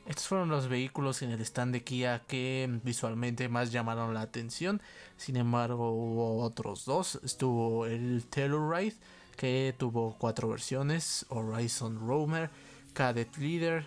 Estos 0.04 0.26
fueron 0.26 0.48
los 0.48 0.68
vehículos 0.68 1.22
en 1.22 1.30
el 1.30 1.40
stand 1.40 1.72
de 1.72 1.84
Kia 1.84 2.22
que 2.26 2.80
visualmente 2.82 3.48
más 3.48 3.70
llamaron 3.70 4.12
la 4.12 4.20
atención. 4.22 4.82
Sin 5.16 5.36
embargo, 5.36 5.92
hubo 5.92 6.42
otros 6.42 6.84
dos. 6.84 7.20
Estuvo 7.22 7.86
el 7.86 8.26
Telluride, 8.26 8.96
que 9.36 9.74
tuvo 9.78 10.16
cuatro 10.18 10.48
versiones: 10.48 11.24
Horizon 11.28 12.06
Roamer, 12.06 12.50
Cadet 12.92 13.36
Leader, 13.38 13.86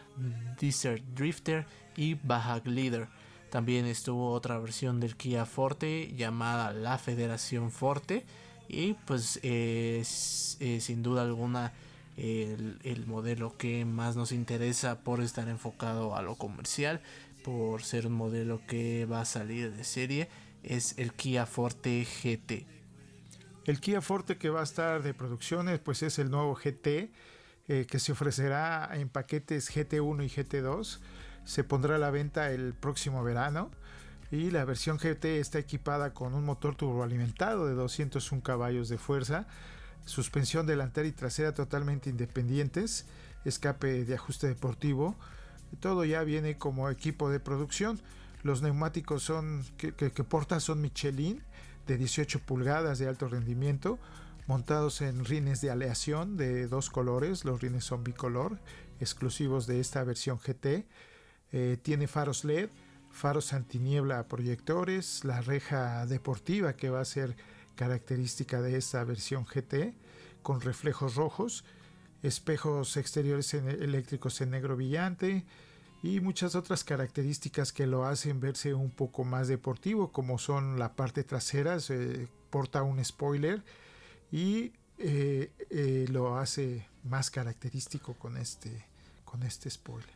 Desert 0.59 1.03
Drifter 1.13 1.67
y 1.97 2.15
Baja 2.15 2.61
Leader. 2.63 3.07
También 3.51 3.85
estuvo 3.85 4.31
otra 4.31 4.57
versión 4.57 4.99
del 4.99 5.15
Kia 5.17 5.45
Forte 5.45 6.13
llamada 6.15 6.73
la 6.73 6.97
Federación 6.97 7.71
Forte. 7.71 8.25
Y 8.67 8.93
pues 9.05 9.39
sin 9.41 11.03
duda 11.03 11.21
alguna 11.21 11.71
el, 12.17 13.03
modelo 13.07 13.57
que 13.57 13.85
más 13.85 14.15
nos 14.15 14.31
interesa 14.31 14.99
por 14.99 15.21
estar 15.21 15.47
enfocado 15.49 16.15
a 16.15 16.21
lo 16.21 16.35
comercial, 16.35 17.01
por 17.43 17.83
ser 17.83 18.07
un 18.07 18.13
modelo 18.13 18.61
que 18.67 19.05
va 19.05 19.21
a 19.21 19.25
salir 19.25 19.73
de 19.73 19.83
serie, 19.83 20.29
es 20.63 20.97
el 20.97 21.13
Kia 21.13 21.45
Forte 21.45 22.05
GT. 22.05 22.65
El 23.65 23.79
Kia 23.79 24.01
Forte 24.01 24.37
que 24.37 24.49
va 24.49 24.61
a 24.61 24.63
estar 24.63 25.03
de 25.03 25.13
producciones, 25.13 25.79
pues 25.79 26.03
es 26.03 26.19
el 26.19 26.29
nuevo 26.29 26.55
GT 26.55 27.11
eh, 27.67 27.87
que 27.89 27.99
se 27.99 28.11
ofrecerá 28.11 28.89
en 28.93 29.09
paquetes 29.09 29.75
GT1 29.75 30.23
y 30.23 30.29
GT2. 30.29 30.99
Se 31.45 31.63
pondrá 31.63 31.95
a 31.95 31.99
la 31.99 32.11
venta 32.11 32.51
el 32.51 32.73
próximo 32.73 33.23
verano 33.23 33.71
y 34.31 34.51
la 34.51 34.65
versión 34.65 34.97
GT 34.97 35.39
está 35.39 35.59
equipada 35.59 36.13
con 36.13 36.33
un 36.33 36.43
motor 36.43 36.75
turboalimentado 36.75 37.67
de 37.67 37.73
201 37.73 38.41
caballos 38.41 38.89
de 38.89 38.97
fuerza 38.97 39.47
suspensión 40.05 40.65
delantera 40.65 41.07
y 41.07 41.11
trasera 41.11 41.53
totalmente 41.53 42.09
independientes, 42.09 43.05
escape 43.43 44.05
de 44.05 44.15
ajuste 44.15 44.47
deportivo, 44.47 45.15
todo 45.79 46.05
ya 46.05 46.23
viene 46.23 46.57
como 46.57 46.89
equipo 46.89 47.29
de 47.29 47.39
producción. 47.39 47.99
Los 48.43 48.61
neumáticos 48.61 49.23
son 49.23 49.65
que, 49.77 49.91
portan 50.23 50.61
son 50.61 50.81
Michelin 50.81 51.41
de 51.87 51.97
18 51.97 52.39
pulgadas 52.41 52.99
de 52.99 53.07
alto 53.07 53.27
rendimiento, 53.27 53.99
montados 54.47 55.01
en 55.01 55.25
rines 55.25 55.61
de 55.61 55.71
aleación 55.71 56.37
de 56.37 56.67
dos 56.67 56.89
colores, 56.89 57.45
los 57.45 57.61
rines 57.61 57.83
son 57.83 58.03
bicolor, 58.03 58.59
exclusivos 58.99 59.67
de 59.67 59.79
esta 59.79 60.03
versión 60.03 60.37
GT. 60.37 60.85
Eh, 61.51 61.77
tiene 61.81 62.07
faros 62.07 62.43
LED, 62.43 62.69
faros 63.11 63.53
antiniebla 63.53 64.27
proyectores, 64.27 65.23
la 65.23 65.41
reja 65.41 66.05
deportiva 66.05 66.73
que 66.73 66.89
va 66.89 67.01
a 67.01 67.05
ser 67.05 67.35
característica 67.75 68.61
de 68.61 68.77
esta 68.77 69.03
versión 69.03 69.45
GT, 69.45 69.93
con 70.41 70.61
reflejos 70.61 71.15
rojos, 71.15 71.63
espejos 72.23 72.97
exteriores 72.97 73.53
eléctricos 73.53 74.41
en 74.41 74.51
negro 74.51 74.75
brillante 74.75 75.45
y 76.01 76.19
muchas 76.19 76.55
otras 76.55 76.83
características 76.83 77.71
que 77.71 77.87
lo 77.87 78.05
hacen 78.05 78.39
verse 78.39 78.73
un 78.73 78.91
poco 78.91 79.23
más 79.23 79.47
deportivo, 79.47 80.11
como 80.11 80.37
son 80.37 80.77
la 80.77 80.95
parte 80.95 81.23
trasera, 81.23 81.79
se 81.79 82.27
porta 82.49 82.83
un 82.83 83.03
spoiler 83.03 83.63
y 84.31 84.71
eh, 84.97 85.51
eh, 85.69 86.05
lo 86.09 86.37
hace 86.37 86.87
más 87.03 87.29
característico 87.29 88.13
con 88.13 88.37
este, 88.37 88.85
con 89.23 89.43
este 89.43 89.69
spoiler. 89.69 90.15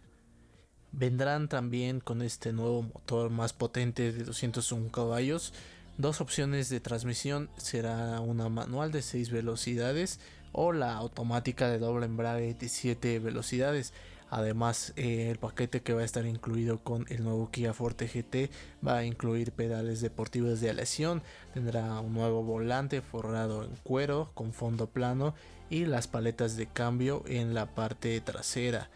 Vendrán 0.91 1.49
también 1.49 1.99
con 1.99 2.22
este 2.22 2.53
nuevo 2.53 2.84
motor 2.84 3.30
más 3.30 3.53
potente 3.53 4.12
de 4.12 4.24
201 4.24 4.91
caballos 4.91 5.53
Dos 6.00 6.22
opciones 6.22 6.70
de 6.70 6.80
transmisión 6.80 7.50
será 7.58 8.22
una 8.22 8.47
manual 8.47 8.89
de 8.89 9.02
6 9.02 9.32
velocidades 9.32 10.22
o 10.54 10.72
la 10.72 10.93
automática 10.93 11.68
de 11.68 11.78
doble 11.78 12.06
embrague 12.06 12.54
de 12.54 12.70
7 12.70 13.20
velocidades. 13.20 13.91
Además, 14.30 14.93
eh, 14.95 15.30
el 15.30 15.39
paquete 15.39 15.82
que 15.82 15.93
va 15.93 16.00
a 16.00 16.06
estar 16.06 16.26
incluido 16.26 16.82
con 16.82 17.06
el 17.10 17.26
nuevo 17.26 17.52
Kia 17.52 17.74
Forte 17.74 18.08
GT 18.08 18.50
va 18.82 19.00
a 19.00 19.04
incluir 19.04 19.52
pedales 19.52 20.00
deportivos 20.00 20.62
de 20.62 20.70
aleación, 20.70 21.22
tendrá 21.54 22.00
un 22.00 22.14
nuevo 22.14 22.43
volante 22.43 23.02
forrado 23.02 23.66
en 23.66 23.76
cuero 23.84 24.32
con 24.36 24.54
fondo 24.54 24.88
plano 24.88 25.36
y 25.70 25.84
las 25.84 26.08
paletas 26.08 26.56
de 26.56 26.68
cambio 26.68 27.26
en 27.28 27.54
la 27.54 27.76
parte 27.76 28.22
trasera. 28.22 28.89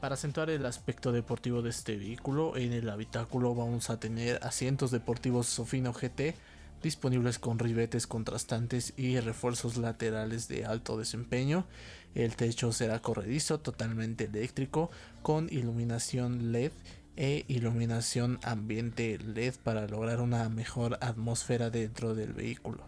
Para 0.00 0.14
acentuar 0.14 0.48
el 0.48 0.64
aspecto 0.64 1.10
deportivo 1.10 1.60
de 1.60 1.70
este 1.70 1.96
vehículo, 1.96 2.56
en 2.56 2.72
el 2.72 2.88
habitáculo 2.88 3.54
vamos 3.56 3.90
a 3.90 3.98
tener 3.98 4.38
asientos 4.44 4.92
deportivos 4.92 5.48
Sofino 5.48 5.92
GT 5.92 6.36
disponibles 6.82 7.40
con 7.40 7.58
ribetes 7.58 8.06
contrastantes 8.06 8.94
y 8.96 9.18
refuerzos 9.18 9.76
laterales 9.76 10.46
de 10.46 10.64
alto 10.64 10.96
desempeño. 10.96 11.66
El 12.14 12.36
techo 12.36 12.72
será 12.72 13.00
corredizo, 13.00 13.58
totalmente 13.58 14.24
eléctrico, 14.24 14.88
con 15.22 15.48
iluminación 15.50 16.52
LED 16.52 16.70
e 17.16 17.44
iluminación 17.48 18.38
ambiente 18.44 19.18
LED 19.18 19.54
para 19.64 19.88
lograr 19.88 20.20
una 20.20 20.48
mejor 20.48 20.98
atmósfera 21.00 21.70
dentro 21.70 22.14
del 22.14 22.32
vehículo. 22.32 22.84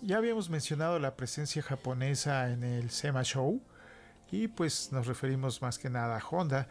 Ya 0.00 0.16
habíamos 0.16 0.48
mencionado 0.48 0.98
la 0.98 1.16
presencia 1.16 1.60
japonesa 1.60 2.50
en 2.50 2.64
el 2.64 2.90
SEMA 2.90 3.22
Show 3.22 3.60
y 4.30 4.48
pues 4.48 4.90
nos 4.92 5.06
referimos 5.06 5.62
más 5.62 5.78
que 5.78 5.90
nada 5.90 6.18
a 6.18 6.28
Honda, 6.28 6.68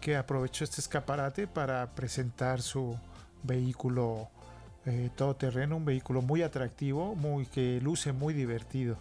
que 0.00 0.16
aprovechó 0.16 0.64
este 0.64 0.80
escaparate 0.80 1.46
para 1.46 1.94
presentar 1.94 2.62
su 2.62 2.96
vehículo 3.42 4.28
eh, 4.86 5.10
todoterreno, 5.16 5.76
un 5.76 5.84
vehículo 5.84 6.22
muy 6.22 6.42
atractivo, 6.42 7.14
muy 7.14 7.46
que 7.46 7.80
luce 7.80 8.12
muy 8.12 8.34
divertido. 8.34 8.96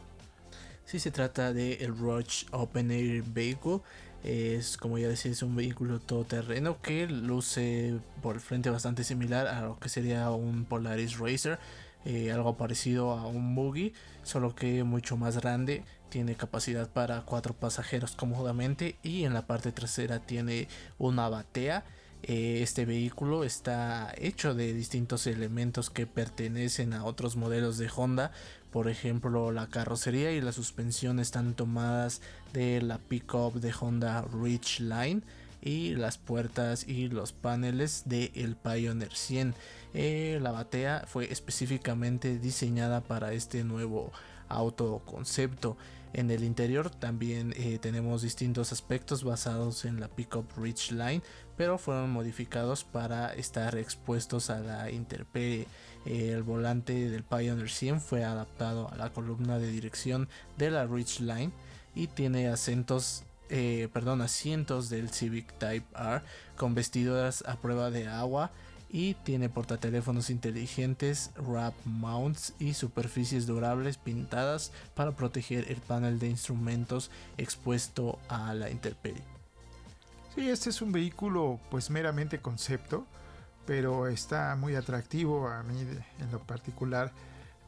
Si 0.85 0.99
se 0.99 1.11
trata 1.11 1.53
de 1.53 1.73
el 1.75 1.97
Roach 1.97 2.45
Open 2.51 2.91
Air 2.91 3.23
Vehicle, 3.23 3.81
es 4.23 4.77
como 4.77 4.97
ya 4.97 5.07
decía, 5.07 5.31
es 5.31 5.43
un 5.43 5.55
vehículo 5.55 5.99
todoterreno 5.99 6.81
que 6.81 7.07
luce 7.07 7.99
por 8.21 8.35
el 8.35 8.41
frente 8.41 8.69
bastante 8.69 9.03
similar 9.03 9.47
a 9.47 9.61
lo 9.61 9.79
que 9.79 9.89
sería 9.89 10.29
un 10.31 10.65
Polaris 10.65 11.19
Racer, 11.19 11.59
eh, 12.05 12.31
algo 12.31 12.57
parecido 12.57 13.11
a 13.11 13.27
un 13.27 13.55
buggy, 13.55 13.93
solo 14.23 14.55
que 14.55 14.83
mucho 14.83 15.17
más 15.17 15.37
grande 15.37 15.83
tiene 16.09 16.35
capacidad 16.35 16.89
para 16.89 17.21
cuatro 17.21 17.53
pasajeros 17.53 18.15
cómodamente 18.15 18.97
y 19.03 19.23
en 19.25 19.33
la 19.33 19.45
parte 19.45 19.71
trasera 19.71 20.19
tiene 20.19 20.67
una 20.97 21.29
batea. 21.29 21.85
Eh, 22.23 22.61
este 22.63 22.85
vehículo 22.85 23.43
está 23.43 24.13
hecho 24.17 24.55
de 24.55 24.73
distintos 24.73 25.27
elementos 25.27 25.89
que 25.89 26.07
pertenecen 26.07 26.93
a 26.93 27.05
otros 27.05 27.35
modelos 27.35 27.77
de 27.77 27.89
Honda. 27.95 28.31
Por 28.71 28.89
ejemplo, 28.89 29.51
la 29.51 29.67
carrocería 29.67 30.31
y 30.31 30.41
la 30.41 30.51
suspensión 30.51 31.19
están 31.19 31.53
tomadas 31.53 32.21
de 32.53 32.81
la 32.81 32.97
pickup 32.97 33.55
de 33.55 33.73
Honda 33.79 34.23
Ridge 34.23 34.79
Line 34.79 35.21
y 35.61 35.95
las 35.95 36.17
puertas 36.17 36.87
y 36.87 37.09
los 37.09 37.33
paneles 37.33 38.03
de 38.05 38.31
el 38.35 38.55
Pioneer 38.55 39.13
100. 39.13 39.53
Eh, 39.93 40.39
la 40.41 40.51
batea 40.51 41.05
fue 41.07 41.31
específicamente 41.31 42.39
diseñada 42.39 43.01
para 43.01 43.33
este 43.33 43.63
nuevo 43.63 44.11
autoconcepto. 44.49 45.77
En 46.13 46.31
el 46.31 46.43
interior 46.43 46.89
también 46.89 47.53
eh, 47.57 47.79
tenemos 47.79 48.21
distintos 48.21 48.71
aspectos 48.71 49.23
basados 49.23 49.85
en 49.85 49.99
la 49.99 50.07
Pickup 50.07 50.45
Ridge 50.57 50.91
Line, 50.91 51.21
pero 51.57 51.77
fueron 51.77 52.11
modificados 52.11 52.83
para 52.83 53.33
estar 53.33 53.77
expuestos 53.77 54.49
a 54.49 54.59
la 54.59 54.91
intemperie. 54.91 55.67
el 56.05 56.43
volante 56.43 57.09
del 57.09 57.23
Pioneer 57.23 57.69
100 57.69 58.01
fue 58.01 58.23
adaptado 58.23 58.89
a 58.91 58.95
la 58.95 59.11
columna 59.11 59.59
de 59.59 59.69
dirección 59.69 60.29
de 60.57 60.71
la 60.71 60.85
Ridge 60.85 61.19
Line 61.19 61.51
y 61.93 62.07
tiene 62.07 62.47
acentos 62.47 63.23
eh, 63.49 63.87
perdón, 63.93 64.21
asientos 64.21 64.89
del 64.89 65.09
Civic 65.09 65.57
Type 65.57 65.85
R 65.95 66.21
con 66.57 66.75
vestiduras 66.75 67.45
a 67.47 67.55
prueba 67.55 67.91
de 67.91 68.07
agua 68.07 68.51
y 68.89 69.15
tiene 69.15 69.49
portateléfonos 69.49 70.29
inteligentes, 70.29 71.31
wrap 71.37 71.73
mounts 71.85 72.53
y 72.59 72.73
superficies 72.73 73.45
durables 73.45 73.97
pintadas 73.97 74.71
para 74.95 75.15
proteger 75.15 75.71
el 75.71 75.77
panel 75.77 76.19
de 76.19 76.29
instrumentos 76.29 77.11
expuesto 77.37 78.19
a 78.29 78.53
la 78.53 78.69
intemperie. 78.69 79.23
Sí, 80.35 80.49
este 80.49 80.69
es 80.69 80.81
un 80.81 80.91
vehículo 80.91 81.59
pues 81.69 81.89
meramente 81.89 82.39
concepto, 82.39 83.05
pero 83.65 84.07
está 84.07 84.55
muy 84.55 84.75
atractivo 84.75 85.47
a 85.47 85.63
mí 85.63 85.81
en 86.19 86.31
lo 86.31 86.39
particular. 86.39 87.11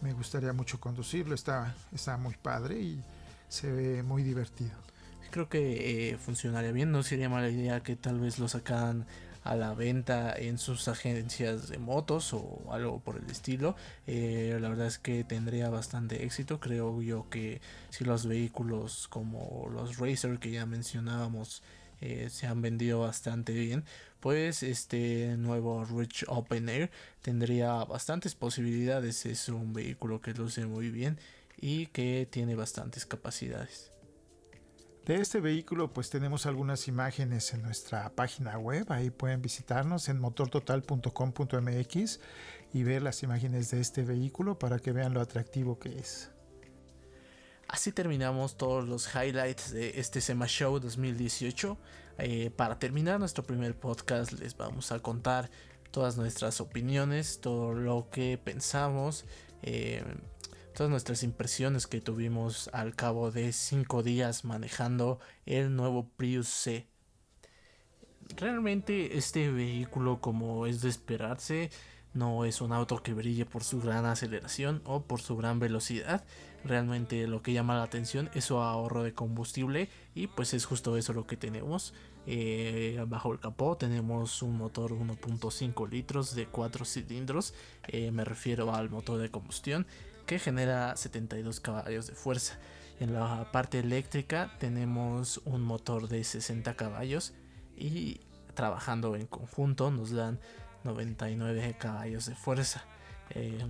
Me 0.01 0.13
gustaría 0.13 0.53
mucho 0.53 0.79
conducirlo, 0.79 1.35
está, 1.35 1.75
está 1.91 2.15
muy 2.17 2.35
padre 2.35 2.79
y 2.79 3.03
se 3.49 3.71
ve 3.71 4.03
muy 4.03 4.23
divertido 4.23 4.89
creo 5.29 5.49
que 5.49 6.09
eh, 6.09 6.17
funcionaría 6.17 6.71
bien. 6.71 6.91
No 6.91 7.03
sería 7.03 7.29
mala 7.29 7.49
idea 7.49 7.81
que 7.81 7.95
tal 7.95 8.19
vez 8.19 8.39
lo 8.39 8.47
sacaran 8.47 9.05
a 9.49 9.55
la 9.55 9.73
venta 9.73 10.31
en 10.37 10.59
sus 10.59 10.87
agencias 10.87 11.69
de 11.69 11.79
motos 11.79 12.33
o 12.33 12.61
algo 12.69 12.99
por 12.99 13.17
el 13.17 13.27
estilo. 13.31 13.75
Eh, 14.05 14.55
la 14.61 14.69
verdad 14.69 14.85
es 14.85 14.99
que 14.99 15.23
tendría 15.23 15.69
bastante 15.69 16.23
éxito. 16.23 16.59
Creo 16.59 17.01
yo 17.01 17.27
que 17.31 17.59
si 17.89 18.05
los 18.05 18.27
vehículos 18.27 19.07
como 19.07 19.67
los 19.73 19.97
Racer 19.97 20.37
que 20.37 20.51
ya 20.51 20.67
mencionábamos 20.67 21.63
eh, 21.99 22.29
se 22.29 22.45
han 22.45 22.61
vendido 22.61 22.99
bastante 22.99 23.53
bien, 23.53 23.85
pues 24.19 24.61
este 24.61 25.35
nuevo 25.37 25.83
Rich 25.83 26.25
Open 26.27 26.69
Air 26.69 26.91
tendría 27.23 27.73
bastantes 27.85 28.35
posibilidades. 28.35 29.25
Es 29.25 29.49
un 29.49 29.73
vehículo 29.73 30.21
que 30.21 30.33
luce 30.33 30.67
muy 30.67 30.91
bien 30.91 31.17
y 31.59 31.87
que 31.87 32.27
tiene 32.29 32.53
bastantes 32.53 33.07
capacidades. 33.07 33.89
De 35.09 35.15
este 35.15 35.39
vehículo 35.39 35.91
pues 35.91 36.11
tenemos 36.11 36.45
algunas 36.45 36.87
imágenes 36.87 37.51
en 37.55 37.63
nuestra 37.63 38.11
página 38.11 38.59
web, 38.59 38.85
ahí 38.91 39.09
pueden 39.09 39.41
visitarnos 39.41 40.07
en 40.07 40.19
motortotal.com.mx 40.19 42.19
y 42.75 42.83
ver 42.83 43.01
las 43.01 43.23
imágenes 43.23 43.71
de 43.71 43.81
este 43.81 44.03
vehículo 44.03 44.59
para 44.59 44.77
que 44.77 44.91
vean 44.91 45.15
lo 45.15 45.21
atractivo 45.21 45.79
que 45.79 45.97
es. 45.97 46.29
Así 47.67 47.91
terminamos 47.91 48.55
todos 48.55 48.87
los 48.87 49.09
highlights 49.15 49.71
de 49.71 49.99
este 49.99 50.21
SEMA 50.21 50.45
Show 50.45 50.79
2018. 50.79 51.75
Eh, 52.19 52.51
para 52.55 52.77
terminar 52.77 53.19
nuestro 53.19 53.43
primer 53.43 53.75
podcast 53.75 54.33
les 54.33 54.55
vamos 54.55 54.91
a 54.91 54.99
contar 54.99 55.49
todas 55.89 56.17
nuestras 56.17 56.61
opiniones, 56.61 57.41
todo 57.41 57.73
lo 57.73 58.11
que 58.11 58.37
pensamos, 58.37 59.25
eh, 59.63 60.03
todas 60.79 60.91
nuestras 60.91 61.23
impresiones 61.23 61.87
que 61.87 61.99
tuvimos 61.99 62.69
al 62.71 62.95
cabo 62.95 63.31
de 63.31 63.51
5 63.51 64.01
días 64.01 64.45
manejando 64.45 65.19
el 65.45 65.75
nuevo 65.75 66.07
Prius 66.15 66.47
C. 66.47 66.87
Realmente 68.37 69.17
este 69.17 69.51
vehículo 69.51 70.21
como 70.21 70.67
es 70.67 70.79
de 70.79 70.87
esperarse 70.87 71.69
no 72.13 72.45
es 72.45 72.61
un 72.61 72.71
auto 72.71 73.03
que 73.03 73.13
brille 73.13 73.45
por 73.45 73.65
su 73.65 73.81
gran 73.81 74.05
aceleración 74.05 74.81
o 74.85 75.03
por 75.03 75.19
su 75.19 75.35
gran 75.35 75.59
velocidad. 75.59 76.23
Realmente 76.63 77.27
lo 77.27 77.41
que 77.41 77.51
llama 77.51 77.75
la 77.75 77.83
atención 77.83 78.29
es 78.33 78.45
su 78.45 78.59
ahorro 78.59 79.03
de 79.03 79.13
combustible 79.13 79.89
y 80.15 80.27
pues 80.27 80.53
es 80.53 80.63
justo 80.63 80.95
eso 80.95 81.11
lo 81.11 81.27
que 81.27 81.35
tenemos. 81.35 81.93
Eh, 82.25 83.03
bajo 83.07 83.33
el 83.33 83.39
capó 83.39 83.75
tenemos 83.75 84.41
un 84.43 84.57
motor 84.57 84.91
1.5 84.91 85.89
litros 85.89 86.35
de 86.35 86.45
4 86.45 86.85
cilindros. 86.85 87.53
Eh, 87.87 88.11
me 88.11 88.23
refiero 88.23 88.73
al 88.73 88.89
motor 88.89 89.19
de 89.19 89.29
combustión 89.29 89.85
que 90.29 90.37
genera 90.37 90.95
72 90.95 91.59
caballos 91.59 92.05
de 92.05 92.13
fuerza. 92.13 92.59
En 92.99 93.13
la 93.13 93.51
parte 93.51 93.79
eléctrica 93.79 94.53
tenemos 94.59 95.41
un 95.43 95.63
motor 95.63 96.07
de 96.07 96.23
60 96.23 96.75
caballos 96.75 97.33
y 97.75 98.21
trabajando 98.53 99.15
en 99.15 99.25
conjunto 99.25 99.89
nos 99.89 100.11
dan 100.11 100.39
99 100.83 101.75
caballos 101.79 102.27
de 102.27 102.35
fuerza. 102.35 102.85
Eh, 103.31 103.65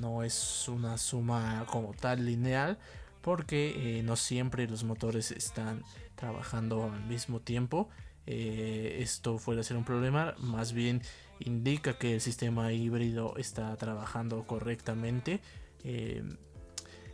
no 0.00 0.24
es 0.24 0.68
una 0.68 0.98
suma 0.98 1.64
como 1.70 1.92
tal 1.92 2.26
lineal 2.26 2.76
porque 3.20 4.00
eh, 4.00 4.02
no 4.02 4.16
siempre 4.16 4.66
los 4.66 4.82
motores 4.82 5.30
están 5.30 5.84
trabajando 6.16 6.90
al 6.92 7.04
mismo 7.04 7.38
tiempo. 7.38 7.88
Eh, 8.26 8.98
esto 9.00 9.36
puede 9.36 9.62
ser 9.62 9.76
un 9.76 9.84
problema, 9.84 10.34
más 10.38 10.72
bien 10.72 11.02
indica 11.38 11.98
que 11.98 12.14
el 12.14 12.20
sistema 12.20 12.72
híbrido 12.72 13.36
está 13.36 13.76
trabajando 13.76 14.44
correctamente 14.44 15.40
eh, 15.84 16.22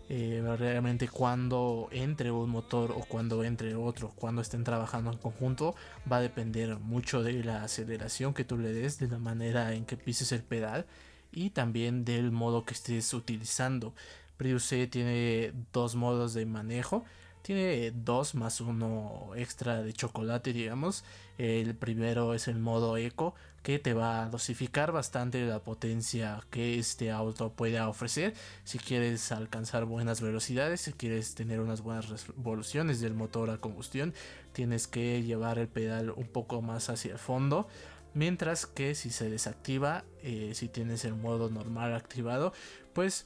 eh, 0.09 0.41
realmente 0.57 1.09
cuando 1.09 1.89
entre 1.91 2.31
un 2.31 2.51
motor 2.51 2.93
o 2.93 3.01
cuando 3.01 3.43
entre 3.43 3.75
otro, 3.75 4.13
cuando 4.15 4.41
estén 4.41 4.63
trabajando 4.63 5.11
en 5.11 5.19
conjunto, 5.19 5.75
va 6.11 6.19
a 6.19 6.21
depender 6.21 6.79
mucho 6.79 7.23
de 7.23 7.43
la 7.43 7.65
aceleración 7.65 8.33
que 8.33 8.45
tú 8.45 8.57
le 8.57 8.73
des, 8.73 8.99
de 8.99 9.09
la 9.09 9.19
manera 9.19 9.75
en 9.75 9.85
que 9.85 9.97
pises 9.97 10.31
el 10.31 10.43
pedal 10.43 10.87
y 11.33 11.51
también 11.51 12.05
del 12.05 12.31
modo 12.31 12.65
que 12.65 12.75
estés 12.75 13.13
utilizando. 13.15 13.95
Prius 14.37 14.65
C 14.65 14.87
tiene 14.87 15.53
dos 15.73 15.97
modos 15.97 16.35
de 16.35 16.47
manejo. 16.47 17.05
Tiene 17.47 17.93
dos 17.93 18.35
más 18.35 18.61
uno 18.61 19.31
extra 19.37 19.81
de 19.81 19.93
chocolate, 19.93 20.53
digamos. 20.53 21.05
El 21.39 21.77
primero 21.77 22.35
es 22.35 22.49
el 22.49 22.59
modo 22.59 22.97
eco, 22.97 23.37
que 23.63 23.79
te 23.79 23.95
va 23.95 24.25
a 24.25 24.29
dosificar 24.29 24.91
bastante 24.91 25.47
la 25.47 25.61
potencia 25.61 26.43
que 26.51 26.77
este 26.77 27.13
auto 27.13 27.51
puede 27.53 27.81
ofrecer. 27.81 28.35
Si 28.65 28.81
quieres 28.81 29.31
alcanzar 29.31 29.85
buenas 29.85 30.21
velocidades, 30.21 30.81
si 30.81 30.93
quieres 30.93 31.37
tener 31.37 31.61
unas 31.61 31.83
buenas 31.83 32.09
revoluciones 32.09 33.01
del 33.01 33.15
motor 33.15 33.51
a 33.51 33.59
combustión, 33.59 34.13
tienes 34.53 34.89
que 34.89 35.23
llevar 35.23 35.61
el 35.61 35.69
pedal 35.69 36.11
un 36.11 36.27
poco 36.27 36.63
más 36.63 36.91
hacia 36.91 37.13
el 37.13 37.19
fondo. 37.21 37.69
Mientras 38.13 38.67
que 38.67 38.97
si 38.97 39.11
se 39.11 39.31
desactiva, 39.31 40.03
eh, 40.25 40.51
si 40.55 40.67
tienes 40.67 41.05
el 41.05 41.15
modo 41.15 41.49
normal 41.49 41.95
activado, 41.95 42.53
pues 42.93 43.25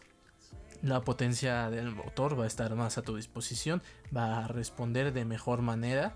la 0.83 1.03
potencia 1.03 1.71
del 1.71 1.95
motor 1.95 2.39
va 2.39 2.45
a 2.45 2.47
estar 2.47 2.75
más 2.75 2.99
a 2.99 3.03
tu 3.03 3.17
disposición, 3.17 3.83
va 4.17 4.45
a 4.45 4.49
responder 4.49 5.13
de 5.13 5.25
mejor 5.25 5.63
manera 5.63 6.15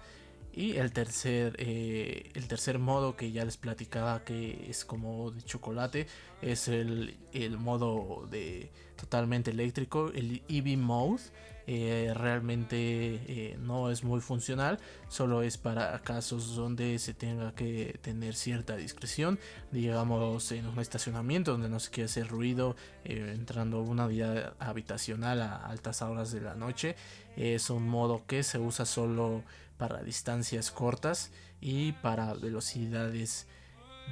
y 0.57 0.77
el 0.77 0.93
tercer, 0.93 1.57
eh, 1.59 2.31
el 2.35 2.47
tercer 2.47 2.79
modo 2.79 3.17
que 3.17 3.33
ya 3.33 3.45
les 3.45 3.57
platicaba 3.57 4.25
que 4.25 4.71
es 4.71 4.85
como 4.85 5.33
de 5.33 5.43
chocolate 5.43 6.07
es 6.43 6.69
el, 6.69 7.17
modo 7.59 8.29
de 8.31 8.71
totalmente 8.97 9.51
eléctrico, 9.51 10.13
el 10.15 10.43
EV 10.49 10.79
Mode. 10.79 11.23
Eh, 11.67 12.13
realmente 12.15 12.77
eh, 12.79 13.57
no 13.59 13.91
es 13.91 14.05
muy 14.05 14.21
funcional, 14.21 14.79
solo 15.09 15.43
es 15.43 15.57
para 15.57 15.99
casos 16.01 16.55
donde 16.57 16.99
se 16.99 17.15
tenga 17.15 17.55
que 17.55 17.99
tener 18.03 18.35
cierta 18.35 18.77
discreción, 18.77 19.39
digamos 19.73 20.53
en 20.53 20.67
un 20.67 20.79
estacionamiento 20.79 21.53
donde 21.53 21.71
no 21.71 21.81
se 21.81 21.91
quiere 21.91 22.07
hacer 22.07 22.29
ruido, 22.29 22.77
entrando 23.05 23.81
una 23.81 24.07
vida 24.07 24.55
habitacional 24.59 25.41
a 25.43 25.57
altas 25.57 26.03
horas 26.03 26.33
de 26.33 26.41
la 26.41 26.55
noche. 26.55 26.97
Es 27.37 27.71
un 27.71 27.89
modo 27.89 28.25
que 28.27 28.43
se 28.43 28.59
usa 28.59 28.85
solo 28.85 29.43
para 29.79 30.03
distancias 30.03 30.71
cortas 30.71 31.31
y 31.61 31.93
para 31.93 32.35
velocidades 32.35 33.47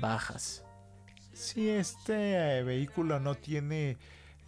bajas. 0.01 0.65
Si 1.33 1.69
este 1.69 2.59
eh, 2.59 2.63
vehículo 2.63 3.21
no 3.21 3.35
tiene 3.35 3.97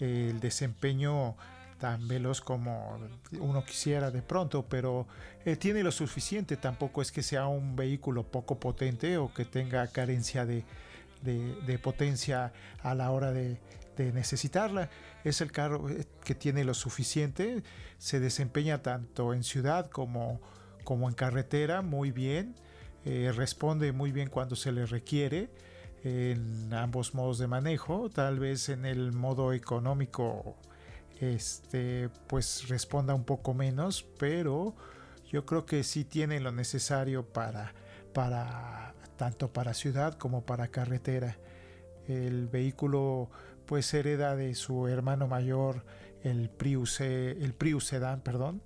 eh, 0.01 0.29
el 0.31 0.41
desempeño 0.41 1.37
tan 1.85 2.09
veloz 2.09 2.41
como 2.41 2.99
uno 3.41 3.63
quisiera 3.63 4.11
de 4.11 4.23
pronto, 4.23 4.65
pero 4.67 5.07
eh, 5.45 5.57
tiene 5.57 5.83
lo 5.83 5.93
suficiente, 5.93 6.57
tampoco 6.57 7.03
es 7.03 7.13
que 7.13 7.23
sea 7.23 7.47
un 7.47 7.77
vehículo 7.77 8.23
poco 8.23 8.59
potente 8.59 9.19
o 9.19 9.35
que 9.35 9.45
tenga 9.45 9.87
carencia 9.89 10.47
de, 10.47 10.65
potencia 11.83 12.55
a 12.83 12.95
la 12.95 13.11
hora 13.11 13.33
de, 13.33 13.61
de, 13.99 14.15
necesitarla. 14.15 14.89
Es 15.25 15.43
el 15.43 15.53
carro 15.53 15.85
que 16.25 16.35
tiene 16.35 16.65
lo 16.65 16.73
suficiente, 16.73 17.63
se 17.99 18.19
desempeña 18.19 18.81
tanto 18.81 19.35
en 19.35 19.45
ciudad 19.45 19.91
como 19.91 20.41
como 20.85 21.07
en 21.11 21.15
carretera, 21.15 21.83
muy 21.83 22.13
bien. 22.13 22.55
Eh, 23.05 23.31
responde 23.37 23.93
muy 23.93 24.11
bien 24.11 24.31
cuando 24.31 24.57
se 24.57 24.73
le 24.73 24.87
requiere 24.87 25.51
en 26.03 26.73
ambos 26.73 27.13
modos 27.13 27.39
de 27.39 27.47
manejo. 27.47 28.09
Tal 28.09 28.39
vez 28.39 28.71
en 28.71 28.87
el 28.87 29.13
modo 29.13 29.53
económico 29.53 30.57
este, 31.21 32.09
pues 32.27 32.69
responda 32.69 33.15
un 33.15 33.25
poco 33.25 33.55
menos, 33.55 34.07
pero 34.19 34.75
yo 35.31 35.47
creo 35.47 35.67
que 35.67 35.83
sí 35.83 36.05
tiene 36.05 36.41
lo 36.41 36.53
necesario 36.53 37.25
para, 37.25 37.75
para 38.13 38.95
tanto 39.17 39.53
para 39.53 39.75
ciudad 39.75 40.15
como 40.15 40.45
para 40.45 40.69
carretera. 40.69 41.39
El 42.07 42.49
vehículo 42.49 43.31
pues 43.67 43.93
hereda 43.95 44.37
de 44.37 44.55
su 44.55 44.89
hermano 44.89 45.27
mayor 45.27 45.85
el 46.23 46.51
Prius, 46.51 47.01
el 47.01 47.55
Prius 47.55 47.87
Sedan, 47.87 48.21
perdón, 48.21 48.63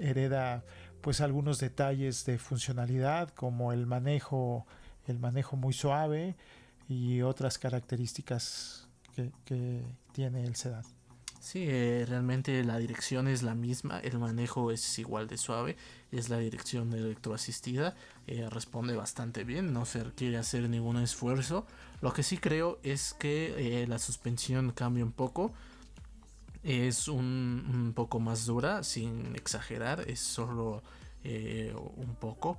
hereda 0.00 0.64
pues 1.00 1.20
algunos 1.20 1.60
detalles 1.60 2.24
de 2.24 2.38
funcionalidad 2.38 3.28
como 3.30 3.72
el 3.72 3.86
manejo, 3.86 4.66
el 5.06 5.18
manejo 5.18 5.56
muy 5.56 5.72
suave 5.72 6.36
y 6.88 7.22
otras 7.22 7.58
características 7.58 8.88
que, 9.44 9.82
tiene 10.12 10.44
el 10.44 10.56
sedán. 10.56 10.82
Sí, 11.46 11.64
eh, 11.68 12.04
realmente 12.08 12.64
la 12.64 12.76
dirección 12.76 13.28
es 13.28 13.44
la 13.44 13.54
misma, 13.54 14.00
el 14.00 14.18
manejo 14.18 14.72
es 14.72 14.98
igual 14.98 15.28
de 15.28 15.38
suave, 15.38 15.76
es 16.10 16.28
la 16.28 16.38
dirección 16.38 16.92
electroasistida, 16.92 17.94
eh, 18.26 18.50
responde 18.50 18.96
bastante 18.96 19.44
bien, 19.44 19.72
no 19.72 19.84
se 19.84 20.02
requiere 20.02 20.38
hacer 20.38 20.68
ningún 20.68 20.96
esfuerzo. 20.96 21.64
Lo 22.02 22.12
que 22.12 22.24
sí 22.24 22.38
creo 22.38 22.80
es 22.82 23.14
que 23.14 23.82
eh, 23.82 23.86
la 23.86 24.00
suspensión 24.00 24.72
cambia 24.72 25.04
un 25.04 25.12
poco, 25.12 25.52
es 26.64 27.06
un, 27.06 27.92
poco 27.94 28.18
más 28.18 28.44
dura, 28.46 28.82
sin 28.82 29.36
exagerar, 29.36 30.02
es 30.08 30.18
solo 30.18 30.82
un 31.22 32.16
poco. 32.18 32.58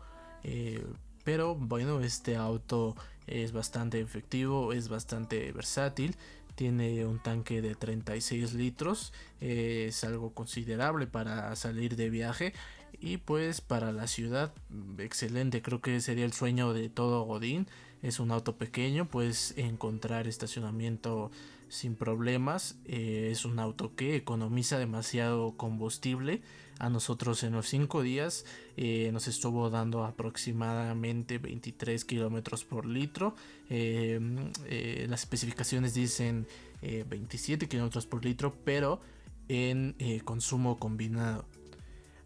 Pero 1.26 1.56
bueno, 1.56 2.00
este 2.00 2.38
auto 2.38 2.96
es 3.28 3.52
bastante 3.52 4.00
efectivo, 4.00 4.72
es 4.72 4.88
bastante 4.88 5.52
versátil. 5.52 6.16
Tiene 6.58 7.06
un 7.06 7.20
tanque 7.20 7.62
de 7.62 7.76
36 7.76 8.54
litros, 8.56 9.14
es 9.40 10.04
algo 10.04 10.34
considerable 10.34 11.08
para 11.08 11.56
salir 11.56 11.96
de 11.96 12.10
viaje 12.10 12.54
y 13.00 13.18
pues 13.18 13.62
para 13.62 13.92
la 13.92 14.08
ciudad 14.08 14.52
excelente 14.98 15.62
creo 15.62 15.82
que 15.82 16.02
sería 16.02 16.26
el 16.26 16.34
sueño 16.34 16.74
de 16.74 16.90
todo 16.90 17.24
Godín 17.24 17.68
es 18.04 18.20
un 18.20 18.32
auto 18.32 18.58
pequeño, 18.58 19.10
puedes 19.10 19.58
encontrar 19.58 20.28
estacionamiento 20.28 21.32
sin 21.70 21.96
problemas. 21.96 22.78
Eh, 22.86 23.30
es 23.32 23.46
un 23.46 23.60
auto 23.60 23.96
que 23.96 24.16
economiza 24.16 24.78
demasiado 24.78 25.58
combustible. 25.58 26.42
A 26.80 26.90
nosotros 26.90 27.44
en 27.44 27.54
los 27.54 27.68
5 27.68 28.02
días 28.02 28.46
eh, 28.76 29.10
nos 29.12 29.28
estuvo 29.28 29.70
dando 29.70 30.04
aproximadamente 30.04 31.38
23 31.38 32.06
kilómetros 32.06 32.64
por 32.66 32.86
litro. 32.86 33.36
Eh, 33.70 35.06
las 35.10 35.22
especificaciones 35.22 35.94
dicen 35.94 36.48
27 36.82 37.68
kilómetros 37.68 38.06
por 38.06 38.24
litro, 38.24 38.56
pero 38.64 39.02
en 39.48 39.96
consumo 40.24 40.78
combinado. 40.78 41.46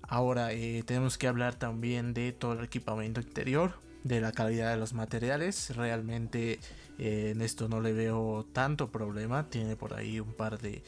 Ahora 0.02 0.50
tenemos 0.86 1.18
que 1.18 1.28
hablar 1.28 1.56
también 1.56 2.14
de 2.14 2.34
todo 2.34 2.54
el 2.54 2.66
equipamiento 2.66 3.22
interior, 3.22 3.76
de 4.04 4.22
la 4.22 4.32
calidad 4.32 4.72
de 4.72 4.78
los 4.78 4.94
materiales. 4.94 5.76
Realmente 5.76 6.60
eh, 6.98 7.32
en 7.32 7.42
esto 7.42 7.68
no 7.68 7.82
le 7.82 7.94
veo 7.94 8.46
tanto 8.54 8.92
problema. 8.92 9.50
Tiene 9.50 9.76
por 9.76 9.94
ahí 9.94 10.20
un 10.20 10.34
par 10.34 10.60
de, 10.60 10.84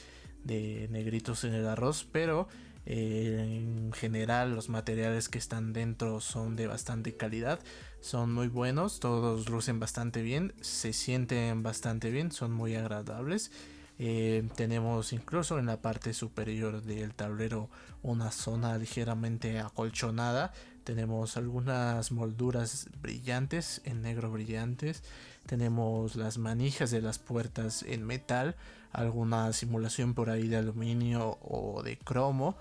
negritos 0.89 1.43
en 1.43 1.53
el 1.53 1.67
arroz. 1.67 2.07
Pero 2.11 2.47
en 2.85 3.91
general 3.93 4.55
los 4.55 4.69
materiales 4.69 5.29
que 5.29 5.37
están 5.37 5.73
dentro 5.73 6.19
son 6.21 6.55
de 6.55 6.67
bastante 6.67 7.15
calidad. 7.15 7.59
Son 8.01 8.33
muy 8.33 8.47
buenos. 8.47 8.99
Todos 8.99 9.49
lucen 9.49 9.79
bastante 9.79 10.21
bien. 10.21 10.53
Se 10.61 10.93
sienten 10.93 11.63
bastante 11.63 12.11
bien. 12.11 12.31
Son 12.31 12.51
muy 12.51 12.75
agradables. 12.75 13.51
Eh, 13.99 14.49
tenemos 14.55 15.13
incluso 15.13 15.59
en 15.59 15.67
la 15.67 15.81
parte 15.81 16.13
superior 16.13 16.81
del 16.81 17.13
tablero 17.13 17.69
una 18.01 18.31
zona 18.31 18.77
ligeramente 18.77 19.59
acolchonada. 19.59 20.51
Tenemos 20.83 21.37
algunas 21.37 22.11
molduras 22.11 22.89
brillantes 23.01 23.81
en 23.85 24.01
negro 24.01 24.31
brillantes 24.31 25.03
tenemos 25.45 26.15
las 26.15 26.37
manijas 26.37 26.91
de 26.91 27.01
las 27.01 27.19
puertas 27.19 27.83
en 27.83 28.05
metal, 28.05 28.55
alguna 28.91 29.51
simulación 29.53 30.13
por 30.13 30.29
ahí 30.29 30.47
de 30.47 30.57
aluminio 30.57 31.37
o 31.41 31.83
de 31.83 31.97
cromo. 31.97 32.55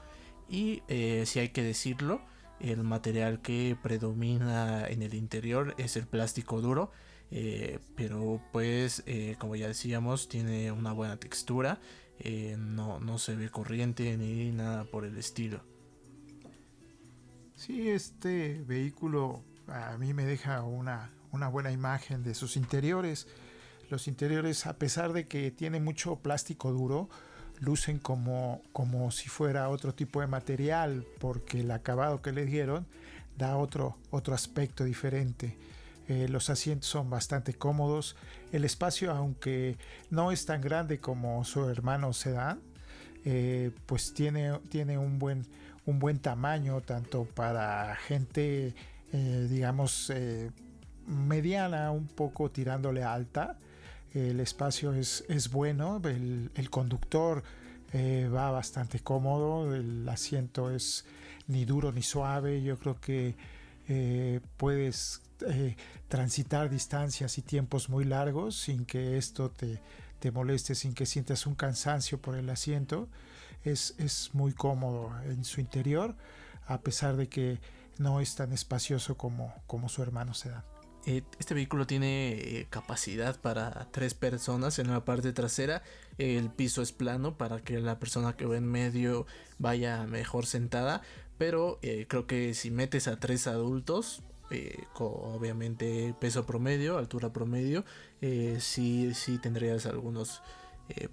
Y 0.52 0.82
eh, 0.86 1.24
si 1.26 1.40
hay 1.40 1.48
que 1.48 1.62
decirlo, 1.62 2.20
el 2.60 2.84
material 2.84 3.40
que 3.40 3.76
predomina 3.82 4.86
en 4.86 5.02
el 5.02 5.14
interior 5.14 5.74
es 5.78 5.96
el 5.96 6.06
plástico 6.06 6.60
duro. 6.60 6.92
Eh, 7.30 7.78
pero 7.96 8.42
pues 8.52 9.02
eh, 9.06 9.36
como 9.38 9.56
ya 9.56 9.66
decíamos 9.66 10.28
tiene 10.28 10.70
una 10.70 10.92
buena 10.92 11.16
textura 11.16 11.80
no, 12.58 13.00
no 13.00 13.16
se 13.16 13.34
ve 13.34 13.48
corriente 13.48 14.18
ni 14.18 14.52
nada 14.52 14.84
por 14.84 15.06
el 15.06 15.16
estilo 15.16 15.62
Sí, 17.56 17.88
este 17.88 18.62
vehículo 18.66 19.44
a 19.68 19.96
mí 19.96 20.12
me 20.14 20.24
deja 20.24 20.62
una, 20.62 21.10
una 21.30 21.48
buena 21.48 21.70
imagen 21.70 22.24
de 22.24 22.34
sus 22.34 22.56
interiores. 22.56 23.28
Los 23.88 24.08
interiores, 24.08 24.66
a 24.66 24.78
pesar 24.78 25.12
de 25.12 25.28
que 25.28 25.52
tiene 25.52 25.78
mucho 25.78 26.16
plástico 26.16 26.72
duro, 26.72 27.08
lucen 27.62 27.98
como, 28.00 28.60
como 28.72 29.12
si 29.12 29.28
fuera 29.28 29.68
otro 29.68 29.94
tipo 29.94 30.20
de 30.20 30.26
material, 30.26 31.06
porque 31.20 31.60
el 31.60 31.70
acabado 31.70 32.20
que 32.20 32.32
le 32.32 32.44
dieron 32.44 32.86
da 33.38 33.56
otro, 33.56 33.96
otro 34.10 34.34
aspecto 34.34 34.82
diferente. 34.82 35.56
Eh, 36.08 36.26
los 36.28 36.50
asientos 36.50 36.88
son 36.88 37.08
bastante 37.08 37.54
cómodos. 37.54 38.16
El 38.50 38.64
espacio, 38.64 39.12
aunque 39.12 39.76
no 40.10 40.32
es 40.32 40.44
tan 40.44 40.60
grande 40.60 40.98
como 40.98 41.44
su 41.44 41.68
hermano 41.68 42.12
Sedan, 42.12 42.60
eh, 43.24 43.70
pues 43.86 44.12
tiene, 44.12 44.58
tiene 44.68 44.98
un, 44.98 45.20
buen, 45.20 45.46
un 45.86 46.00
buen 46.00 46.18
tamaño, 46.18 46.80
tanto 46.80 47.26
para 47.26 47.94
gente, 47.94 48.74
eh, 49.12 49.46
digamos, 49.48 50.12
mediana, 51.06 51.92
un 51.92 52.08
poco 52.08 52.50
tirándole 52.50 53.04
alta. 53.04 53.56
El 54.14 54.40
espacio 54.40 54.92
es, 54.92 55.24
es 55.28 55.50
bueno, 55.50 56.00
el, 56.04 56.70
conductor 56.70 57.42
eh, 57.92 58.28
va 58.32 58.50
bastante 58.50 59.00
cómodo, 59.00 59.74
el 59.74 60.06
asiento 60.08 60.70
es 60.70 61.06
ni 61.46 61.64
duro 61.64 61.92
ni 61.92 62.02
suave, 62.02 62.62
yo 62.62 62.78
creo 62.78 63.00
que 63.00 63.36
eh, 63.88 64.40
puedes 64.58 65.22
eh, 65.48 65.76
transitar 66.08 66.68
distancias 66.68 67.38
y 67.38 67.42
tiempos 67.42 67.88
muy 67.88 68.04
largos 68.04 68.56
sin 68.56 68.84
que 68.84 69.16
esto 69.16 69.50
te, 69.50 69.80
te, 70.18 70.30
moleste, 70.30 70.74
sin 70.74 70.94
que 70.94 71.06
sientas 71.06 71.46
un 71.46 71.54
cansancio 71.54 72.20
por 72.20 72.36
el 72.36 72.50
asiento. 72.50 73.08
Es, 73.64 73.94
es 73.98 74.30
muy 74.34 74.52
cómodo 74.52 75.10
en 75.24 75.44
su 75.44 75.60
interior, 75.60 76.16
a 76.66 76.80
pesar 76.80 77.16
de 77.16 77.28
que 77.28 77.60
no 77.98 78.20
es 78.20 78.34
tan 78.34 78.52
espacioso 78.52 79.16
como, 79.16 79.54
como 79.66 79.88
su 79.88 80.02
hermano 80.02 80.34
Sedan. 80.34 80.71
Eh, 81.04 81.22
este 81.40 81.54
vehículo 81.54 81.84
tiene 81.86 82.32
eh, 82.32 82.66
capacidad 82.70 83.40
para 83.40 83.88
tres 83.90 84.14
personas 84.14 84.78
en 84.78 84.88
la 84.88 85.04
parte 85.04 85.32
trasera. 85.32 85.82
El 86.18 86.50
piso 86.50 86.80
es 86.80 86.92
plano 86.92 87.36
para 87.36 87.60
que 87.60 87.80
la 87.80 87.98
persona 87.98 88.36
que 88.36 88.46
va 88.46 88.56
en 88.56 88.66
medio 88.66 89.26
vaya 89.58 90.06
mejor 90.06 90.46
sentada. 90.46 91.02
Pero 91.38 91.80
eh, 91.82 92.06
creo 92.08 92.26
que 92.26 92.54
si 92.54 92.70
metes 92.70 93.08
a 93.08 93.18
tres 93.18 93.46
adultos, 93.46 94.22
obviamente 94.98 96.14
peso 96.20 96.44
promedio, 96.44 96.98
altura 96.98 97.32
promedio, 97.32 97.86
sí, 98.58 99.14
sí 99.14 99.38
tendrías 99.38 99.86
algunos 99.86 100.42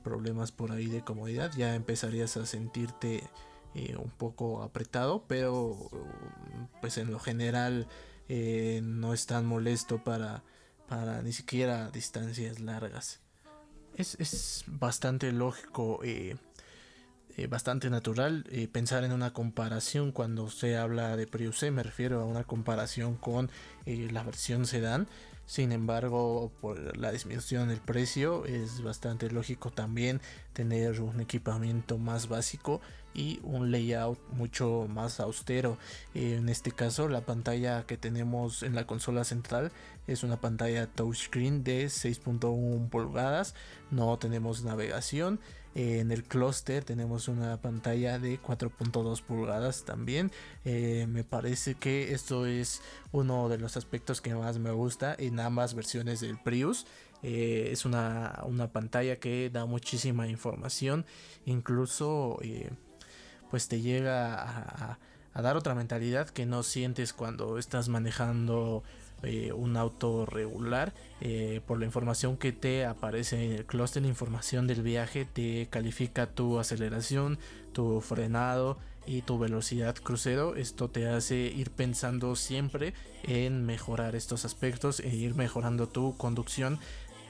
problemas 0.03 0.51
por 0.51 0.73
ahí 0.73 0.87
de 0.87 1.05
comodidad. 1.05 1.51
Ya 1.55 1.73
empezarías 1.73 2.35
a 2.35 2.45
sentirte 2.45 3.23
un 3.97 4.09
poco 4.09 4.61
apretado, 4.61 5.23
pero 5.25 5.89
pues 6.81 6.97
en 6.97 7.11
lo 7.11 7.19
general 7.19 7.87
eh, 8.30 8.80
no 8.84 9.13
es 9.13 9.25
tan 9.25 9.45
molesto 9.45 10.03
para, 10.03 10.43
para 10.88 11.21
ni 11.21 11.34
siquiera 11.34 11.89
distancias 11.89 12.59
largas. 12.59 13.19
Es, 13.95 14.63
bastante 14.67 15.32
lógico, 15.34 15.99
eh, 16.03 16.38
eh, 17.36 17.47
bastante 17.47 17.89
natural 17.89 18.45
pensar 18.71 19.03
en 19.03 19.11
una 19.11 19.34
comparación 19.34 20.13
cuando 20.13 20.49
se 20.49 20.77
habla 20.77 21.17
de 21.17 21.27
Prius. 21.27 21.63
Me 21.63 21.84
refiero 21.84 22.21
a 22.21 22.25
una 22.25 22.45
comparación 22.45 23.15
con 23.15 23.49
la 23.86 24.23
versión 24.23 24.65
sedán. 24.65 25.07
Sin 25.50 25.72
embargo, 25.72 26.52
por 26.62 26.95
la 26.95 27.12
disminución 27.12 27.70
del 27.70 27.80
precio 27.80 28.45
es 28.45 28.84
bastante 28.84 29.32
lógico 29.32 29.72
también 29.72 30.22
tener 30.54 31.02
un 31.02 31.22
equipamiento 31.22 31.97
más 31.97 32.28
básico 32.28 32.82
y 33.16 33.39
un 33.41 33.72
layout 33.72 34.20
mucho 34.30 34.86
más 34.88 35.20
austero. 35.20 35.80
En 36.14 36.50
este 36.50 36.72
caso, 36.72 37.10
la 37.10 37.22
pantalla 37.22 37.88
que 37.88 37.97
tenemos 37.97 38.62
en 38.62 38.76
la 38.76 38.86
consola 38.86 39.24
central 39.24 39.72
es 40.06 40.22
una 40.22 40.39
pantalla 40.39 40.86
touchscreen 40.86 41.64
de 41.64 41.88
6.1 41.88 42.88
pulgadas. 42.89 43.56
No 43.89 44.20
tenemos 44.20 44.64
navegación 44.64 45.39
en 45.76 46.11
el 46.11 46.24
clúster 46.24 46.84
tenemos 46.84 47.28
una 47.28 47.61
pantalla 47.61 48.17
de 48.17 48.41
4.2 48.41 49.22
pulgadas 49.22 49.86
también. 49.86 50.32
Eh, 50.65 51.05
me 51.07 51.24
parece 51.24 51.76
que 51.76 52.13
esto 52.13 52.45
es 52.45 52.82
uno 53.11 53.49
de 53.49 53.59
los 53.59 53.78
aspectos 53.78 54.20
que 54.22 54.34
más 54.34 54.57
me 54.57 54.72
gusta 54.72 55.15
en 55.17 55.39
ambas 55.39 55.76
versiones 55.76 56.22
del 56.22 56.39
Prius. 56.39 56.88
Eh, 57.22 57.70
es 57.72 57.86
una, 57.86 58.41
pantalla 58.74 59.17
que 59.17 59.49
da 59.49 59.65
muchísima 59.65 60.28
información. 60.28 61.05
Incluso 61.45 62.39
eh, 62.41 62.72
pues 63.51 63.67
te 63.67 63.82
llega 63.82 64.97
a 65.34 65.41
dar 65.41 65.55
otra 65.55 65.76
mentalidad 65.76 66.30
que 66.30 66.45
no 66.45 66.63
sientes 66.63 67.13
cuando 67.13 67.59
estás 67.59 67.89
manejando 67.89 68.84
eh, 69.24 69.51
un 69.51 69.78
auto 69.78 70.26
regular 70.26 70.93
eh, 71.22 71.61
por 71.65 71.80
la 71.80 71.86
información 71.86 72.38
que 72.38 72.51
te 72.51 72.86
aparece 72.86 73.43
en 73.43 73.51
el 73.51 73.65
clúster 73.65 74.05
información 74.05 74.67
del 74.67 74.82
viaje 74.82 75.26
te 75.26 75.67
califica 75.70 76.28
tu 76.28 76.59
aceleración 76.59 77.38
tu 77.74 78.01
frenado 78.01 78.78
y 79.05 79.22
tu 79.22 79.39
velocidad 79.39 79.95
crucero. 79.95 80.55
Esto 80.55 80.89
te 80.89 81.07
hace 81.07 81.36
ir 81.36 81.72
pensando 81.72 82.36
siempre 82.36 82.93
en 83.24 83.65
mejorar 83.65 84.15
estos 84.15 84.45
aspectos 84.45 84.99
e 84.99 85.15
ir 85.15 85.36
mejorando 85.36 85.88
tu 85.88 86.15
conducción 86.17 86.80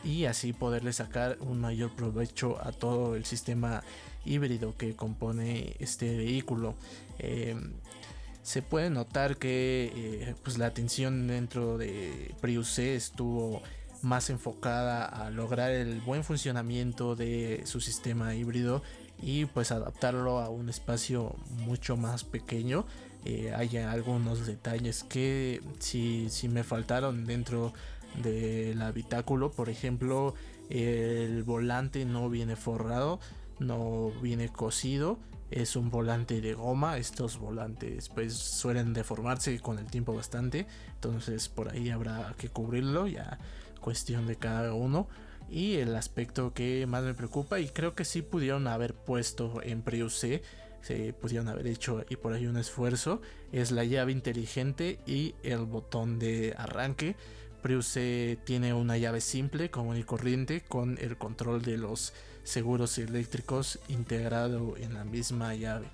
y 0.04 0.26
así 0.26 0.54
poderle 0.54 0.94
sacar 0.94 1.38
un 1.40 1.60
mayor 1.60 1.92
provecho 1.92 2.58
a 2.62 2.72
todo 2.72 3.16
el 3.16 3.26
sistema 3.26 3.84
híbrido 4.26 4.76
que 4.78 4.96
compone 4.96 5.76
este 5.80 6.18
vehículo. 6.18 6.76
Eh, 7.20 7.56
se 8.42 8.62
puede 8.62 8.90
notar 8.90 9.38
que 9.38 9.92
eh, 9.96 10.36
pues 10.44 10.58
la 10.58 10.68
atención 10.68 11.28
dentro 11.28 11.78
de 11.78 12.34
Prius 12.42 12.70
C 12.70 12.96
estuvo 12.96 13.62
más 14.02 14.30
enfocada 14.30 15.06
a 15.06 15.30
lograr 15.30 15.72
el 15.72 16.00
buen 16.02 16.24
funcionamiento 16.24 17.16
de 17.16 17.62
su 17.66 17.82
sistema 17.82 18.36
híbrido 18.36 18.82
y 19.22 19.46
pues 19.46 19.72
adaptarlo 19.72 20.40
a 20.40 20.50
un 20.50 20.70
espacio 20.70 21.36
mucho 21.58 21.98
más 21.98 22.24
pequeño. 22.24 22.86
Eh, 23.26 23.54
hay 23.54 23.76
algunos 23.78 24.48
detalles 24.48 25.04
que 25.04 25.62
si 25.80 26.30
sí, 26.30 26.48
me 26.48 26.64
faltaron 26.64 27.26
dentro 27.26 27.74
del 28.24 28.82
habitáculo, 28.82 29.52
por 29.52 29.70
ejemplo, 29.70 30.34
el 30.70 31.44
volante 31.44 32.06
no 32.06 32.30
viene 32.30 32.56
forrado, 32.56 33.20
no 33.60 34.12
viene 34.22 34.50
cosido 34.50 35.20
es 35.52 35.76
un 35.76 35.90
volante 35.90 36.42
de 36.42 36.54
goma. 36.54 36.98
Estos 36.98 37.38
volantes 37.38 38.10
pues 38.10 38.34
suelen 38.34 38.94
deformarse 38.94 39.60
con 39.60 39.80
el 39.80 39.86
tiempo 39.86 40.14
bastante. 40.14 40.68
Entonces 40.96 41.50
por 41.50 41.70
ahí 41.70 41.90
habrá 41.90 42.34
que 42.38 42.50
cubrirlo. 42.50 43.08
Ya 43.08 43.40
cuestión 43.80 44.28
de 44.28 44.36
cada 44.36 44.74
uno. 44.74 45.08
Y 45.50 45.76
el 45.76 45.96
aspecto 45.96 46.54
que 46.54 46.86
más 46.86 47.04
me 47.04 47.16
preocupa, 47.16 47.60
y 47.60 47.70
creo 47.70 47.96
que 47.96 48.06
sí 48.06 48.22
pudieron 48.22 48.68
haber 48.68 48.94
puesto 48.94 49.62
en 49.64 49.82
Prius 49.82 50.14
C, 50.14 50.44
se 50.82 51.12
pudieron 51.14 51.48
haber 51.48 51.66
hecho 51.66 52.06
y 52.08 52.18
por 52.18 52.34
ahí 52.34 52.46
un 52.46 52.58
esfuerzo, 52.58 53.22
es 53.52 53.72
la 53.72 53.84
llave 53.84 54.12
inteligente 54.12 55.00
y 55.08 55.34
el 55.42 55.66
botón 55.66 56.20
de 56.20 56.54
arranque. 56.56 57.16
Prius 57.64 57.88
C 57.88 58.38
tiene 58.46 58.74
una 58.74 58.98
llave 58.98 59.22
simple, 59.22 59.72
común 59.72 59.98
y 59.98 60.04
corriente, 60.04 60.62
con 60.62 61.00
el 61.00 61.18
control 61.18 61.64
de 61.64 61.78
los 61.78 62.14
seguros 62.50 62.98
eléctricos 62.98 63.80
integrado 63.88 64.76
en 64.78 64.94
la 64.94 65.04
misma 65.04 65.54
llave. 65.56 65.88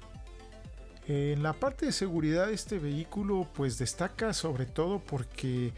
En 1.08 1.43
la 1.43 1.53
parte 1.53 1.86
de 1.86 1.91
seguridad 1.91 2.49
este 2.49 2.80
vehículo 2.80 3.47
pues 3.53 3.78
destaca 3.78 4.34
sobre 4.34 4.66
todo 4.66 4.99
porque 4.99 5.72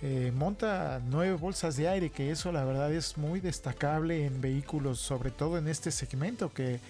eh, 0.00 0.32
monta 0.34 1.00
nueve 1.04 1.34
bolsas 1.34 1.76
de 1.76 1.88
aire, 1.88 2.10
que 2.10 2.30
eso 2.30 2.50
la 2.52 2.64
verdad 2.64 2.92
es 2.92 3.18
muy 3.18 3.40
destacable 3.40 4.24
en 4.24 4.40
vehículos, 4.40 4.98
sobre 4.98 5.30
todo 5.30 5.58
en 5.58 5.68
este 5.68 5.90
segmento 5.90 6.52
que 6.52 6.80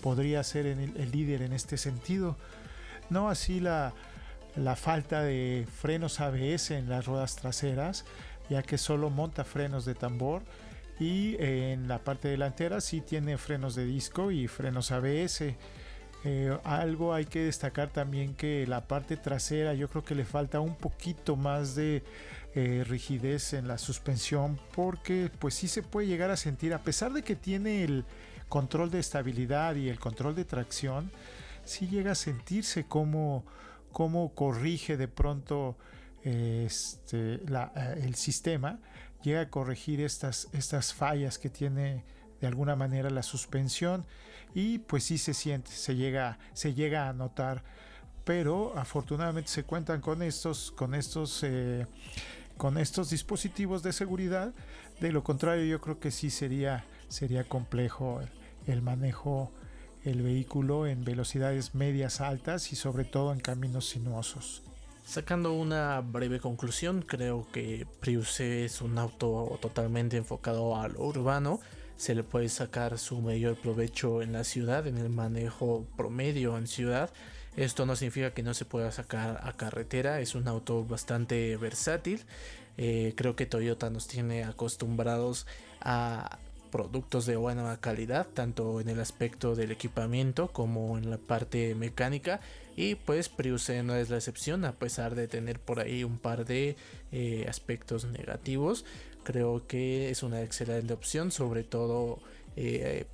podría 0.00 0.42
ser 0.44 0.66
el, 0.66 1.10
líder 1.10 1.42
en 1.42 1.52
este 1.52 1.76
sentido. 1.76 2.36
No 3.10 3.28
así 3.28 3.60
la, 3.60 3.92
la 4.56 4.76
falta 4.76 5.22
de 5.22 5.66
frenos 5.80 6.20
ABS 6.20 6.70
en 6.70 6.88
las 6.88 7.06
ruedas 7.06 7.36
traseras, 7.36 8.04
ya 8.48 8.62
que 8.62 8.78
solo 8.78 9.10
monta 9.10 9.44
frenos 9.44 9.84
de 9.84 9.94
tambor 9.94 10.42
y 11.02 11.36
en 11.40 11.88
la 11.88 11.98
parte 11.98 12.28
delantera 12.28 12.80
sí 12.80 13.00
tiene 13.00 13.36
frenos 13.36 13.74
de 13.74 13.84
disco 13.84 14.30
y 14.30 14.46
frenos 14.46 14.92
ABS. 14.92 15.56
Eh, 16.24 16.56
algo 16.62 17.12
hay 17.12 17.24
que 17.24 17.40
destacar 17.40 17.88
también 17.88 18.34
que 18.34 18.64
la 18.68 18.86
parte 18.86 19.16
trasera 19.16 19.74
yo 19.74 19.88
creo 19.88 20.04
que 20.04 20.14
le 20.14 20.24
falta 20.24 20.60
un 20.60 20.76
poquito 20.76 21.34
más 21.34 21.74
de 21.74 22.04
eh, 22.54 22.84
rigidez 22.86 23.54
en 23.54 23.66
la 23.66 23.76
suspensión 23.76 24.60
porque 24.76 25.32
pues 25.40 25.54
sí 25.54 25.66
se 25.66 25.82
puede 25.82 26.06
llegar 26.06 26.30
a 26.30 26.36
sentir 26.36 26.74
a 26.74 26.82
pesar 26.84 27.12
de 27.12 27.22
que 27.22 27.34
tiene 27.34 27.82
el 27.82 28.04
control 28.48 28.92
de 28.92 29.00
estabilidad 29.00 29.74
y 29.74 29.88
el 29.88 29.98
control 29.98 30.36
de 30.36 30.44
tracción 30.44 31.10
sí 31.64 31.88
llega 31.88 32.12
a 32.12 32.14
sentirse 32.14 32.84
como, 32.84 33.44
como 33.90 34.32
corrige 34.32 34.96
de 34.96 35.08
pronto 35.08 35.76
este, 36.22 37.34
eh, 37.34 38.00
el 38.00 38.14
sistema 38.14 38.78
llega 39.22 39.42
a 39.42 39.50
corregir 39.50 40.00
estas, 40.00 40.48
estas 40.52 40.92
fallas 40.94 41.38
que 41.38 41.50
tiene 41.50 42.04
de 42.40 42.46
alguna 42.46 42.76
manera 42.76 43.10
la 43.10 43.22
suspensión 43.22 44.04
y 44.54 44.78
pues 44.78 45.04
sí 45.04 45.18
se 45.18 45.34
siente, 45.34 45.70
se 45.70 45.96
llega, 45.96 46.38
se 46.52 46.74
llega 46.74 47.08
a 47.08 47.12
notar, 47.12 47.62
pero 48.24 48.76
afortunadamente 48.76 49.50
se 49.50 49.64
cuentan 49.64 50.00
con 50.00 50.22
estos, 50.22 50.72
con 50.72 50.94
estos, 50.94 51.42
eh, 51.42 51.86
con 52.56 52.78
estos 52.78 53.10
dispositivos 53.10 53.82
de 53.82 53.92
seguridad. 53.92 54.52
De 55.00 55.12
lo 55.12 55.24
contrario, 55.24 55.64
yo 55.64 55.80
creo 55.80 56.00
que 56.00 56.10
sí 56.10 56.30
sería, 56.30 56.84
sería 57.08 57.44
complejo 57.44 58.20
el, 58.20 58.28
el 58.72 58.82
manejo 58.82 59.52
el 60.04 60.22
vehículo 60.22 60.86
en 60.86 61.04
velocidades 61.04 61.74
medias 61.74 62.20
altas 62.20 62.72
y 62.72 62.76
sobre 62.76 63.04
todo 63.04 63.32
en 63.32 63.40
caminos 63.40 63.88
sinuosos. 63.88 64.62
Sacando 65.04 65.52
una 65.52 66.00
breve 66.00 66.40
conclusión, 66.40 67.02
creo 67.02 67.46
que 67.52 67.86
Prius 68.00 68.40
es 68.40 68.80
un 68.80 68.98
auto 68.98 69.58
totalmente 69.60 70.16
enfocado 70.16 70.76
a 70.76 70.88
lo 70.88 71.04
urbano. 71.04 71.60
Se 71.96 72.14
le 72.14 72.22
puede 72.22 72.48
sacar 72.48 72.98
su 72.98 73.20
mayor 73.20 73.56
provecho 73.56 74.22
en 74.22 74.32
la 74.32 74.44
ciudad, 74.44 74.86
en 74.86 74.96
el 74.96 75.10
manejo 75.10 75.86
promedio 75.96 76.56
en 76.56 76.66
ciudad. 76.66 77.10
Esto 77.56 77.84
no 77.84 77.96
significa 77.96 78.32
que 78.32 78.42
no 78.42 78.54
se 78.54 78.64
pueda 78.64 78.90
sacar 78.92 79.40
a 79.42 79.52
carretera, 79.52 80.20
es 80.20 80.34
un 80.34 80.48
auto 80.48 80.84
bastante 80.84 81.56
versátil. 81.58 82.22
Eh, 82.78 83.12
creo 83.16 83.36
que 83.36 83.44
Toyota 83.44 83.90
nos 83.90 84.08
tiene 84.08 84.44
acostumbrados 84.44 85.46
a 85.80 86.38
productos 86.72 87.26
de 87.26 87.36
buena 87.36 87.76
calidad, 87.80 88.26
tanto 88.26 88.80
en 88.80 88.88
el 88.88 88.98
aspecto 88.98 89.54
del 89.54 89.70
equipamiento 89.70 90.48
como 90.48 90.98
en 90.98 91.10
la 91.10 91.18
parte 91.18 91.76
mecánica. 91.76 92.40
Y 92.74 92.96
pues 92.96 93.28
Prius 93.28 93.70
no 93.84 93.94
es 93.94 94.10
la 94.10 94.16
excepción, 94.16 94.64
a 94.64 94.72
pesar 94.72 95.14
de 95.14 95.28
tener 95.28 95.60
por 95.60 95.78
ahí 95.78 96.02
un 96.02 96.18
par 96.18 96.44
de 96.46 96.74
eh, 97.12 97.46
aspectos 97.48 98.06
negativos. 98.06 98.84
Creo 99.22 99.68
que 99.68 100.10
es 100.10 100.24
una 100.24 100.42
excelente 100.42 100.92
opción, 100.94 101.30
sobre 101.30 101.62
todo 101.62 102.18
eh, 102.56 103.06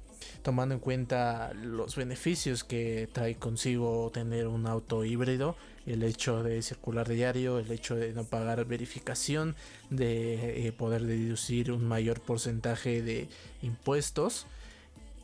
tomando 0.42 0.74
en 0.74 0.80
cuenta 0.80 1.52
los 1.54 1.96
beneficios 1.96 2.64
que 2.64 3.08
trae 3.12 3.36
consigo 3.36 4.10
tener 4.14 4.46
un 4.46 4.66
auto 4.66 5.04
híbrido, 5.04 5.56
el 5.88 6.02
hecho 6.02 6.42
de 6.42 6.60
circular 6.62 7.08
diario, 7.08 7.58
el 7.58 7.70
hecho 7.72 7.96
de 7.96 8.12
no 8.12 8.24
pagar 8.24 8.66
verificación, 8.66 9.56
de 9.88 10.66
eh, 10.66 10.72
poder 10.72 11.04
deducir 11.04 11.72
un 11.72 11.86
mayor 11.86 12.20
porcentaje 12.20 13.00
de 13.02 13.28
impuestos 13.62 14.44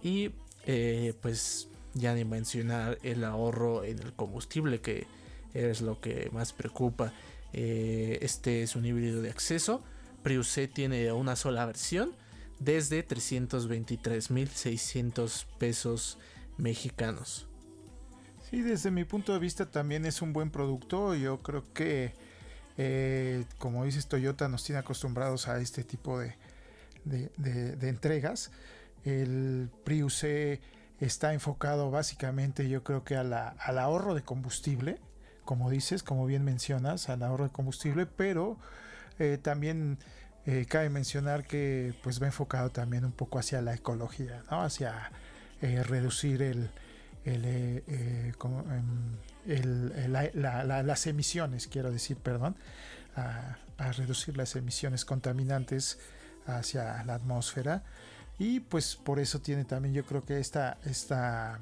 y 0.02 0.30
eh, 0.66 1.12
pues 1.20 1.68
ya 1.92 2.14
ni 2.14 2.24
mencionar 2.24 2.98
el 3.02 3.24
ahorro 3.24 3.84
en 3.84 3.98
el 3.98 4.14
combustible 4.14 4.80
que 4.80 5.06
es 5.52 5.82
lo 5.82 6.00
que 6.00 6.30
más 6.32 6.54
preocupa. 6.54 7.12
Eh, 7.52 8.20
este 8.22 8.62
es 8.62 8.74
un 8.74 8.86
híbrido 8.86 9.20
de 9.20 9.28
acceso. 9.30 9.82
Prius 10.22 10.58
tiene 10.72 11.12
una 11.12 11.36
sola 11.36 11.66
versión 11.66 12.12
desde 12.58 13.06
323.600 13.06 15.44
pesos 15.58 16.16
mexicanos. 16.56 17.46
Sí, 18.50 18.60
desde 18.60 18.90
mi 18.90 19.04
punto 19.04 19.32
de 19.32 19.38
vista 19.38 19.66
también 19.66 20.04
es 20.04 20.20
un 20.20 20.32
buen 20.32 20.50
producto. 20.50 21.14
Yo 21.14 21.40
creo 21.42 21.64
que, 21.72 22.12
eh, 22.76 23.44
como 23.58 23.84
dices, 23.84 24.06
Toyota 24.06 24.48
nos 24.48 24.64
tiene 24.64 24.80
acostumbrados 24.80 25.48
a 25.48 25.60
este 25.60 25.82
tipo 25.82 26.18
de, 26.18 26.36
de, 27.04 27.88
entregas. 27.88 28.50
El 29.04 29.70
Prius 29.84 30.24
está 31.00 31.32
enfocado 31.32 31.90
básicamente, 31.90 32.68
yo 32.68 32.84
creo 32.84 33.02
que 33.02 33.16
al 33.16 33.32
ahorro 33.78 34.14
de 34.14 34.22
combustible, 34.22 34.98
como 35.44 35.70
dices, 35.70 36.02
como 36.02 36.26
bien 36.26 36.44
mencionas, 36.44 37.08
al 37.08 37.22
ahorro 37.22 37.44
de 37.44 37.50
combustible, 37.50 38.06
pero 38.06 38.58
eh, 39.18 39.38
también 39.40 39.98
eh, 40.46 40.66
cabe 40.68 40.90
mencionar 40.90 41.46
que 41.46 41.94
pues 42.02 42.22
va 42.22 42.26
enfocado 42.26 42.70
también 42.70 43.04
un 43.06 43.12
poco 43.12 43.38
hacia 43.38 43.62
la 43.62 43.74
ecología, 43.74 44.42
¿no? 44.50 44.62
hacia 44.62 45.10
reducir 45.60 46.42
el, 46.42 46.70
el, 47.24 47.82
em, 48.70 49.16
las 50.34 51.06
emisiones, 51.06 51.66
quiero 51.66 51.90
decir, 51.90 52.16
perdón, 52.16 52.56
a, 53.16 53.56
reducir 53.96 54.36
las 54.36 54.54
emisiones 54.56 55.04
contaminantes 55.04 55.98
hacia 56.46 57.02
la 57.04 57.14
atmósfera. 57.14 57.82
Y 58.38 58.60
pues 58.60 58.96
por 58.96 59.18
eso 59.18 59.40
tiene 59.40 59.64
también 59.64 59.94
yo 59.94 60.04
creo 60.04 60.24
que 60.24 60.38
esta, 60.40 60.78
esta, 60.84 61.58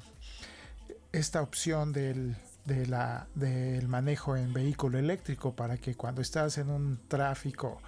esta 1.11 1.41
opción 1.41 1.91
del, 1.93 2.35
del 2.65 3.87
manejo 3.87 4.35
en 4.35 4.53
vehículo 4.53 4.97
eléctrico 4.97 5.55
para 5.55 5.77
que 5.77 5.95
cuando 5.95 6.21
estás 6.21 6.57
en 6.57 6.69
un 6.69 6.99
tráfico 7.07 7.81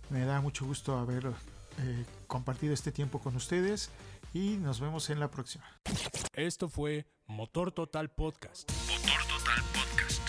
Me 0.09 0.25
da 0.25 0.41
mucho 0.41 0.65
gusto 0.65 0.97
haber 0.97 1.27
eh, 1.27 2.05
compartido 2.25 2.73
este 2.73 2.91
tiempo 2.91 3.19
con 3.19 3.35
ustedes 3.35 3.91
y 4.33 4.57
nos 4.57 4.79
vemos 4.79 5.11
en 5.11 5.19
la 5.19 5.29
próxima. 5.29 5.63
Esto 6.33 6.69
fue 6.69 7.05
Motor 7.27 7.71
Total 7.71 8.09
Podcast. 8.09 8.71
Motor 8.89 9.27
Total 9.27 9.63
Podcast. 9.75 10.21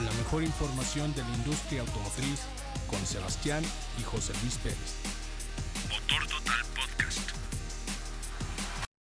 La 0.00 0.12
mejor 0.12 0.42
información 0.42 1.14
de 1.14 1.20
la 1.20 1.34
industria 1.34 1.82
automotriz 1.82 2.40
con 2.88 3.04
Sebastián 3.04 3.62
y 4.00 4.02
José 4.02 4.32
Luis 4.42 4.56
Pérez. 4.56 5.15